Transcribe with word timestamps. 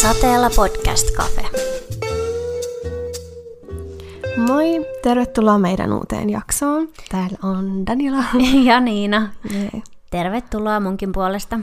Sateella 0.00 0.50
Podcast 0.56 1.08
Cafe. 1.16 1.48
Moi, 4.36 4.86
tervetuloa 5.02 5.58
meidän 5.58 5.92
uuteen 5.92 6.30
jaksoon. 6.30 6.88
Täällä 7.10 7.38
on 7.42 7.86
Daniela. 7.86 8.24
Ja 8.66 8.80
Niina. 8.80 9.28
Jee. 9.52 9.82
Tervetuloa 10.10 10.80
munkin 10.80 11.12
puolesta. 11.12 11.60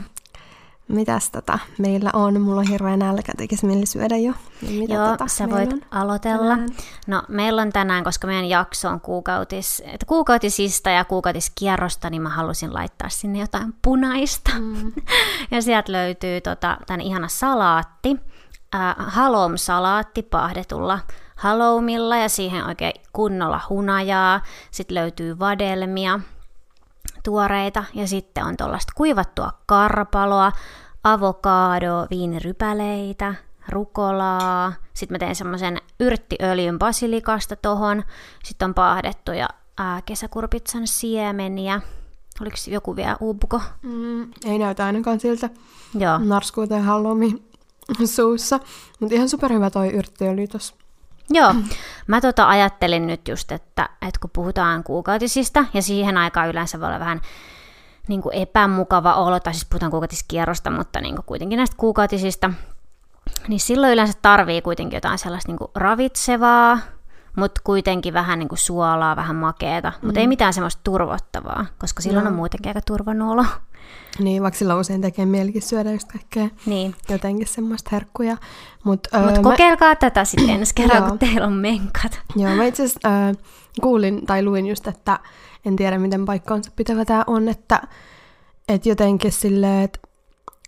Mitäs 0.88 1.30
tota, 1.30 1.58
meillä 1.78 2.10
on? 2.12 2.40
Mulla 2.40 2.60
on 2.60 2.68
hirveä 2.68 2.96
nälkä, 2.96 3.32
tekisi 3.36 3.66
mieli 3.66 3.86
syödä 3.86 4.16
jo. 4.16 4.32
Niin 4.62 4.80
Mitä 4.80 4.94
Joo, 4.94 5.08
tota, 5.08 5.28
sä 5.28 5.50
voit 5.50 5.72
on? 5.72 5.80
aloitella. 5.90 6.48
tänään? 6.48 6.68
No, 7.06 7.22
meillä 7.28 7.62
on 7.62 7.72
tänään, 7.72 8.04
koska 8.04 8.26
meidän 8.26 8.48
jakso 8.48 8.88
on 8.88 9.00
kuukautis, 9.00 9.82
että 9.86 10.06
kuukautisista 10.06 10.90
ja 10.90 11.04
kuukautiskierrosta, 11.04 12.10
niin 12.10 12.22
mä 12.22 12.28
halusin 12.28 12.74
laittaa 12.74 13.08
sinne 13.08 13.38
jotain 13.38 13.74
punaista. 13.82 14.50
Mm. 14.60 14.92
ja 15.50 15.62
sieltä 15.62 15.92
löytyy 15.92 16.40
tota, 16.40 16.76
tämän 16.86 17.00
ihana 17.00 17.28
salaatti, 17.28 18.16
äh, 18.74 18.94
halom-salaatti 18.98 20.22
pahdetulla 20.22 20.98
halloumilla 21.36 22.16
ja 22.16 22.28
siihen 22.28 22.66
oikein 22.66 23.00
kunnolla 23.12 23.60
hunajaa. 23.68 24.40
Sitten 24.70 24.94
löytyy 24.94 25.38
vadelmia, 25.38 26.20
tuoreita 27.24 27.84
ja 27.94 28.06
sitten 28.06 28.44
on 28.44 28.56
tuollaista 28.56 28.92
kuivattua 28.96 29.52
karpaloa, 29.66 30.52
avokadoa, 31.04 32.06
viinirypäleitä, 32.10 33.34
rukolaa. 33.68 34.72
Sitten 34.94 35.14
mä 35.14 35.18
teen 35.18 35.34
semmoisen 35.34 35.78
yrttiöljyn 36.00 36.78
basilikasta 36.78 37.56
tohon. 37.56 38.02
Sitten 38.44 38.66
on 38.66 38.74
paahdettuja 38.74 39.48
ää, 39.78 40.02
kesäkurpitsan 40.02 40.86
siemeniä. 40.86 41.80
Oliko 42.40 42.56
joku 42.66 42.96
vielä 42.96 43.16
uupuko? 43.20 43.60
Mm, 43.82 44.22
ei 44.44 44.58
näytä 44.58 44.86
ainakaan 44.86 45.20
siltä 45.20 45.50
Joo. 45.98 46.18
narskuu 46.18 46.66
tai 46.66 46.80
halloumi 46.80 47.42
suussa. 48.16 48.60
Mutta 49.00 49.14
ihan 49.14 49.28
superhyvä 49.28 49.70
toi 49.70 49.88
yrttiöljy 49.88 50.46
tossa. 50.46 50.74
Joo, 51.30 51.54
mä 52.06 52.20
tota 52.20 52.48
ajattelin 52.48 53.06
nyt 53.06 53.28
just, 53.28 53.52
että, 53.52 53.88
että 53.92 54.20
kun 54.20 54.30
puhutaan 54.32 54.84
kuukautisista, 54.84 55.64
ja 55.74 55.82
siihen 55.82 56.16
aikaan 56.16 56.48
yleensä 56.48 56.80
voi 56.80 56.88
olla 56.88 57.00
vähän 57.00 57.20
niin 58.08 58.22
kuin 58.22 58.34
epämukava 58.34 59.14
olo, 59.14 59.40
tai 59.40 59.54
siis 59.54 59.66
puhutaan 59.70 59.90
kuukautiskierrosta, 59.90 60.70
mutta 60.70 61.00
niin 61.00 61.14
kuin 61.14 61.26
kuitenkin 61.26 61.56
näistä 61.56 61.76
kuukautisista, 61.76 62.50
niin 63.48 63.60
silloin 63.60 63.92
yleensä 63.92 64.18
tarvii 64.22 64.62
kuitenkin 64.62 64.96
jotain 64.96 65.18
sellaista 65.18 65.52
niin 65.52 65.58
kuin 65.58 65.70
ravitsevaa, 65.74 66.78
mutta 67.36 67.60
kuitenkin 67.64 68.14
vähän 68.14 68.38
niin 68.38 68.48
kuin 68.48 68.58
suolaa, 68.58 69.16
vähän 69.16 69.36
makeeta, 69.36 69.92
mutta 70.02 70.20
ei 70.20 70.26
mitään 70.26 70.52
semmoista 70.54 70.80
turvottavaa, 70.84 71.66
koska 71.78 72.02
silloin 72.02 72.24
Joo. 72.24 72.30
on 72.30 72.36
muutenkin 72.36 72.70
aika 72.70 72.80
turvannut 72.86 73.32
olo. 73.32 73.44
Niin, 74.18 74.42
vaikka 74.42 74.58
sillä 74.58 74.74
usein 74.76 75.00
tekee 75.00 75.26
mielikin 75.26 75.62
syödä 75.62 75.92
just 75.92 76.12
kaikkea 76.12 76.48
Niin. 76.66 76.94
jotenkin 77.08 77.46
semmoista 77.46 77.90
herkkuja. 77.92 78.36
Mutta 78.84 79.18
Mutta 79.18 79.40
kokeilkaa 79.42 79.96
tätä 79.96 80.24
sitten 80.24 80.50
ensi 80.50 80.74
kerran, 80.82 81.08
kun 81.08 81.18
teillä 81.18 81.46
on 81.46 81.52
menkat. 81.52 82.20
Joo, 82.36 82.54
mä 82.54 82.64
itse 82.64 82.82
asiassa 82.84 83.28
äh, 83.28 83.36
kuulin 83.80 84.26
tai 84.26 84.42
luin 84.42 84.66
just, 84.66 84.86
että 84.86 85.18
en 85.64 85.76
tiedä 85.76 85.98
miten 85.98 86.24
paikkaansa 86.24 86.70
pitävä 86.76 87.04
tämä 87.04 87.24
on, 87.26 87.48
että 87.48 87.82
et 88.68 88.86
jotenkin 88.86 89.32
silleen, 89.32 89.82
että 89.82 89.98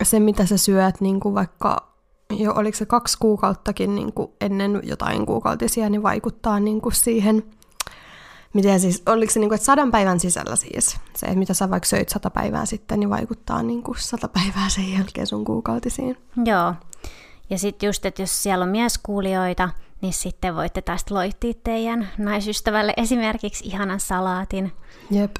se 0.03 0.20
mitä 0.20 0.47
sä 0.47 0.56
syöt 0.56 1.00
niin 1.00 1.20
kuin 1.20 1.34
vaikka 1.34 1.95
jo 2.30 2.52
oliko 2.55 2.77
se 2.77 2.86
kaksi 2.86 3.19
kuukauttakin 3.19 3.94
niin 3.94 4.12
kuin 4.12 4.30
ennen 4.41 4.80
jotain 4.82 5.27
kuukautisia, 5.27 5.91
niin 5.91 6.02
vaikuttaa 6.02 6.60
niin 6.60 6.80
kuin 6.80 6.94
siihen, 6.94 7.42
miten 8.52 8.80
siis, 8.80 9.02
oliko 9.06 9.32
se 9.32 9.41
niin 9.41 9.48
kuin, 9.48 9.56
että 9.56 9.64
sadan 9.64 9.91
päivän 9.91 10.20
sisällä 10.20 10.56
siis, 10.56 10.97
se, 11.16 11.27
että 11.27 11.38
mitä 11.38 11.54
sä 11.54 11.70
vaikka 11.70 11.88
söit 11.88 12.08
sata 12.08 12.30
päivää 12.30 12.66
sitten, 12.66 13.00
niin 13.00 13.10
vaikuttaa 13.10 13.62
niin 13.62 13.82
kuin 13.82 13.98
sata 14.00 14.28
päivää 14.28 14.69
sen 14.69 14.92
jälkeen 14.92 15.27
sun 15.27 15.44
kuukautisiin. 15.44 16.16
Joo. 16.44 16.74
Ja 17.50 17.59
sitten 17.59 17.86
just, 17.86 18.06
että 18.06 18.22
jos 18.22 18.42
siellä 18.42 18.62
on 18.62 18.69
mieskuulijoita, 18.69 19.70
niin 20.00 20.12
sitten 20.12 20.56
voitte 20.56 20.82
tästä 20.82 21.15
loittia 21.15 21.53
teidän 21.65 22.09
naisystävälle 22.19 22.94
esimerkiksi 22.97 23.65
ihanan 23.65 24.00
salaatin. 24.00 24.72
Jep. 25.10 25.36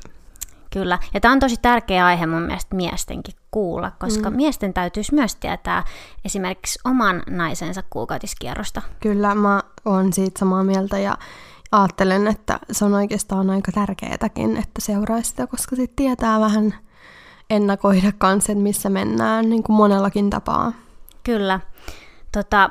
Kyllä. 0.77 0.99
Ja 1.15 1.21
tämä 1.21 1.33
on 1.33 1.41
tosi 1.41 1.57
tärkeä 1.63 2.07
aihe 2.07 2.27
mun 2.27 2.43
mielestä 2.43 2.77
miestenkin 2.77 3.35
kuulla, 3.51 3.93
koska 3.99 4.31
mm. 4.31 4.37
miesten 4.37 4.75
täytyisi 4.75 5.15
myös 5.15 5.35
tietää 5.37 5.85
esimerkiksi 6.25 6.79
oman 6.85 7.23
naisensa 7.31 7.83
kuukautiskierrosta. 7.91 8.83
Kyllä 9.01 9.35
mä 9.35 9.63
oon 9.85 10.13
siitä 10.13 10.39
samaa 10.39 10.65
mieltä 10.65 10.99
ja 10.99 11.19
ajattelen, 11.73 12.27
että 12.27 12.59
se 12.73 12.85
on 12.85 12.95
oikeastaan 12.95 13.51
aika 13.51 13.73
tärkeätäkin, 13.73 14.57
että 14.57 14.81
seuraisi 14.81 15.31
sitä, 15.31 15.47
koska 15.47 15.77
sitten 15.77 15.97
tietää 15.97 16.41
vähän 16.41 16.75
ennakoida 17.51 18.13
kanssa, 18.19 18.53
että 18.53 18.63
missä 18.63 18.91
mennään 18.91 19.49
niin 19.49 19.63
kuin 19.63 19.77
monellakin 19.77 20.31
tapaa. 20.31 20.73
Kyllä. 21.25 21.61
Tota, 22.33 22.71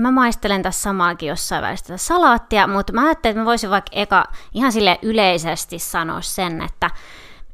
mä 0.00 0.10
maistelen 0.10 0.62
tässä 0.62 0.82
samaakin 0.82 1.28
jossain 1.28 1.62
välissä 1.62 1.86
tätä 1.86 1.98
salaattia, 1.98 2.66
mutta 2.66 2.92
mä 2.92 3.04
ajattelin, 3.04 3.32
että 3.32 3.40
mä 3.40 3.46
voisin 3.46 3.70
vaikka 3.70 3.90
eka 3.92 4.24
ihan 4.54 4.72
sille 4.72 4.98
yleisesti 5.02 5.78
sanoa 5.78 6.20
sen, 6.20 6.62
että, 6.62 6.90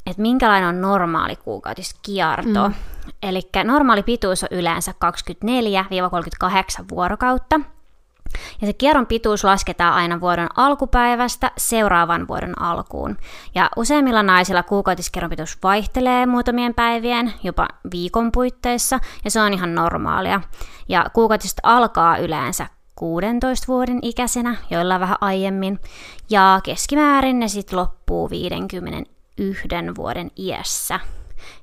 että 0.06 0.22
minkälainen 0.22 0.68
on 0.68 0.80
normaali 0.80 1.36
kuukautiskierto. 1.36 2.68
Mm. 2.68 2.74
Eli 3.22 3.40
normaali 3.64 4.02
pituus 4.02 4.42
on 4.42 4.48
yleensä 4.50 4.94
24-38 6.82 6.84
vuorokautta. 6.90 7.60
Ja 8.60 8.66
se 8.66 8.72
kierron 8.72 9.06
pituus 9.06 9.44
lasketaan 9.44 9.94
aina 9.94 10.20
vuoden 10.20 10.48
alkupäivästä 10.56 11.50
seuraavan 11.56 12.28
vuoden 12.28 12.62
alkuun. 12.62 13.16
Ja 13.54 13.70
useimmilla 13.76 14.22
naisilla 14.22 14.62
kuukautiskierron 14.62 15.30
pituus 15.30 15.58
vaihtelee 15.62 16.26
muutamien 16.26 16.74
päivien, 16.74 17.32
jopa 17.42 17.68
viikon 17.92 18.32
puitteissa, 18.32 18.98
ja 19.24 19.30
se 19.30 19.40
on 19.40 19.52
ihan 19.52 19.74
normaalia. 19.74 20.40
Ja 20.88 21.06
kuukautiset 21.12 21.58
alkaa 21.62 22.16
yleensä 22.16 22.66
16 22.94 23.66
vuoden 23.68 23.98
ikäisenä, 24.02 24.56
joilla 24.70 25.00
vähän 25.00 25.16
aiemmin, 25.20 25.78
ja 26.30 26.60
keskimäärin 26.64 27.38
ne 27.38 27.48
sitten 27.48 27.78
loppuu 27.78 28.30
51 29.38 29.96
vuoden 29.96 30.30
iässä 30.38 31.00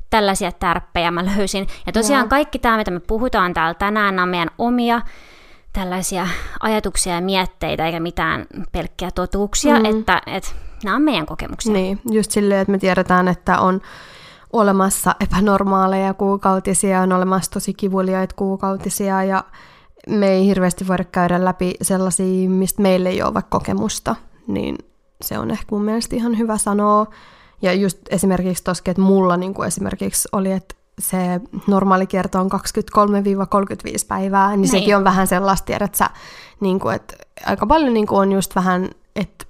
tällaisia 0.09 0.51
tärppejä 0.51 1.11
mä 1.11 1.25
löysin. 1.25 1.67
Ja 1.85 1.93
tosiaan 1.93 2.23
Joo. 2.23 2.29
kaikki 2.29 2.59
tämä, 2.59 2.77
mitä 2.77 2.91
me 2.91 2.99
puhutaan 2.99 3.53
täällä 3.53 3.73
tänään, 3.73 4.15
nämä 4.15 4.23
on 4.23 4.29
meidän 4.29 4.49
omia 4.57 5.01
tällaisia 5.73 6.27
ajatuksia 6.59 7.15
ja 7.15 7.21
mietteitä, 7.21 7.85
eikä 7.85 7.99
mitään 7.99 8.45
pelkkiä 8.71 9.11
totuuksia, 9.11 9.79
mm. 9.79 9.85
että, 9.85 10.21
että 10.27 10.49
nämä 10.83 10.95
on 10.95 11.01
meidän 11.01 11.25
kokemuksia. 11.25 11.73
Niin, 11.73 11.99
just 12.11 12.31
silleen, 12.31 12.61
että 12.61 12.71
me 12.71 12.77
tiedetään, 12.77 13.27
että 13.27 13.59
on 13.59 13.81
olemassa 14.53 15.15
epänormaaleja 15.19 16.13
kuukautisia, 16.13 17.01
on 17.01 17.11
olemassa 17.11 17.51
tosi 17.51 17.73
kivuliaita 17.73 18.35
kuukautisia 18.35 19.23
ja 19.23 19.43
me 20.07 20.27
ei 20.27 20.45
hirveästi 20.45 20.87
voida 20.87 21.03
käydä 21.03 21.45
läpi 21.45 21.73
sellaisia, 21.81 22.49
mistä 22.49 22.81
meille 22.81 23.09
ei 23.09 23.21
ole 23.21 23.33
vaikka 23.33 23.59
kokemusta, 23.59 24.15
niin 24.47 24.77
se 25.21 25.39
on 25.39 25.51
ehkä 25.51 25.65
mun 25.71 25.83
mielestä 25.83 26.15
ihan 26.15 26.37
hyvä 26.37 26.57
sanoa. 26.57 27.07
Ja 27.61 27.73
just 27.73 27.97
esimerkiksi 28.09 28.63
toskin, 28.63 28.91
että 28.91 29.01
mulla 29.01 29.37
niin 29.37 29.53
kuin 29.53 29.67
esimerkiksi 29.67 30.27
oli, 30.31 30.51
että 30.51 30.75
se 31.01 31.17
normaali 31.67 32.07
kierto 32.07 32.39
on 32.39 32.49
23-35 32.51 32.57
päivää, 34.07 34.49
niin, 34.49 34.61
niin 34.61 34.69
sekin 34.69 34.95
on 34.95 35.03
vähän 35.03 35.27
sellaista, 35.27 35.65
tiedät 35.65 35.95
sä, 35.95 36.09
niin 36.59 36.79
kuin, 36.79 36.95
että 36.95 37.13
aika 37.45 37.65
paljon 37.65 37.93
niin 37.93 38.07
kuin 38.07 38.19
on 38.19 38.31
just 38.31 38.55
vähän, 38.55 38.89
että 39.15 39.45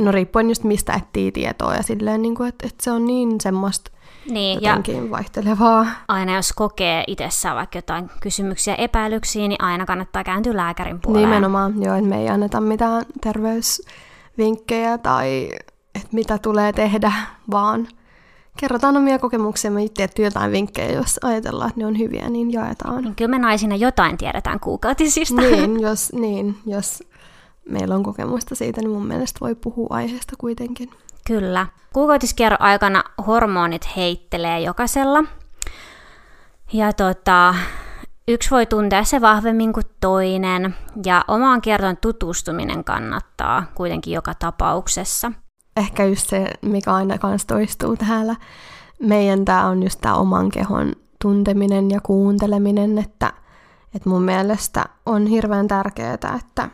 no 0.00 0.12
riippuen 0.12 0.48
just 0.48 0.64
mistä 0.64 0.92
etsii 0.92 1.32
tietoa 1.32 1.74
ja 1.74 1.82
silleen, 1.82 2.22
niin 2.22 2.34
kuin, 2.34 2.48
että, 2.48 2.66
että 2.66 2.84
se 2.84 2.90
on 2.90 3.06
niin 3.06 3.40
semmoista 3.40 3.90
Niin, 4.30 4.62
ja 4.62 4.70
jotenkin 4.70 5.10
vaihtelevaa. 5.10 5.86
aina 6.08 6.36
jos 6.36 6.52
kokee 6.52 7.04
itsessään 7.06 7.56
vaikka 7.56 7.78
jotain 7.78 8.10
kysymyksiä, 8.22 8.74
epäilyksiä, 8.74 9.48
niin 9.48 9.62
aina 9.62 9.86
kannattaa 9.86 10.24
kääntyä 10.24 10.56
lääkärin 10.56 11.00
puoleen. 11.00 11.24
Nimenomaan, 11.24 11.82
joo, 11.82 11.94
että 11.94 12.08
me 12.08 12.20
ei 12.20 12.28
anneta 12.28 12.60
mitään 12.60 13.04
terveysvinkkejä 13.20 14.98
tai 14.98 15.50
että 15.94 16.08
mitä 16.12 16.38
tulee 16.38 16.72
tehdä, 16.72 17.12
vaan 17.50 17.88
kerrotaan 18.60 18.96
omia 18.96 19.18
kokemuksia. 19.18 19.70
Me 19.70 19.88
tietty 19.94 20.22
jotain 20.22 20.52
vinkkejä, 20.52 20.92
jos 20.92 21.18
ajatellaan, 21.22 21.68
että 21.68 21.80
ne 21.80 21.86
on 21.86 21.98
hyviä, 21.98 22.30
niin 22.30 22.52
jaetaan. 22.52 23.04
Niin 23.04 23.14
kyllä 23.14 23.30
me 23.30 23.38
naisina 23.38 23.76
jotain 23.76 24.18
tiedetään 24.18 24.60
kuukautisista. 24.60 25.40
niin, 25.40 25.80
jos, 25.80 26.12
niin, 26.12 26.58
jos 26.66 27.02
meillä 27.68 27.94
on 27.94 28.02
kokemusta 28.02 28.54
siitä, 28.54 28.80
niin 28.80 28.90
mun 28.90 29.06
mielestä 29.06 29.40
voi 29.40 29.54
puhua 29.54 29.86
aiheesta 29.90 30.36
kuitenkin. 30.38 30.90
Kyllä. 31.26 31.66
Kuukautiskierron 31.92 32.62
aikana 32.62 33.04
hormonit 33.26 33.96
heittelee 33.96 34.60
jokaisella. 34.60 35.24
Ja 36.72 36.92
tota, 36.92 37.54
yksi 38.28 38.50
voi 38.50 38.66
tuntea 38.66 39.04
se 39.04 39.20
vahvemmin 39.20 39.72
kuin 39.72 39.86
toinen. 40.00 40.74
Ja 41.04 41.24
omaan 41.28 41.60
kiertoon 41.60 41.96
tutustuminen 41.96 42.84
kannattaa 42.84 43.64
kuitenkin 43.74 44.14
joka 44.14 44.34
tapauksessa. 44.34 45.32
Ehkä 45.76 46.04
just 46.04 46.28
se, 46.28 46.50
mikä 46.62 46.94
aina 46.94 47.18
kanssa 47.18 47.48
toistuu 47.48 47.96
täällä. 47.96 48.36
Meidän 48.98 49.44
tämä 49.44 49.66
on 49.66 49.82
just 49.82 50.00
tämä 50.00 50.14
oman 50.14 50.48
kehon 50.48 50.92
tunteminen 51.22 51.90
ja 51.90 52.00
kuunteleminen, 52.00 52.98
että, 52.98 53.32
että 53.94 54.08
mun 54.08 54.22
mielestä 54.22 54.84
on 55.06 55.26
hirveän 55.26 55.68
tärkeää, 55.68 56.14
että 56.14 56.70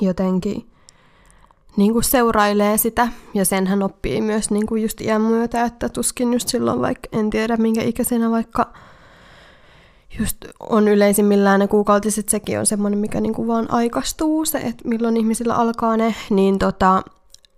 jotenkin 0.00 0.70
niin 1.76 1.92
kuin 1.92 2.04
seurailee 2.04 2.78
sitä, 2.78 3.08
ja 3.34 3.44
senhän 3.44 3.82
oppii 3.82 4.20
myös 4.20 4.50
niin 4.50 4.66
kuin 4.66 4.82
just 4.82 5.00
iän 5.00 5.20
myötä, 5.20 5.64
että 5.64 5.88
tuskin 5.88 6.32
just 6.32 6.48
silloin 6.48 6.80
vaikka, 6.80 7.08
en 7.12 7.30
tiedä 7.30 7.56
minkä 7.56 7.82
ikäisenä 7.82 8.30
vaikka 8.30 8.72
just 10.18 10.36
on 10.60 10.88
yleisimmillään 10.88 11.60
ne 11.60 11.68
kuukautiset, 11.68 12.28
sekin 12.28 12.58
on 12.58 12.66
semmoinen, 12.66 12.98
mikä 12.98 13.20
niinku 13.20 13.46
vaan 13.46 13.70
aikastuu, 13.70 14.44
se, 14.44 14.58
että 14.58 14.88
milloin 14.88 15.16
ihmisillä 15.16 15.54
alkaa 15.54 15.96
ne, 15.96 16.14
niin 16.30 16.58
tota, 16.58 17.02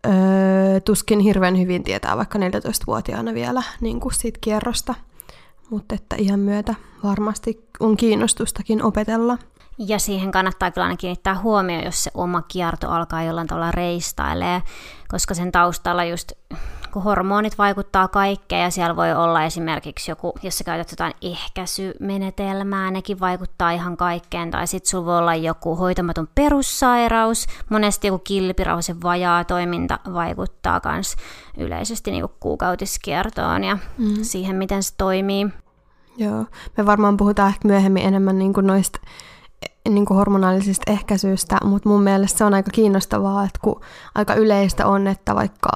öö, 0.06 0.81
tuskin 0.81 1.20
hirveän 1.20 1.58
hyvin 1.58 1.85
tietää 1.85 2.17
vaikka 2.17 2.38
14-vuotiaana 2.38 3.35
vielä 3.35 3.62
niin 3.81 4.00
kuin 4.00 4.14
siitä 4.14 4.38
kierrosta, 4.41 4.94
mutta 5.70 5.94
että 5.94 6.17
ihan 6.17 6.41
myötä 6.41 6.75
varmasti 7.05 7.69
on 7.81 7.97
kiinnostustakin 7.97 8.82
opetella. 8.82 9.38
Ja 9.79 9.99
siihen 9.99 10.31
kannattaa 10.31 10.70
kyllä 10.70 10.85
aina 10.85 10.97
kiinnittää 10.97 11.38
huomioon, 11.38 11.85
jos 11.85 12.05
se 12.05 12.11
oma 12.14 12.43
kierto 12.43 12.91
alkaa 12.91 13.23
jollain 13.23 13.47
tavalla 13.47 13.70
reistailee, 13.70 14.62
koska 15.08 15.35
sen 15.35 15.52
taustalla 15.52 16.05
just 16.05 16.32
kun 16.90 17.02
hormonit 17.02 17.58
vaikuttaa 17.58 18.08
kaikkeen 18.08 18.62
ja 18.62 18.70
siellä 18.70 18.96
voi 18.96 19.12
olla 19.12 19.44
esimerkiksi 19.44 20.10
joku, 20.10 20.32
jos 20.42 20.58
sä 20.58 20.64
käytät 20.64 20.90
jotain 20.90 21.12
ehkäisymenetelmää, 21.22 22.90
nekin 22.90 23.20
vaikuttaa 23.20 23.70
ihan 23.70 23.96
kaikkeen, 23.96 24.50
tai 24.50 24.66
sitten 24.66 24.90
sulla 24.90 25.04
voi 25.04 25.19
olla 25.19 25.34
joku 25.34 25.76
hoitamaton 25.76 26.28
perussairaus, 26.34 27.46
monesti 27.69 28.06
joku 28.06 28.19
kilpirauhasen 28.19 29.02
vajaa 29.02 29.44
toiminta 29.44 29.98
vaikuttaa 30.12 30.81
myös 30.84 31.16
yleisesti 31.56 32.10
niin 32.10 32.28
kuukautiskiertoon 32.40 33.64
ja 33.64 33.78
mm. 33.98 34.14
siihen, 34.22 34.56
miten 34.56 34.82
se 34.82 34.94
toimii. 34.98 35.48
Joo, 36.16 36.44
me 36.76 36.86
varmaan 36.86 37.16
puhutaan 37.16 37.48
ehkä 37.48 37.69
myöhemmin 37.69 38.06
enemmän 38.06 38.38
niin 38.38 38.52
kuin 38.52 38.66
noista 38.66 39.00
niin 39.88 40.06
kuin 40.06 40.16
hormonaalisista 40.16 40.93
ehkäisyistä, 40.93 41.58
mutta 41.64 41.88
mun 41.88 42.02
mielestä 42.02 42.38
se 42.38 42.44
on 42.44 42.54
aika 42.54 42.70
kiinnostavaa, 42.70 43.44
että 43.44 43.58
kun 43.62 43.81
aika 44.14 44.34
yleistä 44.34 44.86
on, 44.86 45.06
että 45.06 45.34
vaikka 45.34 45.70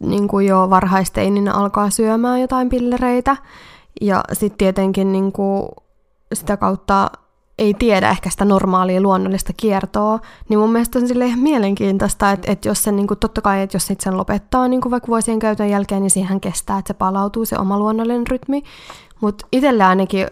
niin 0.00 0.28
kuin 0.28 0.46
jo 0.46 0.70
varhaisteininä 0.70 1.52
alkaa 1.52 1.90
syömään 1.90 2.40
jotain 2.40 2.68
pillereitä, 2.68 3.36
ja 4.00 4.24
sitten 4.32 4.58
tietenkin 4.58 5.12
niin 5.12 5.32
kuin 5.32 5.68
sitä 6.34 6.56
kautta 6.56 7.10
ei 7.58 7.74
tiedä 7.74 8.10
ehkä 8.10 8.30
sitä 8.30 8.44
normaalia 8.44 9.00
luonnollista 9.00 9.52
kiertoa, 9.56 10.18
niin 10.48 10.58
mun 10.58 10.72
mielestä 10.72 10.98
on 10.98 11.08
sille 11.08 11.26
ihan 11.26 11.38
mielenkiintoista, 11.38 12.30
että, 12.30 12.52
että 12.52 12.68
jos 12.68 12.82
sen, 12.82 12.96
niin 12.96 13.06
kuin, 13.06 13.18
totta 13.18 13.40
kai, 13.40 13.62
että 13.62 13.76
jos 13.76 13.86
sit 13.86 14.00
sen 14.00 14.16
lopettaa 14.16 14.68
niin 14.68 14.80
kuin 14.80 14.90
vaikka 14.90 15.08
vuosien 15.08 15.38
käytön 15.38 15.70
jälkeen, 15.70 16.02
niin 16.02 16.10
siihen 16.10 16.40
kestää, 16.40 16.78
että 16.78 16.88
se 16.88 16.94
palautuu 16.94 17.44
se 17.44 17.58
oma 17.58 17.78
luonnollinen 17.78 18.26
rytmi. 18.26 18.62
Mutta 19.20 19.46
itsellä 19.52 19.88
ainakin 19.88 20.26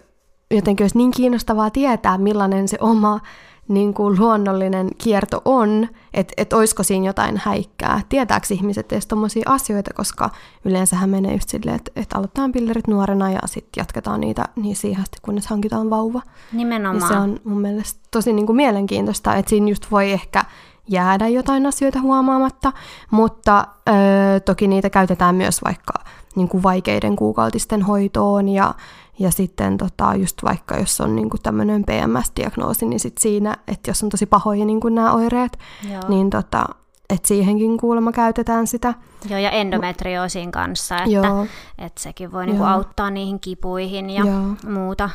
jotenkin 0.50 0.84
olisi 0.84 0.98
niin 0.98 1.10
kiinnostavaa 1.10 1.70
tietää, 1.70 2.18
millainen 2.18 2.68
se 2.68 2.76
oma 2.80 3.20
niin 3.68 3.94
kuin 3.94 4.18
luonnollinen 4.18 4.88
kierto 4.98 5.42
on, 5.44 5.88
että 6.14 6.34
et 6.36 6.52
olisiko 6.52 6.82
siinä 6.82 7.06
jotain 7.06 7.40
häikkää. 7.44 8.00
Tietääkö 8.08 8.46
ihmiset 8.50 8.92
edes 8.92 9.06
tommosia 9.06 9.42
asioita, 9.46 9.90
koska 9.94 10.30
yleensähän 10.64 11.10
menee 11.10 11.32
just 11.32 11.48
silleen, 11.48 11.76
että 11.76 11.90
et 11.96 12.12
aloitetaan 12.12 12.52
pillerit 12.52 12.88
nuorena 12.88 13.30
ja 13.30 13.38
sitten 13.46 13.80
jatketaan 13.80 14.20
niitä 14.20 14.44
niin 14.56 14.76
siihen 14.76 15.02
asti, 15.02 15.18
kunnes 15.22 15.46
hankitaan 15.46 15.90
vauva. 15.90 16.22
Nimenomaan. 16.52 17.00
Ja 17.00 17.08
se 17.08 17.14
on 17.20 17.40
mun 17.44 17.60
mielestä 17.60 18.00
tosi 18.10 18.32
niin 18.32 18.46
kuin 18.46 18.56
mielenkiintoista, 18.56 19.34
että 19.34 19.50
siinä 19.50 19.68
just 19.68 19.90
voi 19.90 20.12
ehkä 20.12 20.44
jäädä 20.88 21.28
jotain 21.28 21.66
asioita 21.66 22.00
huomaamatta, 22.00 22.72
mutta 23.10 23.66
öö, 23.88 24.40
toki 24.40 24.66
niitä 24.66 24.90
käytetään 24.90 25.34
myös 25.34 25.64
vaikka 25.64 25.92
niin 26.36 26.48
kuin 26.48 26.62
vaikeiden 26.62 27.16
kuukautisten 27.16 27.82
hoitoon 27.82 28.48
ja 28.48 28.74
ja 29.18 29.30
sitten 29.30 29.78
tota, 29.78 30.14
just 30.14 30.42
vaikka 30.44 30.76
jos 30.76 31.00
on 31.00 31.16
niinku 31.16 31.36
tämmöinen 31.42 31.84
PMS-diagnoosi, 31.84 32.86
niin 32.86 33.00
sit 33.00 33.18
siinä, 33.18 33.56
että 33.68 33.90
jos 33.90 34.02
on 34.02 34.08
tosi 34.08 34.26
pahoja 34.26 34.64
niinku 34.64 34.88
nämä 34.88 35.12
oireet, 35.12 35.58
Joo. 35.90 36.02
niin 36.08 36.30
tota, 36.30 36.64
että 37.10 37.28
siihenkin 37.28 37.78
kuulemma 37.78 38.12
käytetään 38.12 38.66
sitä. 38.66 38.94
Joo, 39.30 39.38
ja 39.38 39.50
endometrioosin 39.50 40.52
kanssa, 40.52 40.96
että, 40.96 41.10
Joo. 41.10 41.46
että 41.78 42.02
sekin 42.02 42.32
voi 42.32 42.46
niinku 42.46 42.64
auttaa 42.64 43.10
niihin 43.10 43.40
kipuihin 43.40 44.10
ja 44.10 44.24
Joo. 44.24 44.72
muuta. 44.72 45.10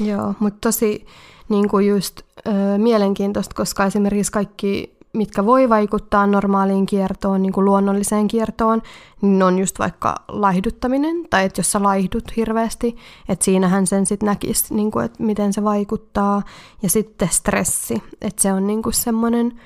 Joo, 0.00 0.34
mutta 0.38 0.58
tosi 0.60 1.06
niinku 1.48 1.78
just 1.78 2.20
ö, 2.46 2.78
mielenkiintoista, 2.78 3.54
koska 3.54 3.84
esimerkiksi 3.84 4.32
kaikki 4.32 4.99
mitkä 5.12 5.46
voi 5.46 5.68
vaikuttaa 5.68 6.26
normaaliin 6.26 6.86
kiertoon, 6.86 7.42
niin 7.42 7.52
kuin 7.52 7.64
luonnolliseen 7.64 8.28
kiertoon, 8.28 8.82
niin 9.22 9.42
on 9.42 9.58
just 9.58 9.78
vaikka 9.78 10.14
laihduttaminen, 10.28 11.16
tai 11.30 11.44
että 11.44 11.60
jos 11.60 11.72
sä 11.72 11.82
laihdut 11.82 12.36
hirveästi, 12.36 12.96
että 13.28 13.44
siinähän 13.44 13.86
sen 13.86 14.06
sitten 14.06 14.26
näkisi, 14.26 14.74
niin 14.74 14.90
kuin, 14.90 15.04
että 15.04 15.22
miten 15.22 15.52
se 15.52 15.64
vaikuttaa, 15.64 16.42
ja 16.82 16.88
sitten 16.88 17.28
stressi, 17.28 18.02
että 18.20 18.42
se 18.42 18.52
on 18.52 18.66
niin 18.66 18.82
kuin 18.82 18.92
semmoinen, 18.92 19.60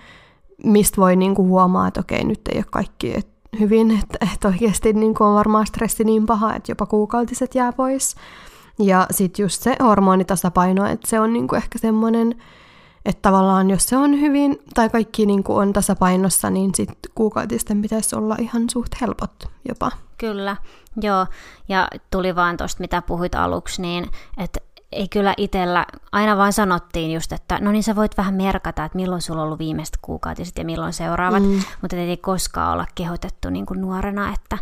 mistä 0.65 1.01
voi 1.01 1.17
niin 1.17 1.35
kuin 1.35 1.49
huomaa, 1.49 1.89
että 1.89 2.01
okei, 2.01 2.25
nyt 2.25 2.41
ei 2.49 2.59
ole 2.59 2.67
kaikki 2.71 3.15
hyvin, 3.61 3.91
että, 3.91 4.19
että 4.33 4.49
oikeasti 4.49 4.93
niin 4.93 5.15
kuin 5.15 5.29
on 5.29 5.35
varmaan 5.35 5.67
stressi 5.67 6.05
niin 6.05 6.27
paha, 6.27 6.55
että 6.55 6.73
jopa 6.73 6.87
kuukautiset 6.87 7.55
jää 7.55 7.73
pois. 7.73 8.15
Ja 8.79 9.07
sitten 9.11 9.43
just 9.43 9.63
se 9.63 9.77
hormonitasapaino, 9.83 10.87
että 10.87 11.11
se 11.11 11.21
on 11.21 11.33
niin 11.33 11.49
kuin 11.49 11.57
ehkä 11.57 11.79
semmoinen, 11.79 12.35
että 13.05 13.23
tavallaan 13.23 13.71
jos 13.71 13.87
se 13.87 13.97
on 13.97 14.21
hyvin 14.21 14.59
tai 14.75 14.89
kaikki 14.89 15.27
niin 15.27 15.45
kuin 15.45 15.59
on 15.59 15.73
tasapainossa, 15.73 16.51
niin 16.51 16.75
sitten 16.75 17.13
kuukautisten 17.15 17.83
pitäisi 17.83 18.17
olla 18.17 18.37
ihan 18.41 18.71
suht 18.71 19.01
helpot 19.01 19.49
jopa. 19.69 19.91
Kyllä, 20.19 20.57
joo. 21.03 21.27
Ja 21.69 21.89
tuli 22.11 22.37
vaan 22.37 22.57
tuosta, 22.57 22.81
mitä 22.81 23.03
puhuit 23.03 23.35
aluksi, 23.35 23.83
niin 23.83 24.11
että 24.39 24.61
ei 24.93 25.09
kyllä 25.09 25.35
itsellä, 25.37 25.87
aina 26.13 26.37
vaan 26.37 26.53
sanottiin 26.53 27.13
just, 27.13 27.33
että 27.33 27.59
no 27.61 27.73
niin 27.73 27.83
sä 27.83 27.97
voit 27.97 28.17
vähän 28.17 28.35
merkata, 28.35 28.85
että 28.85 28.97
milloin 28.97 29.23
sulla 29.23 29.41
on 29.41 29.47
ollut 29.47 29.59
viimeiset 29.59 29.99
kuukautiset 30.03 30.59
ja 30.59 30.65
milloin 30.65 30.93
seuraavat, 30.93 31.43
mm. 31.43 31.63
mutta 31.83 31.97
ei 31.97 32.17
koskaan 32.17 32.73
olla 32.73 32.87
kehotettu 32.95 33.51
niin 33.51 33.67
kuin 33.67 33.81
nuorena, 33.81 34.35
että 34.35 34.59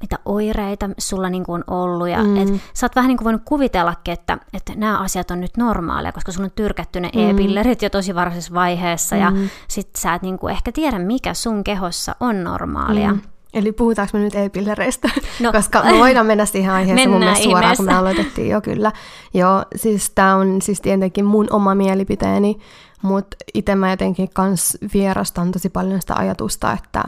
mitä 0.00 0.18
oireita 0.24 0.90
sulla 0.98 1.30
niin 1.30 1.44
kuin 1.44 1.64
on 1.68 1.74
ollut. 1.76 2.08
Ja 2.08 2.24
mm. 2.24 2.36
et, 2.36 2.48
sä 2.74 2.86
oot 2.86 2.96
vähän 2.96 3.08
niin 3.08 3.18
kuin 3.18 3.24
voinut 3.24 3.42
kuvitellakin, 3.44 4.14
että, 4.14 4.38
että 4.52 4.72
nämä 4.76 4.98
asiat 4.98 5.30
on 5.30 5.40
nyt 5.40 5.56
normaalia, 5.56 6.12
koska 6.12 6.32
sulla 6.32 6.44
on 6.44 6.52
tyrkätty 6.54 7.00
ne 7.00 7.10
mm. 7.14 7.30
e-pillerit 7.30 7.82
jo 7.82 7.90
tosi 7.90 8.14
varhaisessa 8.14 8.54
vaiheessa. 8.54 9.16
Mm. 9.16 9.22
Ja 9.22 9.32
sit 9.68 9.90
sä 9.96 10.14
et 10.14 10.22
niin 10.22 10.38
kuin 10.38 10.50
ehkä 10.50 10.72
tiedä, 10.72 10.98
mikä 10.98 11.34
sun 11.34 11.64
kehossa 11.64 12.14
on 12.20 12.44
normaalia. 12.44 13.12
Mm. 13.12 13.20
Eli 13.54 13.72
puhutaanko 13.72 14.18
me 14.18 14.24
nyt 14.24 14.34
e-pillereistä? 14.34 15.08
No. 15.40 15.52
Koska 15.56 15.82
me 15.82 15.98
voidaan 15.98 16.26
mennä 16.26 16.46
siihen 16.46 16.72
aiheeseen 16.72 17.10
mun 17.10 17.18
mielestä 17.18 17.44
suoraan, 17.44 17.76
kun 17.76 17.86
me 17.86 17.94
aloitettiin 17.94 18.48
jo 18.48 18.60
kyllä. 18.60 18.92
Joo, 19.34 19.64
siis 19.76 20.10
tämä 20.10 20.36
on 20.36 20.62
siis 20.62 20.80
tietenkin 20.80 21.24
mun 21.24 21.46
oma 21.50 21.74
mielipiteeni, 21.74 22.58
mutta 23.02 23.36
itse 23.54 23.74
mä 23.74 23.90
jotenkin 23.90 24.30
kans 24.34 24.78
vierastan 24.94 25.52
tosi 25.52 25.68
paljon 25.68 26.00
sitä 26.00 26.14
ajatusta, 26.14 26.72
että 26.72 27.04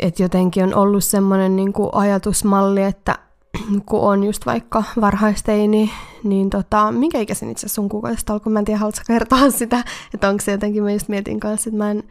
että 0.00 0.22
jotenkin 0.22 0.64
on 0.64 0.74
ollut 0.74 1.04
semmoinen 1.04 1.56
niin 1.56 1.72
ajatusmalli, 1.92 2.82
että 2.82 3.18
kun 3.86 4.00
on 4.00 4.24
just 4.24 4.46
vaikka 4.46 4.84
varhaisteini, 5.00 5.90
niin 6.24 6.50
tota, 6.50 6.92
minkä 6.92 7.18
ikäisen 7.18 7.50
itse 7.50 7.68
sun 7.68 7.88
kuukaudesta 7.88 8.32
alkoi? 8.32 8.52
Mä 8.52 8.58
en 8.58 8.64
tiedä, 8.64 8.78
haluatko 8.78 9.02
kertoa 9.06 9.50
sitä, 9.50 9.84
että 10.14 10.28
onko 10.28 10.42
se 10.42 10.52
jotenkin, 10.52 10.82
mä 10.82 10.92
just 10.92 11.08
mietin 11.08 11.40
kanssa, 11.40 11.70
että 11.70 11.78
mä 11.78 11.90
en 11.90 12.04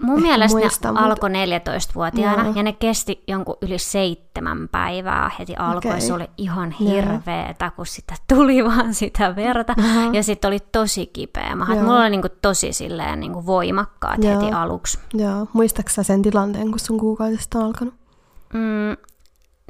Mun 0.00 0.22
mielestä 0.22 0.58
muista, 0.58 0.92
ne 0.92 1.00
alkoi 1.00 1.30
14-vuotiaana 1.30 2.44
Joo. 2.44 2.52
ja 2.56 2.62
ne 2.62 2.72
kesti 2.72 3.24
jonkun 3.28 3.56
yli 3.62 3.78
seitsemän 3.78 4.68
päivää 4.68 5.30
heti 5.38 5.56
alkoi. 5.56 5.90
Okay. 5.90 6.00
Se 6.00 6.12
oli 6.12 6.30
ihan 6.36 6.70
hirveetä, 6.70 7.70
kun 7.76 7.86
sitä 7.86 8.14
tuli 8.34 8.64
vaan 8.64 8.94
sitä 8.94 9.36
verta. 9.36 9.74
Uh-huh. 9.78 10.14
Ja 10.14 10.22
sitten 10.22 10.48
oli 10.48 10.58
tosi 10.72 11.06
kipeä. 11.06 11.56
Mä 11.56 11.66
mulla 11.66 12.00
oli 12.00 12.10
niinku 12.10 12.28
tosi 12.42 12.72
silleen 12.72 13.20
niinku 13.20 13.46
voimakkaat 13.46 14.24
Joo. 14.24 14.40
heti 14.40 14.52
aluksi. 14.52 14.98
Joo. 15.14 15.46
Muistaaksä 15.52 16.02
sen 16.02 16.22
tilanteen, 16.22 16.70
kun 16.70 16.80
sun 16.80 16.98
kuukaudesta 16.98 17.58
on 17.58 17.64
alkanut? 17.64 17.94
Mm, 18.52 18.96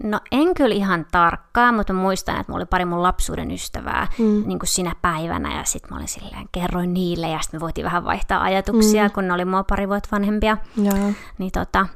No 0.02 0.20
en 0.32 0.54
kyllä 0.54 0.74
ihan 0.74 1.06
tarkkaan, 1.12 1.74
mutta 1.74 1.92
muistan, 1.92 2.40
että 2.40 2.52
mulla 2.52 2.62
oli 2.62 2.66
pari 2.66 2.84
mun 2.84 3.02
lapsuuden 3.02 3.50
ystävää 3.50 4.06
mm. 4.18 4.42
niin 4.46 4.58
kuin 4.58 4.68
sinä 4.68 4.92
päivänä 5.02 5.56
ja 5.56 5.64
sitten 5.64 5.90
mä 5.90 5.96
olin 5.96 6.08
silleen, 6.08 6.48
kerroin 6.52 6.94
niille 6.94 7.28
ja 7.28 7.38
sitten 7.40 7.60
me 7.60 7.64
voitiin 7.64 7.84
vähän 7.84 8.04
vaihtaa 8.04 8.42
ajatuksia, 8.42 9.04
mm. 9.04 9.10
kun 9.10 9.28
ne 9.28 9.34
oli 9.34 9.44
mua 9.44 9.64
pari 9.64 9.88
vuotta 9.88 10.08
vanhempia. 10.12 10.56
Joo. 10.76 11.12
Niin 11.38 11.52
tota, 11.52 11.86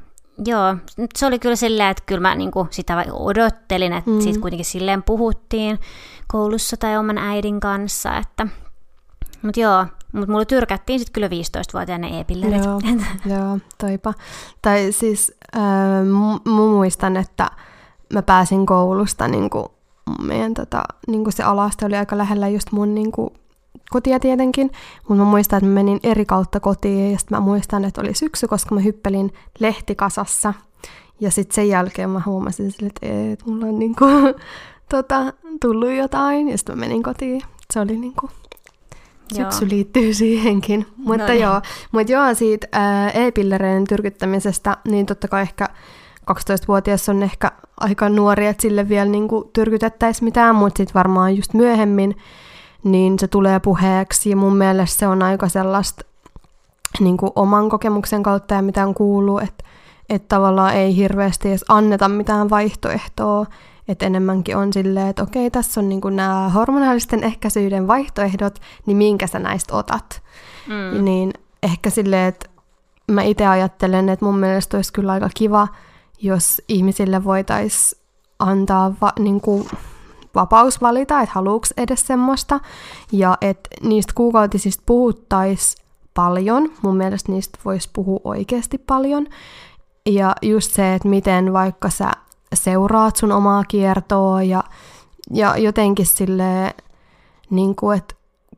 joo, 0.46 0.76
se 1.18 1.26
oli 1.26 1.38
kyllä 1.38 1.56
silleen, 1.56 1.90
että 1.90 2.02
kyllä 2.06 2.20
mä 2.20 2.34
niin 2.34 2.50
kuin 2.50 2.68
sitä 2.70 3.04
odottelin, 3.12 3.92
että 3.92 4.10
mm. 4.10 4.20
siitä 4.20 4.40
kuitenkin 4.40 4.64
silleen 4.64 5.02
puhuttiin 5.02 5.78
koulussa 6.26 6.76
tai 6.76 6.96
oman 6.96 7.18
äidin 7.18 7.60
kanssa, 7.60 8.16
että 8.16 8.46
mutta 9.42 9.60
joo, 9.60 9.86
mutta 10.12 10.32
mulla 10.32 10.44
tyrkättiin 10.44 10.98
sitten 10.98 11.12
kyllä 11.12 11.28
15-vuotiaana 11.28 12.08
e-pillerit. 12.08 12.64
Joo, 12.64 12.80
joo, 13.36 13.58
toipa. 13.78 14.14
Tai 14.62 14.92
siis 14.92 15.32
äh, 15.56 15.62
m- 16.04 16.50
muistan, 16.50 17.16
että 17.16 17.50
mä 18.14 18.22
pääsin 18.22 18.66
koulusta, 18.66 19.28
niin 19.28 19.50
kuin 19.50 19.66
meidän 20.22 20.54
tota, 20.54 20.82
niin 21.08 21.24
kuin 21.24 21.32
se 21.32 21.42
alaste 21.42 21.86
oli 21.86 21.96
aika 21.96 22.18
lähellä 22.18 22.48
just 22.48 22.72
mun 22.72 22.94
niin 22.94 23.12
kuin, 23.12 23.30
kotia 23.90 24.20
tietenkin, 24.20 24.70
mutta 25.08 25.24
mä 25.24 25.30
muistan, 25.30 25.56
että 25.56 25.68
mä 25.68 25.74
menin 25.74 26.00
eri 26.02 26.24
kautta 26.24 26.60
kotiin 26.60 27.12
ja 27.12 27.18
sitten 27.18 27.38
mä 27.38 27.44
muistan, 27.44 27.84
että 27.84 28.00
oli 28.00 28.14
syksy, 28.14 28.46
koska 28.46 28.74
mä 28.74 28.80
hyppelin 28.80 29.32
lehtikasassa 29.58 30.54
ja 31.20 31.30
sitten 31.30 31.54
sen 31.54 31.68
jälkeen 31.68 32.10
mä 32.10 32.22
huomasin 32.26 32.72
sille, 32.72 32.86
että 32.86 33.06
ei, 33.06 33.32
että 33.32 33.44
mulla 33.50 33.66
on 33.66 33.78
niin 33.78 33.94
kuin, 33.96 34.34
tota, 34.90 35.32
tullut 35.60 35.92
jotain 35.92 36.48
ja 36.48 36.58
sitten 36.58 36.76
mä 36.76 36.80
menin 36.80 37.02
kotiin. 37.02 37.42
Se 37.72 37.80
oli 37.80 37.96
niin 37.96 38.14
kuin, 38.20 38.30
Syksy 39.34 39.64
joo. 39.64 39.70
liittyy 39.70 40.14
siihenkin. 40.14 40.86
Mutta 40.96 41.22
no 41.22 41.28
niin. 41.32 41.42
joo, 41.42 41.60
mutta 41.92 42.12
joo, 42.12 42.34
siitä 42.34 42.66
ää, 42.72 43.10
e-pillereiden 43.10 43.86
tyrkyttämisestä, 43.86 44.76
niin 44.84 45.06
totta 45.06 45.28
kai 45.28 45.42
ehkä 45.42 45.68
12-vuotias 46.30 47.08
on 47.08 47.22
ehkä 47.22 47.52
aika 47.80 48.08
nuori, 48.08 48.46
että 48.46 48.62
sille 48.62 48.88
vielä 48.88 49.10
niin 49.10 49.28
kuin 49.28 49.50
tyrkytettäisiin 49.52 50.24
mitään, 50.24 50.54
mutta 50.54 50.76
sitten 50.76 50.94
varmaan 50.94 51.36
just 51.36 51.54
myöhemmin 51.54 52.16
niin 52.84 53.18
se 53.18 53.28
tulee 53.28 53.60
puheeksi 53.60 54.30
ja 54.30 54.36
mun 54.36 54.56
mielestä 54.56 54.98
se 54.98 55.06
on 55.06 55.22
aika 55.22 55.48
sellaista 55.48 56.04
niin 57.00 57.16
kuin 57.16 57.32
oman 57.36 57.68
kokemuksen 57.68 58.22
kautta 58.22 58.54
ja 58.54 58.62
mitä 58.62 58.86
on 58.86 58.94
kuullut, 58.94 59.42
että, 59.42 59.64
että 60.08 60.28
tavallaan 60.28 60.74
ei 60.74 60.96
hirveästi 60.96 61.48
edes 61.48 61.64
anneta 61.68 62.08
mitään 62.08 62.50
vaihtoehtoa, 62.50 63.46
että 63.88 64.06
enemmänkin 64.06 64.56
on 64.56 64.72
silleen, 64.72 65.08
että 65.08 65.22
okei, 65.22 65.50
tässä 65.50 65.80
on 65.80 65.88
niin 65.88 66.00
kuin 66.00 66.16
nämä 66.16 66.48
hormonaalisten 66.48 67.24
ehkäisyiden 67.24 67.86
vaihtoehdot, 67.86 68.58
niin 68.86 68.96
minkä 68.96 69.26
sä 69.26 69.38
näistä 69.38 69.76
otat. 69.76 70.22
Mm. 70.66 71.04
Niin 71.04 71.32
ehkä 71.62 71.90
silleen, 71.90 72.28
että 72.28 72.50
mä 73.10 73.22
itse 73.22 73.46
ajattelen, 73.46 74.08
että 74.08 74.24
mun 74.24 74.38
mielestä 74.38 74.76
olisi 74.76 74.92
kyllä 74.92 75.12
aika 75.12 75.28
kiva, 75.34 75.68
jos 76.22 76.62
ihmisille 76.68 77.24
voitaisiin 77.24 78.02
antaa 78.38 78.94
va, 79.00 79.12
niin 79.18 79.40
kuin 79.40 79.68
vapaus 80.34 80.80
valita, 80.80 81.20
että 81.20 81.34
haluuks 81.34 81.74
edes 81.76 82.06
semmoista, 82.06 82.60
ja 83.12 83.38
että 83.40 83.68
niistä 83.82 84.12
kuukautisista 84.16 84.82
puhuttaisiin 84.86 85.84
paljon, 86.14 86.72
mun 86.82 86.96
mielestä 86.96 87.32
niistä 87.32 87.58
voisi 87.64 87.90
puhua 87.92 88.20
oikeasti 88.24 88.78
paljon, 88.78 89.26
ja 90.06 90.34
just 90.42 90.72
se, 90.72 90.94
että 90.94 91.08
miten 91.08 91.52
vaikka 91.52 91.90
sä 91.90 92.10
seuraat 92.54 93.16
sun 93.16 93.32
omaa 93.32 93.64
kiertoa, 93.64 94.42
ja, 94.42 94.64
ja 95.30 95.56
jotenkin 95.56 96.06
silleen, 96.06 96.74
niin 97.50 97.76
kuin, 97.76 97.98
että 97.98 98.14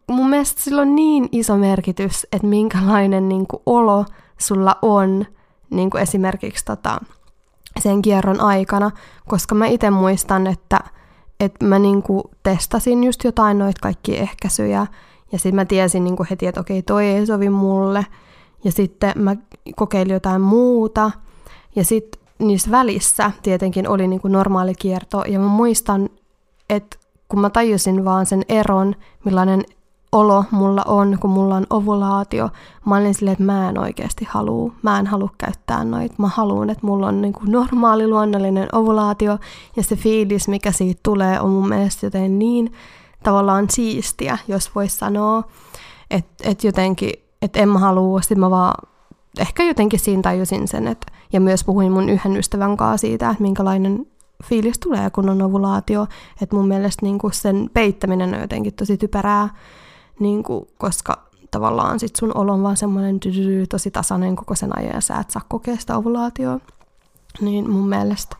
mun 0.07 0.31
mielestä 0.31 0.62
sillä 0.62 0.83
on 0.83 0.95
niin 0.97 1.29
iso 1.33 1.57
merkitys, 1.57 2.26
että 2.33 2.47
minkälainen 2.47 3.29
niin 3.29 3.47
kuin, 3.47 3.62
olo 3.67 4.05
sulla 4.38 4.76
on 4.83 5.26
niin 5.71 5.90
kuin 5.90 6.02
esimerkiksi 6.02 6.64
tota, 6.64 7.00
sen 7.78 8.02
kierron 8.02 8.40
aikana, 8.40 8.90
koska 9.28 9.54
mä 9.54 9.66
itse 9.66 9.90
muistan, 9.90 10.46
että, 10.46 10.80
että 11.40 11.64
mä 11.64 11.78
niin 11.78 12.02
kuin 12.02 12.22
testasin 12.42 13.04
just 13.04 13.24
jotain 13.24 13.58
noita 13.58 13.80
kaikki 13.82 14.18
ehkäisyjä, 14.18 14.86
ja 15.32 15.38
sitten 15.38 15.54
mä 15.54 15.64
tiesin 15.64 16.04
niin 16.04 16.16
kuin 16.16 16.26
heti, 16.30 16.46
että 16.46 16.60
okei, 16.60 16.82
toi 16.82 17.06
ei 17.06 17.26
sovi 17.26 17.50
mulle, 17.50 18.06
ja 18.64 18.72
sitten 18.72 19.12
mä 19.16 19.36
kokeilin 19.76 20.14
jotain 20.14 20.42
muuta, 20.42 21.10
ja 21.76 21.84
sitten 21.84 22.20
niissä 22.38 22.70
välissä 22.70 23.32
tietenkin 23.42 23.88
oli 23.88 24.08
niin 24.08 24.20
kuin 24.20 24.32
normaali 24.32 24.74
kierto, 24.74 25.24
ja 25.28 25.38
mä 25.38 25.48
muistan, 25.48 26.08
että 26.70 26.96
kun 27.28 27.40
mä 27.40 27.50
tajusin 27.50 28.04
vaan 28.04 28.26
sen 28.26 28.42
eron, 28.48 28.96
millainen 29.24 29.62
olo 30.12 30.45
mulla 30.50 30.83
on, 30.87 31.19
kun 31.21 31.31
mulla 31.31 31.57
on 31.57 31.67
ovulaatio. 31.71 32.49
Mä 32.87 32.97
olin 32.97 33.14
silleen, 33.14 33.33
että 33.33 33.45
mä 33.45 33.69
en 33.69 33.79
oikeasti 33.79 34.26
halua, 34.31 34.73
mä 34.83 34.99
en 34.99 35.07
halua 35.07 35.31
käyttää 35.38 35.85
noita. 35.85 36.14
Mä 36.19 36.29
haluan, 36.29 36.71
että 36.71 36.87
mulla 36.87 37.07
on 37.07 37.21
niin 37.21 37.33
kuin 37.33 37.52
normaali 37.52 38.09
luonnollinen 38.09 38.69
ovulaatio 38.73 39.38
ja 39.76 39.83
se 39.83 39.97
fiilis, 39.97 40.49
mikä 40.49 40.73
siitä 40.73 41.00
tulee, 41.02 41.40
on 41.40 41.50
mun 41.50 41.69
mielestä 41.69 42.07
joten 42.07 42.38
niin 42.38 42.73
tavallaan 43.23 43.67
siistiä, 43.71 44.38
jos 44.49 44.75
vois 44.75 44.99
sanoa, 44.99 45.43
että, 46.11 46.50
että 46.50 46.67
jotenkin, 46.67 47.12
että 47.43 47.61
en 47.61 47.69
mä 47.69 47.79
halua, 47.79 48.21
sit 48.21 48.38
mä 48.38 48.50
vaan 48.50 48.88
ehkä 49.38 49.62
jotenkin 49.62 50.00
siinä 50.00 50.23
tajusin 50.23 50.69
sen, 50.69 50.88
että, 50.88 51.12
ja 51.33 51.40
myös 51.40 51.64
puhuin 51.64 51.93
mun 51.93 52.09
yhden 52.09 52.37
ystävän 52.37 52.76
kanssa 52.76 53.07
siitä, 53.07 53.31
että 53.31 53.43
minkälainen 53.43 54.07
fiilis 54.45 54.79
tulee, 54.79 55.11
kun 55.11 55.29
on 55.29 55.43
ovulaatio. 55.43 56.07
Että 56.43 56.57
mun 56.57 56.69
mielestä 56.69 57.07
niin 57.07 57.19
kuin 57.19 57.33
sen 57.33 57.71
peittäminen 57.75 58.35
on 58.35 58.40
jotenkin 58.40 58.75
tosi 58.75 58.97
typerää, 58.97 59.49
niin 60.19 60.43
kuin, 60.43 60.67
koska 60.79 61.31
tavallaan 61.50 62.00
sit 62.00 62.17
sun 62.17 62.37
olo 62.37 62.52
on 62.52 62.62
vaan 62.62 62.76
semmoinen 62.76 63.21
tosi 63.69 63.90
tasainen 63.90 64.37
koko 64.37 64.55
sen 64.55 64.79
ajan 64.79 64.95
ja 64.95 65.00
sä 65.00 65.17
et 65.17 65.31
saa 65.31 65.43
kokea 65.49 65.76
sitä 65.76 65.97
ovulaatioa. 65.97 66.61
Niin 67.40 67.71
mun 67.71 67.88
mielestä 67.88 68.37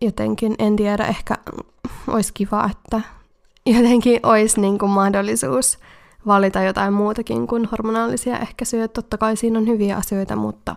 jotenkin, 0.00 0.54
en 0.58 0.76
tiedä, 0.76 1.04
ehkä 1.04 1.34
olisi 2.08 2.32
kiva, 2.32 2.70
että 2.70 3.00
jotenkin 3.66 4.20
olisi 4.22 4.60
niin 4.60 4.78
kuin 4.78 4.90
mahdollisuus 4.90 5.78
valita 6.26 6.62
jotain 6.62 6.92
muutakin 6.92 7.46
kuin 7.46 7.68
hormonaalisia 7.70 8.38
ehkäisyjä. 8.38 8.88
Totta 8.88 9.18
kai 9.18 9.36
siinä 9.36 9.58
on 9.58 9.66
hyviä 9.66 9.96
asioita, 9.96 10.36
mutta 10.36 10.76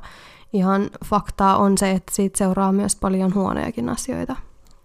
ihan 0.54 0.90
faktaa 1.06 1.58
on 1.58 1.78
se, 1.78 1.92
että 1.92 2.16
siitä 2.16 2.38
seuraa 2.38 2.72
myös 2.72 2.96
paljon 2.96 3.34
huonojakin 3.34 3.90
asioita. 3.90 4.36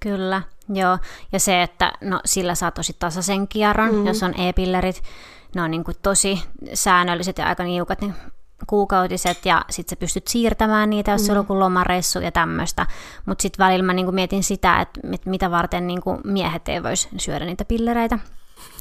Kyllä, 0.00 0.42
joo. 0.68 0.98
Ja 1.32 1.40
se, 1.40 1.62
että 1.62 1.92
no, 2.00 2.20
sillä 2.24 2.54
saa 2.54 2.70
tosi 2.70 2.96
tasaisen 2.98 3.48
kierron, 3.48 3.94
mm. 3.94 4.06
jos 4.06 4.22
on 4.22 4.40
e-pillerit. 4.40 5.02
Ne 5.54 5.62
on 5.62 5.70
niin 5.70 5.84
kuin 5.84 5.96
tosi 6.02 6.42
säännölliset 6.74 7.38
ja 7.38 7.46
aika 7.46 7.64
niukat 7.64 8.00
niin 8.00 8.14
kuukautiset 8.66 9.46
ja 9.46 9.64
sitten 9.70 9.96
sä 9.96 10.00
pystyt 10.00 10.28
siirtämään 10.28 10.90
niitä, 10.90 11.10
jos 11.10 11.22
mm. 11.22 11.30
on 11.30 11.36
joku 11.36 11.60
lomareissu 11.60 12.20
ja 12.20 12.32
tämmöistä. 12.32 12.86
Mutta 13.26 13.42
sitten 13.42 13.64
välillä 13.66 13.84
mä 13.84 13.92
niinku 13.92 14.12
mietin 14.12 14.42
sitä, 14.42 14.80
että 14.80 15.00
mitä 15.30 15.50
varten 15.50 15.86
niinku 15.86 16.20
miehet 16.24 16.68
ei 16.68 16.82
voisi 16.82 17.08
syödä 17.16 17.44
niitä 17.44 17.64
pillereitä 17.64 18.18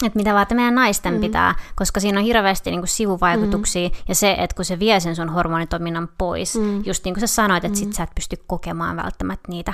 että 0.06 0.20
mitä 0.20 0.34
varten 0.34 0.58
meidän 0.58 0.76
naisten 0.76 1.14
mm. 1.14 1.22
pitää, 1.22 1.56
koska 1.76 2.00
siinä 2.00 2.20
on 2.20 2.26
hirveästi 2.26 2.72
niin 2.72 2.82
kuin 2.82 2.88
sivuvaikutuksia, 2.88 3.90
mm. 3.90 3.96
ja 4.08 4.16
se, 4.16 4.36
että 4.40 4.56
kun 4.56 4.66
se 4.66 4.80
vie 4.80 5.00
sen 5.00 5.16
sun 5.16 5.30
hormonitoiminnan 5.30 6.10
pois, 6.18 6.56
mm. 6.56 6.84
just 6.86 7.06
niin 7.06 7.14
kuin 7.14 7.22
sä 7.22 7.28
sanoit, 7.28 7.66
että 7.66 7.80
mm. 7.80 7.84
sit 7.84 7.94
sä 7.94 8.04
et 8.04 8.16
pysty 8.16 8.36
kokemaan 8.48 8.96
välttämättä 8.96 9.52
niitä 9.52 9.74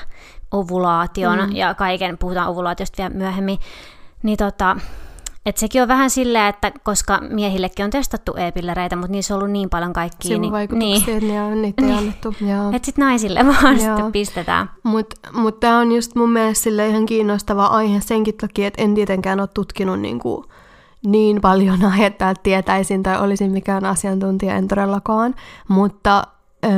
ovulaation, 0.52 1.40
mm. 1.40 1.56
ja 1.56 1.74
kaiken, 1.74 2.18
puhutaan 2.18 2.50
ovulaatiosta 2.50 2.98
vielä 2.98 3.14
myöhemmin, 3.14 3.60
niin 4.24 4.38
tota, 4.38 4.78
et 5.50 5.58
sekin 5.58 5.82
on 5.82 5.88
vähän 5.88 6.10
silleen, 6.10 6.46
että 6.46 6.72
koska 6.84 7.20
miehillekin 7.30 7.86
on 7.86 7.90
testattu 7.90 8.34
e-pillereitä, 8.36 8.96
mutta 8.96 9.12
niissä 9.12 9.34
on 9.34 9.40
ollut 9.40 9.52
niin 9.52 9.70
paljon 9.70 9.94
kaikkia. 9.94 10.36
Sivuvaikutuksia, 10.36 11.20
niin, 11.20 11.34
niin, 11.34 11.62
niitä 11.62 11.86
ei 11.86 11.92
annettu. 11.92 12.36
Että 12.76 12.86
sitten 12.86 13.06
naisille 13.06 13.46
vaan 13.46 13.78
joo. 13.78 13.96
sitten 13.96 14.12
pistetään. 14.12 14.70
Mutta 14.84 15.16
mut 15.34 15.60
tämä 15.60 15.80
on 15.80 15.92
just 15.92 16.16
mun 16.16 16.32
mielestä 16.32 16.64
sille 16.64 16.88
ihan 16.88 17.06
kiinnostava 17.06 17.66
aihe 17.66 18.02
senkin 18.02 18.38
takia, 18.38 18.68
että 18.68 18.82
en 18.82 18.96
tietenkään 18.96 19.40
ole 19.40 19.50
tutkinut 19.54 20.00
niinku 20.00 20.46
niin 21.06 21.42
paljon 21.42 21.86
aihetta, 21.92 22.30
että 22.30 22.44
tietäisin 22.44 23.04
tai 23.04 23.22
olisin 23.22 23.52
mikään 23.52 23.86
asiantuntija, 23.86 24.56
en 24.56 24.68
todellakaan. 24.68 25.36
Mutta 25.68 26.24
öö, 26.66 26.72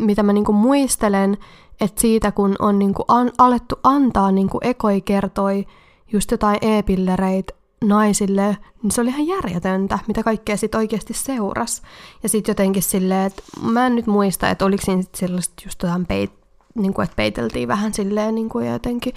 mitä 0.00 0.22
mä 0.22 0.32
niinku 0.32 0.52
muistelen, 0.52 1.36
että 1.80 2.00
siitä 2.00 2.32
kun 2.32 2.56
on 2.58 2.78
niinku 2.78 3.04
an, 3.08 3.30
alettu 3.38 3.76
antaa, 3.82 4.32
niinku 4.32 4.58
Ekoi 4.62 5.00
kertoi 5.00 5.66
just 6.12 6.30
jotain 6.30 6.58
e-pillereitä 6.62 7.65
naisille, 7.84 8.56
niin 8.82 8.90
se 8.90 9.00
oli 9.00 9.08
ihan 9.08 9.26
järjetöntä, 9.26 9.98
mitä 10.06 10.22
kaikkea 10.22 10.56
sitten 10.56 10.78
oikeasti 10.78 11.14
seurasi. 11.14 11.82
Ja 12.22 12.28
sitten 12.28 12.50
jotenkin 12.50 12.82
silleen, 12.82 13.26
että 13.26 13.42
mä 13.62 13.86
en 13.86 13.94
nyt 13.94 14.06
muista, 14.06 14.50
että 14.50 14.64
oliko 14.64 14.84
siinä 14.84 15.02
sitten 15.02 15.18
sellaista 15.18 15.62
just 15.64 15.82
jotain 15.82 16.06
peit, 16.06 16.32
niin 16.74 16.94
kuin, 16.94 17.04
että 17.04 17.16
peiteltiin 17.16 17.68
vähän 17.68 17.94
silleen 17.94 18.34
niin 18.34 18.48
kuin 18.48 18.72
jotenkin, 18.72 19.14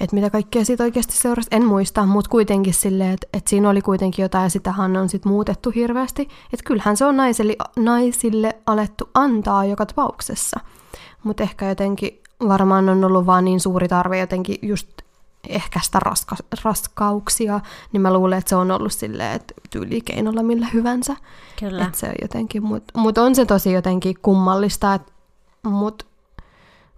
että 0.00 0.16
mitä 0.16 0.30
kaikkea 0.30 0.64
siitä 0.64 0.84
oikeasti 0.84 1.16
seurasi, 1.16 1.48
en 1.50 1.64
muista, 1.64 2.06
mutta 2.06 2.30
kuitenkin 2.30 2.74
silleen, 2.74 3.14
että, 3.14 3.26
että 3.32 3.50
siinä 3.50 3.70
oli 3.70 3.82
kuitenkin 3.82 4.22
jotain 4.22 4.42
ja 4.42 4.48
sitähän 4.48 4.96
on 4.96 5.08
sitten 5.08 5.32
muutettu 5.32 5.70
hirveästi. 5.70 6.22
Että 6.52 6.64
kyllähän 6.64 6.96
se 6.96 7.04
on 7.04 7.16
naisille, 7.16 7.56
naisille 7.76 8.56
alettu 8.66 9.10
antaa 9.14 9.64
joka 9.64 9.86
tapauksessa. 9.86 10.60
Mutta 11.24 11.42
ehkä 11.42 11.68
jotenkin 11.68 12.22
varmaan 12.48 12.88
on 12.88 13.04
ollut 13.04 13.26
vaan 13.26 13.44
niin 13.44 13.60
suuri 13.60 13.88
tarve 13.88 14.18
jotenkin 14.18 14.56
just 14.62 14.88
ehkäistä 15.48 16.00
raska, 16.00 16.36
raskauksia, 16.64 17.60
niin 17.92 18.00
mä 18.00 18.12
luulen, 18.12 18.38
että 18.38 18.48
se 18.48 18.56
on 18.56 18.70
ollut 18.70 18.92
silleen, 18.92 19.32
että 19.32 19.54
tyylikeinolla 19.70 20.42
millä 20.42 20.66
hyvänsä. 20.74 21.16
Kyllä. 21.58 21.86
Että 21.86 21.98
se 21.98 22.06
on 22.06 22.14
jotenkin, 22.22 22.62
mutta 22.62 22.98
mut 23.00 23.18
on 23.18 23.34
se 23.34 23.46
tosi 23.46 23.72
jotenkin 23.72 24.16
kummallista, 24.22 25.00
mutta 25.62 26.04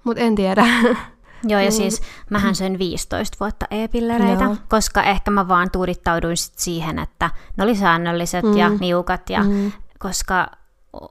mut 0.04 0.18
en 0.18 0.34
tiedä. 0.34 0.66
Joo, 1.44 1.60
ja 1.60 1.70
mm. 1.70 1.74
siis 1.74 2.02
mähän 2.30 2.54
söin 2.54 2.78
15 2.78 3.36
vuotta 3.40 3.66
e-pillereitä, 3.70 4.44
Joo. 4.44 4.56
koska 4.68 5.02
ehkä 5.02 5.30
mä 5.30 5.48
vaan 5.48 5.70
tuudittauduin 5.70 6.36
sit 6.36 6.58
siihen, 6.58 6.98
että 6.98 7.30
ne 7.56 7.64
oli 7.64 7.76
säännölliset 7.76 8.44
mm. 8.44 8.56
ja 8.56 8.68
niukat, 8.68 9.30
ja 9.30 9.42
mm. 9.42 9.72
koska 9.98 10.50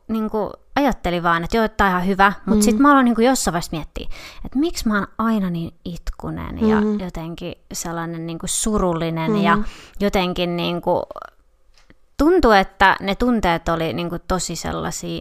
niin 0.07 0.29
kuin, 0.29 0.49
ajattelin 0.79 1.23
vaan, 1.23 1.43
että 1.43 1.57
joo, 1.57 1.67
tämä 1.67 1.89
on 1.89 1.91
ihan 1.95 2.07
hyvä, 2.07 2.33
mutta 2.45 2.55
mm. 2.55 2.61
sitten 2.61 2.81
mä 2.81 2.91
aloin 2.91 3.05
niin 3.05 3.15
kuin 3.15 3.27
jossain 3.27 3.53
vaiheessa 3.53 3.77
miettiä, 3.77 4.07
että 4.45 4.59
miksi 4.59 4.87
mä 4.87 4.95
oon 4.95 5.07
aina 5.17 5.49
niin 5.49 5.73
itkunen 5.85 6.55
mm. 6.61 6.69
ja 6.69 7.05
jotenkin 7.05 7.55
sellainen 7.73 8.27
niin 8.27 8.39
kuin 8.39 8.49
surullinen 8.49 9.31
mm. 9.31 9.41
ja 9.41 9.57
jotenkin 9.99 10.57
niin 10.57 10.81
kuin, 10.81 11.03
tuntuu, 12.17 12.51
että 12.51 12.95
ne 12.99 13.15
tunteet 13.15 13.69
oli 13.69 13.93
niin 13.93 14.09
kuin 14.09 14.21
tosi 14.27 14.55
sellaisia 14.55 15.19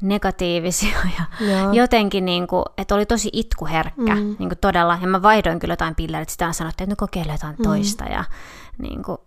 negatiivisia 0.00 0.98
ja 1.18 1.46
Joo. 1.46 1.72
jotenkin, 1.72 2.24
niin 2.24 2.46
kuin, 2.46 2.64
että 2.78 2.94
oli 2.94 3.06
tosi 3.06 3.30
itkuherkkä 3.32 4.14
mm. 4.14 4.36
niin 4.38 4.48
kuin 4.48 4.58
todella. 4.60 4.98
Ja 5.00 5.06
mä 5.06 5.22
vaihdoin 5.22 5.58
kyllä 5.58 5.72
jotain 5.72 5.94
pillereitä, 5.94 6.32
sitä 6.32 6.52
sanottiin, 6.52 6.84
että 6.84 6.92
nyt 6.92 6.98
kokeile 6.98 7.32
jotain 7.32 7.56
mm. 7.58 7.62
toista. 7.62 8.04
Ja, 8.04 8.24
niin 8.78 9.02
kuin, 9.02 9.18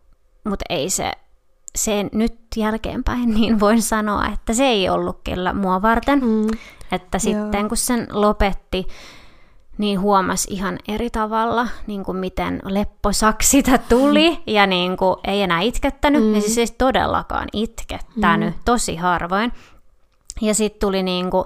mutta 0.43 0.65
ei 0.69 0.89
se, 0.89 1.11
se 1.77 2.05
nyt 2.13 2.37
jälkeenpäin, 2.55 3.33
niin 3.39 3.59
voin 3.59 3.81
sanoa, 3.81 4.25
että 4.33 4.53
se 4.53 4.65
ei 4.65 4.89
ollut 4.89 5.19
kyllä 5.23 5.53
mua 5.53 5.81
varten. 5.81 6.19
Mm. 6.25 6.47
Että 6.91 7.19
sitten 7.19 7.59
Joo. 7.59 7.69
kun 7.69 7.77
sen 7.77 8.07
lopetti, 8.11 8.87
niin 9.77 9.99
huomasi 9.99 10.53
ihan 10.53 10.79
eri 10.87 11.09
tavalla, 11.09 11.67
niin 11.87 12.03
kuin 12.03 12.17
miten 12.17 12.61
lepposaksi 12.63 13.49
sitä 13.49 13.77
tuli, 13.77 14.29
mm. 14.29 14.37
ja 14.47 14.67
niin 14.67 14.97
kuin 14.97 15.15
ei 15.23 15.41
enää 15.41 15.61
itkettänyt, 15.61 16.23
mm. 16.23 16.35
ja 16.35 16.41
siis 16.41 16.57
ei 16.57 16.67
todellakaan 16.77 17.47
itkettänyt, 17.53 18.55
mm. 18.55 18.61
tosi 18.65 18.95
harvoin. 18.95 19.51
Ja 20.41 20.53
sitten 20.53 20.79
tuli 20.79 21.03
niin 21.03 21.31
kuin, 21.31 21.45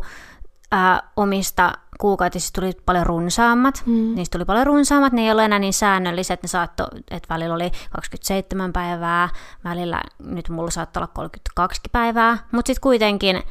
ä, 0.74 1.04
omista 1.16 1.74
kuukautisista 2.02 2.62
tuli 2.62 2.72
paljon 2.86 3.06
runsaammat. 3.06 3.84
Mm. 3.86 4.16
Niistä 4.16 4.38
tuli 4.38 4.46
paljon 4.46 4.68
runsaammat, 4.68 5.14
ne 5.14 5.22
ei 5.22 5.32
ole 5.32 5.46
enää 5.46 5.60
niin 5.60 5.74
säännölliset. 5.74 6.44
Ne 6.44 6.48
saatto, 6.48 6.88
että 7.12 7.34
välillä 7.34 7.56
oli 7.56 7.72
27 7.92 8.74
päivää, 8.74 9.30
välillä 9.64 10.02
nyt 10.26 10.50
mulla 10.50 10.72
saattaa 10.72 11.02
olla 11.02 11.12
32 11.14 11.82
päivää. 11.92 12.38
Mutta 12.52 12.70
sitten 12.70 12.82
kuitenkin 12.82 13.44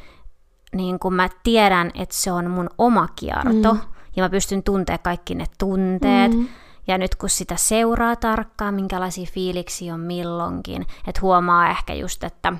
niin 0.75 0.99
kun 0.99 1.13
mä 1.13 1.29
tiedän, 1.43 1.91
että 1.95 2.15
se 2.15 2.31
on 2.31 2.51
mun 2.51 2.69
oma 2.77 3.07
kierto. 3.15 3.73
Mm. 3.73 3.79
Ja 4.15 4.23
mä 4.23 4.29
pystyn 4.29 4.63
tuntemaan 4.63 4.99
kaikki 5.03 5.35
ne 5.35 5.45
tunteet. 5.57 6.31
Mm. 6.31 6.47
Ja 6.87 6.97
nyt 6.97 7.15
kun 7.15 7.29
sitä 7.29 7.55
seuraa 7.55 8.15
tarkkaan, 8.15 8.73
minkälaisia 8.73 9.27
fiiliksiä 9.33 9.93
on 9.93 9.99
milloinkin, 9.99 10.81
että 11.07 11.21
huomaa 11.21 11.69
ehkä 11.69 11.93
just, 11.93 12.23
että 12.23 12.53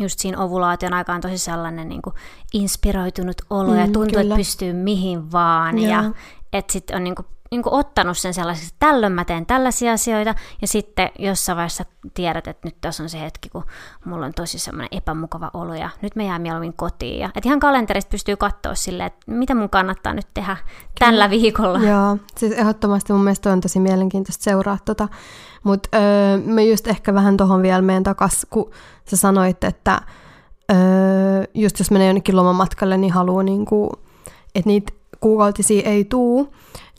just 0.00 0.18
siinä 0.18 0.38
ovulaation 0.38 0.94
aikaan 0.94 1.20
tosi 1.20 1.38
sellainen 1.38 1.88
niin 1.88 2.02
kuin 2.02 2.14
inspiroitunut 2.52 3.36
olo 3.50 3.70
mm, 3.70 3.78
ja 3.78 3.84
tuntuu, 3.84 4.04
kyllä. 4.04 4.22
että 4.22 4.36
pystyy 4.36 4.72
mihin 4.72 5.32
vaan. 5.32 5.78
Joo. 5.78 5.90
Ja 5.90 6.04
että 6.52 6.72
sitten 6.72 6.96
on 6.96 7.04
niin 7.04 7.14
kuin, 7.14 7.26
niin 7.50 7.62
kuin 7.62 7.74
ottanut 7.74 8.18
sen 8.18 8.34
sellaiseksi, 8.34 8.68
että 8.74 8.86
tällöin 8.86 9.12
mä 9.12 9.24
teen 9.24 9.46
tällaisia 9.46 9.92
asioita, 9.92 10.34
ja 10.60 10.68
sitten 10.68 11.10
jossain 11.18 11.56
vaiheessa 11.56 11.84
tiedät, 12.14 12.46
että 12.46 12.68
nyt 12.68 12.76
tässä 12.80 13.02
on 13.02 13.08
se 13.08 13.20
hetki, 13.20 13.48
kun 13.48 13.64
mulla 14.04 14.26
on 14.26 14.32
tosi 14.34 14.58
semmoinen 14.58 14.98
epämukava 14.98 15.50
olo, 15.54 15.74
ja 15.74 15.90
nyt 16.02 16.16
me 16.16 16.24
jää 16.24 16.38
mieluummin 16.38 16.74
kotiin. 16.76 17.20
Ja, 17.20 17.26
että 17.26 17.48
ihan 17.48 17.60
kalenterista 17.60 18.10
pystyy 18.10 18.36
katsoa 18.36 18.74
silleen, 18.74 19.06
että 19.06 19.20
mitä 19.26 19.54
mun 19.54 19.70
kannattaa 19.70 20.14
nyt 20.14 20.26
tehdä 20.34 20.56
tällä 20.98 21.30
viikolla. 21.30 21.78
Joo, 21.78 22.16
siis 22.36 22.52
ehdottomasti 22.52 23.12
mun 23.12 23.24
mielestä 23.24 23.52
on 23.52 23.60
tosi 23.60 23.80
mielenkiintoista 23.80 24.44
seuraa 24.44 24.78
tota. 24.84 25.08
Mutta 25.62 25.88
öö, 25.94 26.38
mä 26.38 26.60
just 26.60 26.86
ehkä 26.86 27.14
vähän 27.14 27.36
tuohon 27.36 27.62
vielä 27.62 27.82
meen 27.82 28.02
takas, 28.02 28.46
kun 28.50 28.70
sä 29.04 29.16
sanoit, 29.16 29.64
että 29.64 30.00
öö, 30.72 30.76
just 31.54 31.78
jos 31.78 31.90
menee 31.90 32.06
jonnekin 32.06 32.36
lomamatkalle, 32.36 32.96
niin 32.96 33.12
haluaa, 33.12 33.42
niinku, 33.42 33.92
että 34.54 34.68
niitä 34.68 34.92
kuukautisia 35.20 35.82
ei 35.90 36.04
tuu, 36.04 36.52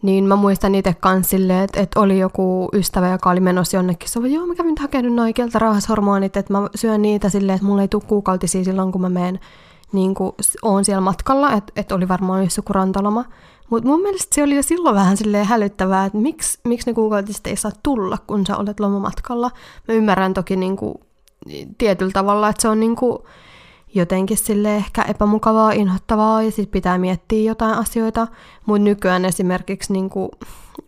niin 0.05 0.23
mä 0.23 0.35
muistan 0.35 0.75
itse 0.75 0.93
kanssa 0.93 1.29
silleen, 1.29 1.63
että, 1.63 1.79
että 1.79 1.99
oli 1.99 2.19
joku 2.19 2.69
ystävä, 2.73 3.11
joka 3.11 3.29
oli 3.29 3.39
menossa 3.39 3.77
jonnekin. 3.77 4.09
Se 4.09 4.19
oli, 4.19 4.33
joo, 4.33 4.45
mä 4.45 4.55
kävin 4.55 4.75
hakenut 4.79 5.13
noin 5.13 5.33
keltarauhashormonit, 5.33 6.37
että 6.37 6.53
mä 6.53 6.69
syön 6.75 7.01
niitä 7.01 7.29
silleen, 7.29 7.55
että 7.55 7.67
mulla 7.67 7.81
ei 7.81 7.87
tule 7.87 8.03
kuukautisia 8.07 8.63
silloin, 8.63 8.91
kun 8.91 9.01
mä 9.01 9.09
menen 9.09 9.39
niin 9.91 10.13
kuin 10.13 10.31
oon 10.61 10.85
siellä 10.85 11.01
matkalla, 11.01 11.53
että, 11.53 11.73
että 11.75 11.95
oli 11.95 12.07
varmaan 12.07 12.43
just 12.43 12.57
joku 12.57 12.73
rantaloma. 12.73 13.25
Mutta 13.69 13.89
mun 13.89 14.01
mielestä 14.01 14.35
se 14.35 14.43
oli 14.43 14.55
jo 14.55 14.63
silloin 14.63 14.95
vähän 14.95 15.17
silleen 15.17 15.45
hälyttävää, 15.45 16.05
että 16.05 16.17
miksi, 16.17 16.59
miksi 16.63 16.89
ne 16.89 16.93
kuukautiset 16.93 17.47
ei 17.47 17.55
saa 17.55 17.71
tulla, 17.83 18.17
kun 18.27 18.45
sä 18.45 18.57
olet 18.57 18.79
lomamatkalla. 18.79 19.51
Mä 19.87 19.93
ymmärrän 19.93 20.33
toki 20.33 20.55
niin 20.55 20.75
kuin, 20.77 20.95
tietyllä 21.77 22.11
tavalla, 22.11 22.49
että 22.49 22.61
se 22.61 22.69
on 22.69 22.79
niin 22.79 22.95
kuin, 22.95 23.19
jotenkin 23.95 24.37
sille 24.37 24.75
ehkä 24.75 25.01
epämukavaa, 25.01 25.71
inhottavaa 25.71 26.43
ja 26.43 26.51
sitten 26.51 26.71
pitää 26.71 26.97
miettiä 26.97 27.49
jotain 27.49 27.77
asioita. 27.77 28.27
Mutta 28.65 28.83
nykyään 28.83 29.25
esimerkiksi 29.25 29.93
niin 29.93 30.09
kuin, 30.09 30.29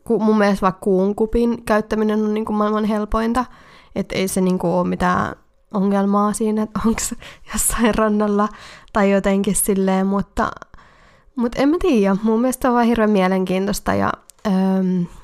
mun 0.10 0.38
mielestä 0.38 0.62
vaikka 0.62 0.80
kuunkupin 0.82 1.64
käyttäminen 1.66 2.24
on 2.24 2.34
niin 2.34 2.46
kuin 2.46 2.58
maailman 2.58 2.86
helpointa. 2.86 3.46
Että 3.96 4.16
ei 4.16 4.28
se 4.28 4.42
niin 4.42 4.60
kuin 4.60 4.72
ole 4.72 4.88
mitään 4.88 5.36
ongelmaa 5.74 6.34
siinä, 6.34 6.64
että 6.64 6.80
onko 6.86 7.02
jossain 7.54 7.96
rannalla 7.96 8.50
tai 8.94 9.12
jotenkin 9.12 9.56
silleen, 9.56 10.08
mutta, 10.08 10.52
mutta 11.36 11.62
en 11.62 11.70
mä 11.70 11.78
tiedä. 11.82 12.18
Mun 12.24 12.42
mielestä 12.42 12.68
on 12.68 12.74
vaan 12.74 12.86
hirveän 12.86 13.12
mielenkiintoista 13.12 13.94
ja 13.94 14.12
öö, 14.48 14.54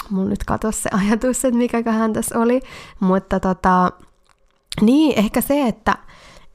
mun 0.09 0.29
nyt 0.29 0.43
katosi 0.43 0.81
se 0.81 0.89
ajatus, 0.93 1.45
että 1.45 1.57
mikäköhän 1.57 2.13
tässä 2.13 2.39
oli. 2.39 2.61
Mutta 2.99 3.39
tota, 3.39 3.91
niin, 4.81 5.19
ehkä 5.19 5.41
se, 5.41 5.67
että 5.67 5.97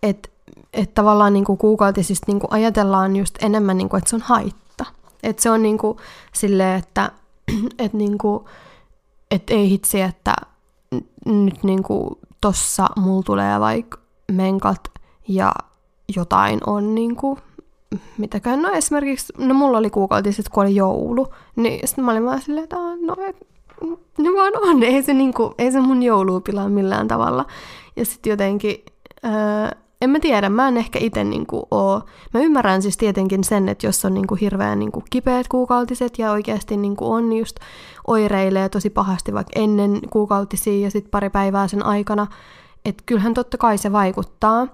et, 0.02 0.37
et 0.72 0.94
tavallaan 0.94 1.32
niinku 1.32 1.56
kuukautisista 1.56 2.24
niinku 2.28 2.46
ajatellaan 2.50 3.16
just 3.16 3.42
enemmän, 3.42 3.78
niinku, 3.78 3.96
että 3.96 4.10
se 4.10 4.16
on 4.16 4.22
haitta. 4.22 4.84
Että 5.22 5.42
se 5.42 5.50
on 5.50 5.62
niinku 5.62 5.96
silleen, 6.34 6.78
että 6.78 7.12
et 7.84 7.92
niinku, 7.92 8.48
et 9.30 9.50
ei 9.50 9.70
hitsi, 9.70 10.00
että 10.00 10.34
nyt 11.24 11.62
niinku 11.62 12.18
tossa 12.40 12.86
mulla 12.96 13.22
tulee 13.22 13.60
vaikka 13.60 13.98
menkat 14.32 14.80
ja 15.28 15.52
jotain 16.16 16.60
on 16.66 16.94
niinku, 16.94 17.38
mitäkään, 18.18 18.62
no 18.62 18.70
esimerkiksi, 18.70 19.32
no 19.38 19.54
mulla 19.54 19.78
oli 19.78 19.90
kuukautiset, 19.90 20.48
kun 20.48 20.62
oli 20.62 20.74
joulu, 20.74 21.28
niin 21.56 21.88
sitten 21.88 22.04
mä 22.04 22.10
olin 22.10 22.24
vaan 22.24 22.42
silleen, 22.42 22.64
että 22.64 22.76
no, 22.76 23.16
ne 24.18 24.30
vaan 24.36 24.52
on, 24.62 24.82
ei 24.82 25.02
se, 25.02 25.14
niinku, 25.14 25.54
ei 25.58 25.72
se 25.72 25.80
mun 25.80 26.02
joulua 26.02 26.40
pilaa 26.40 26.68
millään 26.68 27.08
tavalla. 27.08 27.46
Ja 27.96 28.04
sitten 28.04 28.30
jotenkin, 28.30 28.84
öö, 29.24 29.78
en 30.00 30.10
mä 30.10 30.20
tiedä, 30.20 30.48
mä 30.48 30.68
en 30.68 30.76
ehkä 30.76 30.98
itse 31.02 31.24
niinku 31.24 31.66
oo. 31.70 32.02
Mä 32.34 32.40
ymmärrän 32.40 32.82
siis 32.82 32.96
tietenkin 32.96 33.44
sen, 33.44 33.68
että 33.68 33.86
jos 33.86 34.04
on 34.04 34.14
niinku 34.14 34.34
hirveän 34.34 34.78
niinku 34.78 35.02
kipeät 35.10 35.48
kuukautiset 35.48 36.18
ja 36.18 36.32
oikeasti 36.32 36.76
niinku 36.76 37.12
on 37.12 37.32
just 37.32 37.56
oireilee 38.06 38.68
tosi 38.68 38.90
pahasti 38.90 39.34
vaikka 39.34 39.60
ennen 39.60 40.00
kuukautisia 40.10 40.84
ja 40.84 40.90
sitten 40.90 41.10
pari 41.10 41.30
päivää 41.30 41.68
sen 41.68 41.86
aikana, 41.86 42.26
että 42.84 43.02
kyllähän 43.06 43.34
totta 43.34 43.58
kai 43.58 43.78
se 43.78 43.92
vaikuttaa. 43.92 44.66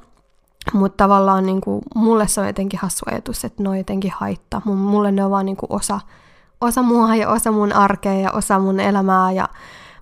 Mutta 0.72 0.96
tavallaan 0.96 1.46
niinku, 1.46 1.82
mulle 1.94 2.28
se 2.28 2.40
on 2.40 2.46
jotenkin 2.46 2.80
hassu 2.82 3.04
ajatus, 3.10 3.44
että 3.44 3.62
ne 3.62 3.68
on 3.68 3.78
jotenkin 3.78 4.12
haittaa. 4.16 4.62
Mulle 4.64 5.12
ne 5.12 5.24
on 5.24 5.30
vaan 5.30 5.46
niinku 5.46 5.66
osa, 5.68 6.00
osa 6.60 6.82
mua 6.82 7.16
ja 7.16 7.28
osa 7.28 7.52
mun 7.52 7.72
arkea 7.72 8.14
ja 8.14 8.32
osa 8.32 8.58
mun 8.58 8.80
elämää. 8.80 9.32
Ja 9.32 9.48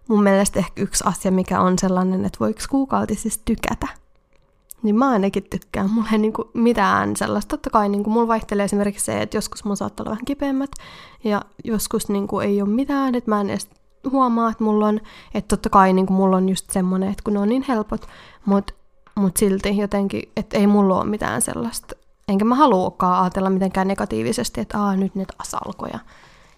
mun 0.09 0.23
mielestä 0.23 0.59
ehkä 0.59 0.83
yksi 0.83 1.05
asia, 1.07 1.33
mikä 1.33 1.61
on 1.61 1.79
sellainen, 1.79 2.25
että 2.25 2.39
voiko 2.41 2.61
kuukautisista 2.71 3.43
tykätä 3.45 4.02
niin 4.83 4.97
mä 4.97 5.11
ainakin 5.11 5.47
tykkään. 5.51 5.91
Mulla 5.91 6.09
ei 6.13 6.19
niinku 6.19 6.51
mitään 6.55 7.17
sellaista. 7.17 7.49
Totta 7.49 7.71
kai 7.71 7.89
niinku 7.89 8.11
mulla 8.11 8.29
vaihtelee 8.29 8.65
esimerkiksi 8.65 9.05
se, 9.05 9.23
että 9.23 9.37
joskus 9.37 9.65
mun 9.65 9.77
saattaa 9.77 10.05
olla 10.05 10.11
vähän 10.11 10.25
kipeämmät 10.25 10.71
ja 11.25 11.43
joskus 11.65 12.09
niinku 12.09 12.41
ei 12.41 12.63
ole 12.63 12.71
mitään, 12.71 13.15
että 13.15 13.31
mä 13.31 13.41
en 13.41 13.51
edes 13.51 13.69
huomaa, 14.11 14.51
että 14.51 14.65
mulla 14.65 14.87
on, 14.87 15.01
että 15.35 15.49
totta 15.49 15.71
kai 15.71 15.93
niinku 15.93 16.13
mulla 16.13 16.37
on 16.37 16.49
just 16.49 16.71
semmoinen, 16.71 17.09
että 17.09 17.23
kun 17.25 17.33
ne 17.35 17.41
on 17.41 17.49
niin 17.49 17.65
helpot, 17.69 18.07
mutta 18.45 18.75
mut 19.15 19.37
silti 19.37 19.77
jotenkin, 19.77 20.23
että 20.37 20.59
ei 20.59 20.67
mulla 20.67 21.01
ole 21.01 21.05
mitään 21.11 21.43
sellaista. 21.43 21.95
Enkä 22.29 22.45
mä 22.45 22.55
haluakaan 22.55 23.23
ajatella 23.23 23.51
mitenkään 23.51 23.89
negatiivisesti, 23.89 24.61
että 24.61 24.83
aa 24.83 24.97
nyt 24.97 25.15
ne 25.15 25.25
taas 25.37 25.55
alkoi 25.55 25.91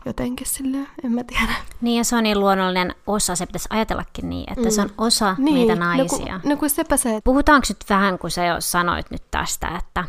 jotenkin 0.07 0.47
silleen, 0.47 0.89
en 1.05 1.13
mä 1.13 1.25
tiedä. 1.25 1.55
Niin 1.81 1.99
ja 1.99 2.05
se 2.05 2.17
on 2.17 2.23
niin 2.23 2.41
luonnollinen 2.41 2.95
osa, 3.07 3.37
se 3.37 3.47
pitäisi 3.47 3.69
ajatellakin 3.71 4.31
niin, 4.31 4.53
että 4.53 4.65
mm. 4.65 4.71
se 4.71 4.81
on 4.81 4.87
mm. 4.87 4.95
osa 4.99 5.37
niin. 5.39 5.55
meitä 5.55 5.75
naisia. 5.75 6.35
No 6.35 6.41
kun, 6.41 6.51
no 6.51 6.57
kun 6.57 6.71
sepä 6.71 6.97
se. 6.97 7.21
Puhutaanko 7.25 7.67
nyt 7.69 7.85
vähän, 7.91 8.19
kun 8.19 8.31
sä 8.31 8.47
jo 8.47 8.57
sanoit 8.59 9.11
nyt 9.11 9.23
tästä, 9.31 9.69
että, 9.79 10.05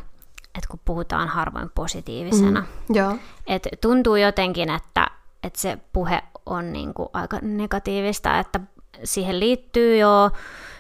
että 0.46 0.68
kun 0.70 0.80
puhutaan 0.86 1.28
harvoin 1.28 1.72
positiivisena. 1.76 2.62
Mm. 2.62 2.96
Joo. 2.96 3.18
Et 3.48 3.68
tuntuu 3.82 4.16
jotenkin, 4.16 4.70
että, 4.70 5.08
että 5.44 5.62
se 5.62 5.78
puhe 5.94 6.24
on 6.46 6.74
niin 6.74 6.94
kuin 6.94 7.10
aika 7.14 7.40
negatiivista, 7.42 8.40
että 8.40 8.60
siihen 9.04 9.40
liittyy 9.40 9.98
jo 9.98 10.32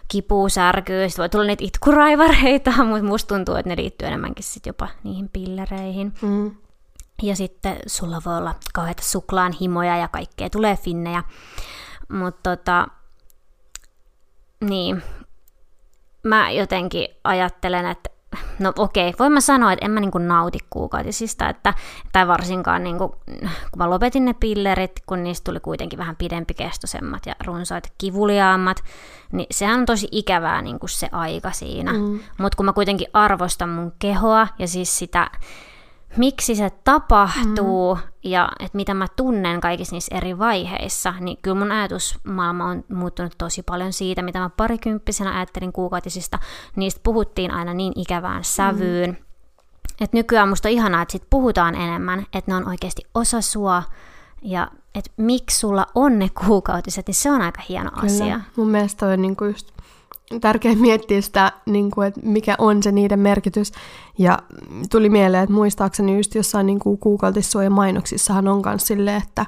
kipu, 0.07 0.49
särkyy, 0.49 1.09
sitten 1.09 1.23
voi 1.23 1.29
tulla 1.29 1.45
niitä 1.45 1.65
itkuraivareita, 1.65 2.71
mutta 2.83 3.03
musta 3.03 3.35
tuntuu, 3.35 3.55
että 3.55 3.69
ne 3.69 3.75
liittyy 3.75 4.07
enemmänkin 4.07 4.43
sit 4.43 4.65
jopa 4.65 4.87
niihin 5.03 5.29
pillereihin. 5.29 6.13
Mm. 6.21 6.51
Ja 7.23 7.35
sitten 7.35 7.77
sulla 7.87 8.21
voi 8.25 8.37
olla 8.37 8.55
kauheita 8.73 9.03
suklaan 9.03 9.53
himoja 9.61 9.97
ja 9.97 10.07
kaikkea, 10.07 10.49
tulee 10.49 10.77
finnejä. 10.77 11.23
Mutta 12.09 12.55
tota, 12.55 12.87
niin, 14.59 15.03
mä 16.23 16.51
jotenkin 16.51 17.07
ajattelen, 17.23 17.85
että 17.85 18.09
no 18.59 18.73
okei, 18.77 19.13
voin 19.19 19.31
mä 19.31 19.41
sanoa, 19.41 19.73
että 19.73 19.85
en 19.85 19.91
mä 19.91 19.99
niinku 19.99 20.17
nauti 20.17 20.59
kuukautisista, 20.69 21.49
että, 21.49 21.73
tai 22.11 22.27
varsinkaan 22.27 22.83
niinku, 22.83 23.09
kun 23.71 23.77
mä 23.77 23.89
lopetin 23.89 24.25
ne 24.25 24.33
pillerit, 24.33 24.91
kun 25.05 25.23
niistä 25.23 25.43
tuli 25.43 25.59
kuitenkin 25.59 25.99
vähän 25.99 26.15
pidempikestoisemmat 26.15 27.25
ja 27.25 27.35
runsaat 27.45 27.93
kivuliaammat, 27.97 28.83
niin 29.31 29.47
sehän 29.51 29.79
on 29.79 29.85
tosi 29.85 30.07
ikävää 30.11 30.61
niinku 30.61 30.87
se 30.87 31.09
aika 31.11 31.51
siinä. 31.51 31.93
Mm. 31.93 32.19
Mutta 32.37 32.55
kun 32.55 32.65
mä 32.65 32.73
kuitenkin 32.73 33.07
arvostan 33.13 33.69
mun 33.69 33.93
kehoa 33.99 34.47
ja 34.59 34.67
siis 34.67 34.99
sitä 34.99 35.31
miksi 36.17 36.55
se 36.55 36.71
tapahtuu 36.83 37.95
mm. 37.95 38.01
ja 38.23 38.49
että 38.59 38.75
mitä 38.75 38.93
mä 38.93 39.07
tunnen 39.15 39.61
kaikissa 39.61 39.95
niissä 39.95 40.15
eri 40.15 40.39
vaiheissa, 40.39 41.13
niin 41.19 41.37
kyllä 41.41 41.59
mun 41.59 41.71
ajatusmaailma 41.71 42.65
on 42.65 42.83
muuttunut 42.93 43.33
tosi 43.37 43.63
paljon 43.63 43.93
siitä, 43.93 44.21
mitä 44.21 44.39
mä 44.39 44.49
parikymppisenä 44.49 45.35
ajattelin 45.35 45.73
kuukautisista. 45.73 46.39
Niistä 46.75 47.01
puhuttiin 47.03 47.51
aina 47.51 47.73
niin 47.73 47.93
ikävään 47.95 48.43
sävyyn. 48.43 49.09
Mm. 49.09 49.15
Että 50.01 50.17
nykyään 50.17 50.49
musta 50.49 50.67
on 50.67 50.73
ihanaa, 50.73 51.01
että 51.01 51.11
sit 51.11 51.29
puhutaan 51.29 51.75
enemmän, 51.75 52.25
että 52.33 52.51
ne 52.51 52.55
on 52.55 52.67
oikeasti 52.67 53.01
osa 53.13 53.41
sua 53.41 53.83
ja 54.41 54.67
että 54.95 55.11
miksi 55.17 55.59
sulla 55.59 55.85
on 55.95 56.19
ne 56.19 56.29
kuukautiset, 56.45 57.07
niin 57.07 57.15
se 57.15 57.31
on 57.31 57.41
aika 57.41 57.61
hieno 57.69 57.91
Kyllä. 57.91 58.05
asia. 58.05 58.41
Mun 58.55 58.69
mielestä 58.69 59.05
on 59.05 59.21
niinku 59.21 59.45
just 59.45 59.74
tärkeää 60.41 60.75
miettiä 60.75 61.21
sitä, 61.21 61.51
niin 61.65 61.91
kuin, 61.91 62.07
että 62.07 62.21
mikä 62.23 62.55
on 62.57 62.83
se 62.83 62.91
niiden 62.91 63.19
merkitys. 63.19 63.71
Ja 64.17 64.39
tuli 64.91 65.09
mieleen, 65.09 65.43
että 65.43 65.53
muistaakseni 65.53 66.17
just 66.17 66.35
jossain 66.35 66.65
niin 66.65 66.79
kuukautissuojan 66.99 67.71
mainoksissahan 67.71 68.47
on 68.47 68.61
myös 68.65 68.87
silleen, 68.87 69.21
että, 69.23 69.45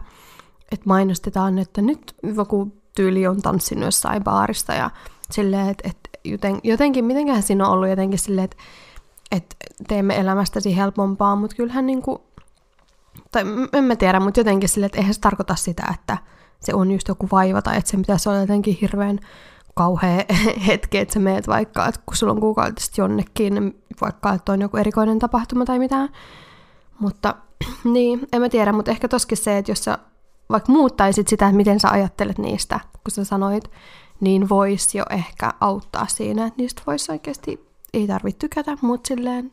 että 0.71 0.85
mainostetaan, 0.85 1.57
että 1.57 1.81
nyt 1.81 2.15
joku 2.35 2.71
tyyli 2.95 3.27
on 3.27 3.41
tanssinut 3.41 3.85
jossain 3.85 4.23
baarista 4.23 4.73
ja 4.73 4.89
silleen, 5.31 5.69
että, 5.69 5.89
että 5.89 6.09
joten, 6.25 6.59
jotenkin, 6.63 7.05
mitenköhän 7.05 7.43
siinä 7.43 7.67
on 7.67 7.73
ollut 7.73 7.89
jotenkin 7.89 8.19
silleen, 8.19 8.45
että, 8.45 8.57
että 9.31 9.55
teemme 9.87 10.17
elämästäsi 10.17 10.77
helpompaa, 10.77 11.35
mutta 11.35 11.55
kyllähän 11.55 11.85
niin 11.85 12.01
kuin, 12.01 12.17
tai 13.31 13.43
en 13.73 13.83
mä 13.83 13.95
tiedä, 13.95 14.19
mutta 14.19 14.39
jotenkin 14.39 14.69
sille, 14.69 14.85
että 14.85 14.97
eihän 14.97 15.13
se 15.13 15.19
tarkoita 15.19 15.55
sitä, 15.55 15.83
että 15.93 16.17
se 16.59 16.73
on 16.73 16.91
just 16.91 17.07
joku 17.07 17.27
vaiva 17.31 17.61
tai 17.61 17.77
että 17.77 17.91
se 17.91 17.97
pitäisi 17.97 18.29
olla 18.29 18.39
jotenkin 18.39 18.77
hirveän 18.81 19.19
kauhea 19.77 20.23
hetki, 20.67 20.97
että 20.97 21.13
sä 21.13 21.19
meet 21.19 21.47
vaikka, 21.47 21.87
että 21.87 22.01
kun 22.05 22.17
sulla 22.17 22.33
on 22.33 22.39
kuukautisesti 22.39 23.01
jonnekin, 23.01 23.53
niin 23.53 23.83
vaikka 24.01 24.33
että 24.33 24.51
on 24.51 24.61
joku 24.61 24.77
erikoinen 24.77 25.19
tapahtuma 25.19 25.65
tai 25.65 25.79
mitään. 25.79 26.09
Mutta 26.99 27.35
niin, 27.93 28.27
en 28.33 28.41
mä 28.41 28.49
tiedä, 28.49 28.71
mutta 28.71 28.91
ehkä 28.91 29.07
toskin 29.07 29.37
se, 29.37 29.57
että 29.57 29.71
jos 29.71 29.83
sä 29.83 29.97
vaikka 30.49 30.71
muuttaisit 30.71 31.27
sitä, 31.27 31.45
että 31.45 31.57
miten 31.57 31.79
sä 31.79 31.89
ajattelet 31.89 32.37
niistä, 32.37 32.79
kun 32.93 33.11
sä 33.11 33.23
sanoit, 33.23 33.71
niin 34.19 34.49
voisi 34.49 34.97
jo 34.97 35.05
ehkä 35.09 35.53
auttaa 35.59 36.07
siinä, 36.07 36.45
että 36.45 36.61
niistä 36.61 36.81
voisi 36.87 37.11
oikeasti, 37.11 37.67
ei 37.93 38.07
tarvitse 38.07 38.39
tykätä, 38.39 38.77
mutta 38.81 39.07
silleen 39.07 39.51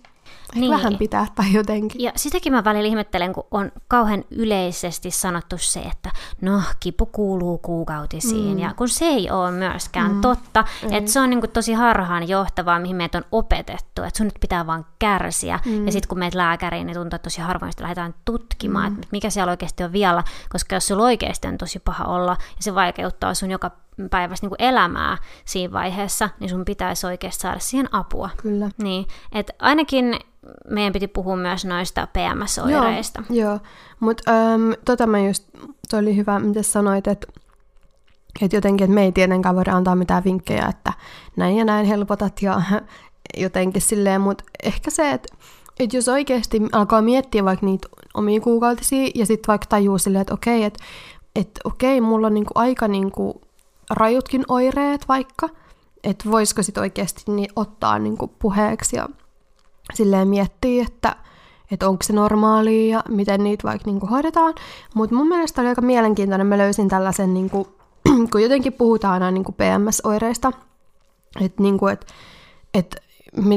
niin. 0.54 0.70
vähän 0.70 0.96
pitää 0.98 1.26
tai 1.34 1.52
jotenkin. 1.52 2.00
Ja 2.00 2.12
sitäkin 2.16 2.52
mä 2.52 2.64
välillä 2.64 2.88
ihmettelen, 2.88 3.32
kun 3.32 3.44
on 3.50 3.72
kauhean 3.88 4.24
yleisesti 4.30 5.10
sanottu 5.10 5.58
se, 5.58 5.80
että 5.80 6.10
no, 6.40 6.62
kipu 6.80 7.06
kuuluu 7.06 7.58
kuukautisiin. 7.58 8.56
Mm. 8.56 8.58
Ja 8.58 8.74
kun 8.76 8.88
se 8.88 9.04
ei 9.04 9.30
ole 9.30 9.50
myöskään 9.50 10.12
mm. 10.12 10.20
totta, 10.20 10.64
mm. 10.82 10.92
että 10.92 11.10
se 11.10 11.20
on 11.20 11.30
niin 11.30 11.40
kuin 11.40 11.50
tosi 11.50 11.72
harhaan 11.72 12.28
johtavaa, 12.28 12.78
mihin 12.78 12.96
meitä 12.96 13.18
on 13.18 13.24
opetettu, 13.32 14.02
että 14.02 14.16
sun 14.16 14.26
nyt 14.26 14.38
pitää 14.40 14.66
vaan 14.66 14.86
kärsiä. 14.98 15.60
Mm. 15.64 15.86
Ja 15.86 15.92
sitten 15.92 16.08
kun 16.08 16.18
meet 16.18 16.34
lääkäriin, 16.34 16.86
niin 16.86 16.94
tuntuu, 16.96 17.16
että 17.16 17.24
tosi 17.30 17.40
harvoin 17.40 17.72
sitä 17.72 17.82
lähdetään 17.82 18.14
tutkimaan, 18.24 18.92
mm. 18.92 18.94
että 18.94 19.08
mikä 19.12 19.30
siellä 19.30 19.50
oikeasti 19.50 19.84
on 19.84 19.92
vielä, 19.92 20.24
koska 20.48 20.76
jos 20.76 20.86
sulla 20.86 21.02
oikeasti 21.02 21.48
on 21.48 21.58
tosi 21.58 21.78
paha 21.78 22.04
olla, 22.04 22.36
ja 22.56 22.62
se 22.62 22.74
vaikeuttaa 22.74 23.34
sun 23.34 23.50
joka 23.50 23.70
päivästä 24.10 24.46
niin 24.46 24.56
elämää 24.58 25.18
siinä 25.44 25.72
vaiheessa, 25.72 26.28
niin 26.40 26.50
sun 26.50 26.64
pitäisi 26.64 27.06
oikeasti 27.06 27.40
saada 27.40 27.58
siihen 27.58 27.88
apua. 27.92 28.30
Kyllä. 28.36 28.70
Niin, 28.78 29.06
että 29.32 29.52
ainakin 29.58 30.16
meidän 30.68 30.92
piti 30.92 31.08
puhua 31.08 31.36
myös 31.36 31.64
noista 31.64 32.08
PMS-oireista. 32.12 33.22
Joo, 33.30 33.50
joo. 33.50 33.58
mutta 34.00 34.32
tota 34.84 35.06
mä 35.06 35.20
just, 35.20 35.44
toi 35.90 36.00
oli 36.00 36.16
hyvä, 36.16 36.38
mitä 36.38 36.62
sanoit, 36.62 37.06
että 37.06 37.26
et 38.40 38.52
jotenkin, 38.52 38.84
että 38.84 38.94
me 38.94 39.02
ei 39.02 39.12
tietenkään 39.12 39.56
voida 39.56 39.72
antaa 39.72 39.94
mitään 39.94 40.24
vinkkejä, 40.24 40.66
että 40.66 40.92
näin 41.36 41.56
ja 41.56 41.64
näin 41.64 41.86
helpotat 41.86 42.42
ja 42.42 42.62
jotenkin 43.44 43.82
silleen, 43.82 44.20
mutta 44.20 44.44
ehkä 44.62 44.90
se, 44.90 45.10
että 45.10 45.34
et 45.80 45.92
jos 45.92 46.08
oikeasti 46.08 46.62
alkaa 46.72 47.02
miettiä 47.02 47.44
vaikka 47.44 47.66
niitä 47.66 47.88
omia 48.14 48.40
kuukautisia 48.40 49.10
ja 49.14 49.26
sitten 49.26 49.48
vaikka 49.48 49.66
tajuu 49.68 49.98
silleen, 49.98 50.20
että 50.20 50.34
okei, 50.34 50.64
että 50.64 50.84
et, 51.36 51.50
okei, 51.64 52.00
mulla 52.00 52.26
on 52.26 52.34
niinku 52.34 52.52
aika 52.54 52.88
niinku 52.88 53.40
rajutkin 53.90 54.44
oireet 54.48 55.08
vaikka, 55.08 55.48
että 56.04 56.30
voisiko 56.30 56.62
sitten 56.62 56.80
oikeasti 56.80 57.22
niin 57.26 57.50
ottaa 57.56 57.98
niin 57.98 58.16
kuin 58.16 58.30
puheeksi 58.38 58.96
ja 58.96 59.08
silleen 59.94 60.28
miettiä, 60.28 60.84
että 60.86 61.16
että 61.70 61.88
onko 61.88 62.02
se 62.02 62.12
normaalia 62.12 62.96
ja 62.96 63.02
miten 63.08 63.44
niitä 63.44 63.68
vaikka 63.68 63.90
niin 63.90 64.00
kuin 64.00 64.10
hoidetaan. 64.10 64.54
Mutta 64.94 65.16
mun 65.16 65.28
mielestä 65.28 65.60
oli 65.60 65.68
aika 65.68 65.80
mielenkiintoinen, 65.80 66.46
mä 66.46 66.58
löysin 66.58 66.88
tällaisen, 66.88 67.34
niin 67.34 67.50
kuin, 67.50 67.66
kun 68.32 68.42
jotenkin 68.42 68.72
puhutaan 68.72 69.14
aina 69.14 69.30
niin 69.30 69.44
kuin 69.44 69.54
PMS-oireista, 69.54 70.52
että 71.40 71.62
niin 71.62 71.78
kuin, 71.78 71.92
et, 71.92 72.06
et, 72.74 72.96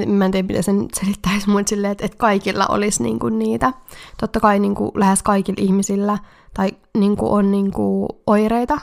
mä 0.08 0.26
en 0.26 0.32
tiedä, 0.32 0.48
miten 0.48 0.64
sen 0.64 0.88
selittäisi, 0.94 1.50
mutta 1.50 1.70
silleen, 1.70 1.92
että, 1.92 2.06
että 2.06 2.18
kaikilla 2.18 2.66
olisi 2.70 3.04
niin 3.04 3.20
kuin 3.20 3.40
niitä. 3.40 3.74
Totta 4.20 4.40
kai 4.40 4.60
niin 4.60 4.76
kuin 4.76 4.92
lähes 4.96 5.24
kaikilla 5.24 5.64
ihmisillä 5.64 6.18
tai 6.54 6.70
niin 6.98 7.18
kuin 7.18 7.32
on 7.32 7.52
niin 7.52 7.72
kuin 7.72 8.08
oireita, 8.28 8.80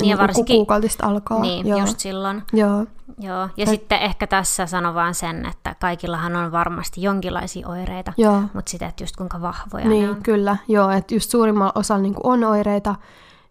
niin, 0.00 0.10
ja 0.10 0.18
varsinkin, 0.18 0.56
kuukautista 0.56 1.06
alkaa. 1.06 1.40
Niin, 1.40 1.66
Joo. 1.66 1.78
just 1.78 2.00
silloin. 2.00 2.42
Joo. 2.52 2.86
Joo. 3.20 3.48
Ja 3.56 3.66
tai... 3.66 3.74
sitten 3.74 3.98
ehkä 3.98 4.26
tässä 4.26 4.66
sano 4.66 4.94
vaan 4.94 5.14
sen, 5.14 5.46
että 5.46 5.74
kaikillahan 5.80 6.36
on 6.36 6.52
varmasti 6.52 7.02
jonkinlaisia 7.02 7.68
oireita, 7.68 8.12
Joo. 8.16 8.40
mutta 8.40 8.70
sitten, 8.70 8.88
että 8.88 9.02
just 9.02 9.16
kuinka 9.16 9.40
vahvoja 9.40 9.88
niin, 9.88 10.04
ne 10.04 10.10
on. 10.10 10.22
kyllä. 10.22 10.56
Joo, 10.68 10.90
että 10.90 11.14
just 11.14 11.30
suurimmalla 11.30 11.72
osalla 11.74 12.02
niin 12.02 12.14
on 12.22 12.44
oireita, 12.44 12.94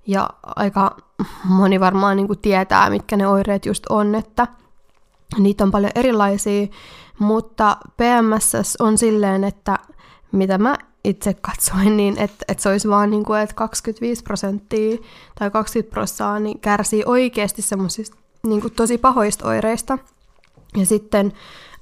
ja 0.08 0.30
aika 0.56 0.97
moni 1.43 1.80
varmaan 1.80 2.17
niin 2.17 2.28
kuin 2.28 2.39
tietää, 2.39 2.89
mitkä 2.89 3.17
ne 3.17 3.28
oireet 3.28 3.65
just 3.65 3.84
on, 3.89 4.15
että 4.15 4.47
niitä 5.38 5.63
on 5.63 5.71
paljon 5.71 5.91
erilaisia, 5.95 6.67
mutta 7.19 7.78
PMS 7.97 8.76
on 8.80 8.97
silleen, 8.97 9.43
että 9.43 9.78
mitä 10.32 10.58
mä 10.58 10.78
itse 11.04 11.34
katsoin, 11.34 11.98
niin 11.98 12.18
että, 12.18 12.46
että 12.48 12.63
se 12.63 12.70
olisi 12.70 12.90
vaan 12.90 13.10
niin 13.10 13.24
kuin, 13.24 13.40
että 13.40 13.56
25 13.56 14.24
prosenttia 14.24 14.98
tai 15.40 15.52
20 15.52 15.94
prosenttia 15.94 16.40
niin 16.40 16.60
kärsii 16.60 17.04
oikeasti 17.06 17.62
semmoisista 17.62 18.18
niin 18.44 18.62
kuin 18.62 18.74
tosi 18.74 18.98
pahoista 18.98 19.48
oireista. 19.48 19.98
Ja 20.78 20.86
sitten 20.86 21.34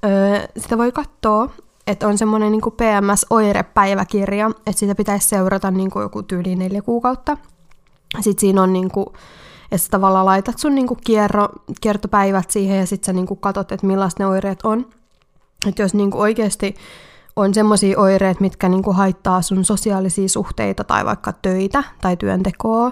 ö, 0.06 0.48
sitä 0.58 0.78
voi 0.78 0.92
katsoa, 0.92 1.50
että 1.88 2.08
on 2.08 2.18
semmoinen 2.18 2.52
niin 2.52 2.62
PMS-oirepäiväkirja, 2.62 4.52
että 4.68 4.80
sitä 4.80 4.96
pitäisi 4.96 5.28
seurata 5.28 5.72
niin 5.72 5.92
kuin 5.92 6.04
joku 6.04 6.24
tyyli 6.24 6.56
neljä 6.56 6.82
kuukautta. 6.82 7.38
Sitten 8.20 8.42
siinä 8.42 8.64
on 8.64 8.74
niin 8.74 8.92
kuin, 8.92 9.08
että 9.72 9.78
sä 9.78 9.90
tavallaan 9.92 10.26
laitat 10.26 10.60
sun 10.60 10.76
niin 10.76 10.88
kuin 10.88 11.00
kierro, 11.06 11.48
kiertopäivät 11.82 12.52
siihen 12.52 12.78
ja 12.80 12.86
sitten 12.86 13.06
sä 13.06 13.14
niin 13.14 13.28
kuin 13.28 13.40
katot, 13.40 13.72
että 13.72 13.88
millaiset 13.88 14.20
ne 14.20 14.28
oireet 14.28 14.60
on. 14.64 14.90
Että 15.68 15.82
jos 15.82 15.94
niin 15.94 16.12
kuin 16.12 16.22
oikeasti 16.22 16.76
on 17.36 17.54
semmoisia 17.54 18.00
oireita, 18.00 18.42
mitkä 18.42 18.70
niinku 18.70 18.94
haittaa 18.94 19.42
sun 19.42 19.66
sosiaalisia 19.66 20.30
suhteita 20.30 20.84
tai 20.84 21.06
vaikka 21.06 21.34
töitä 21.34 21.84
tai 22.02 22.18
työntekoa, 22.18 22.92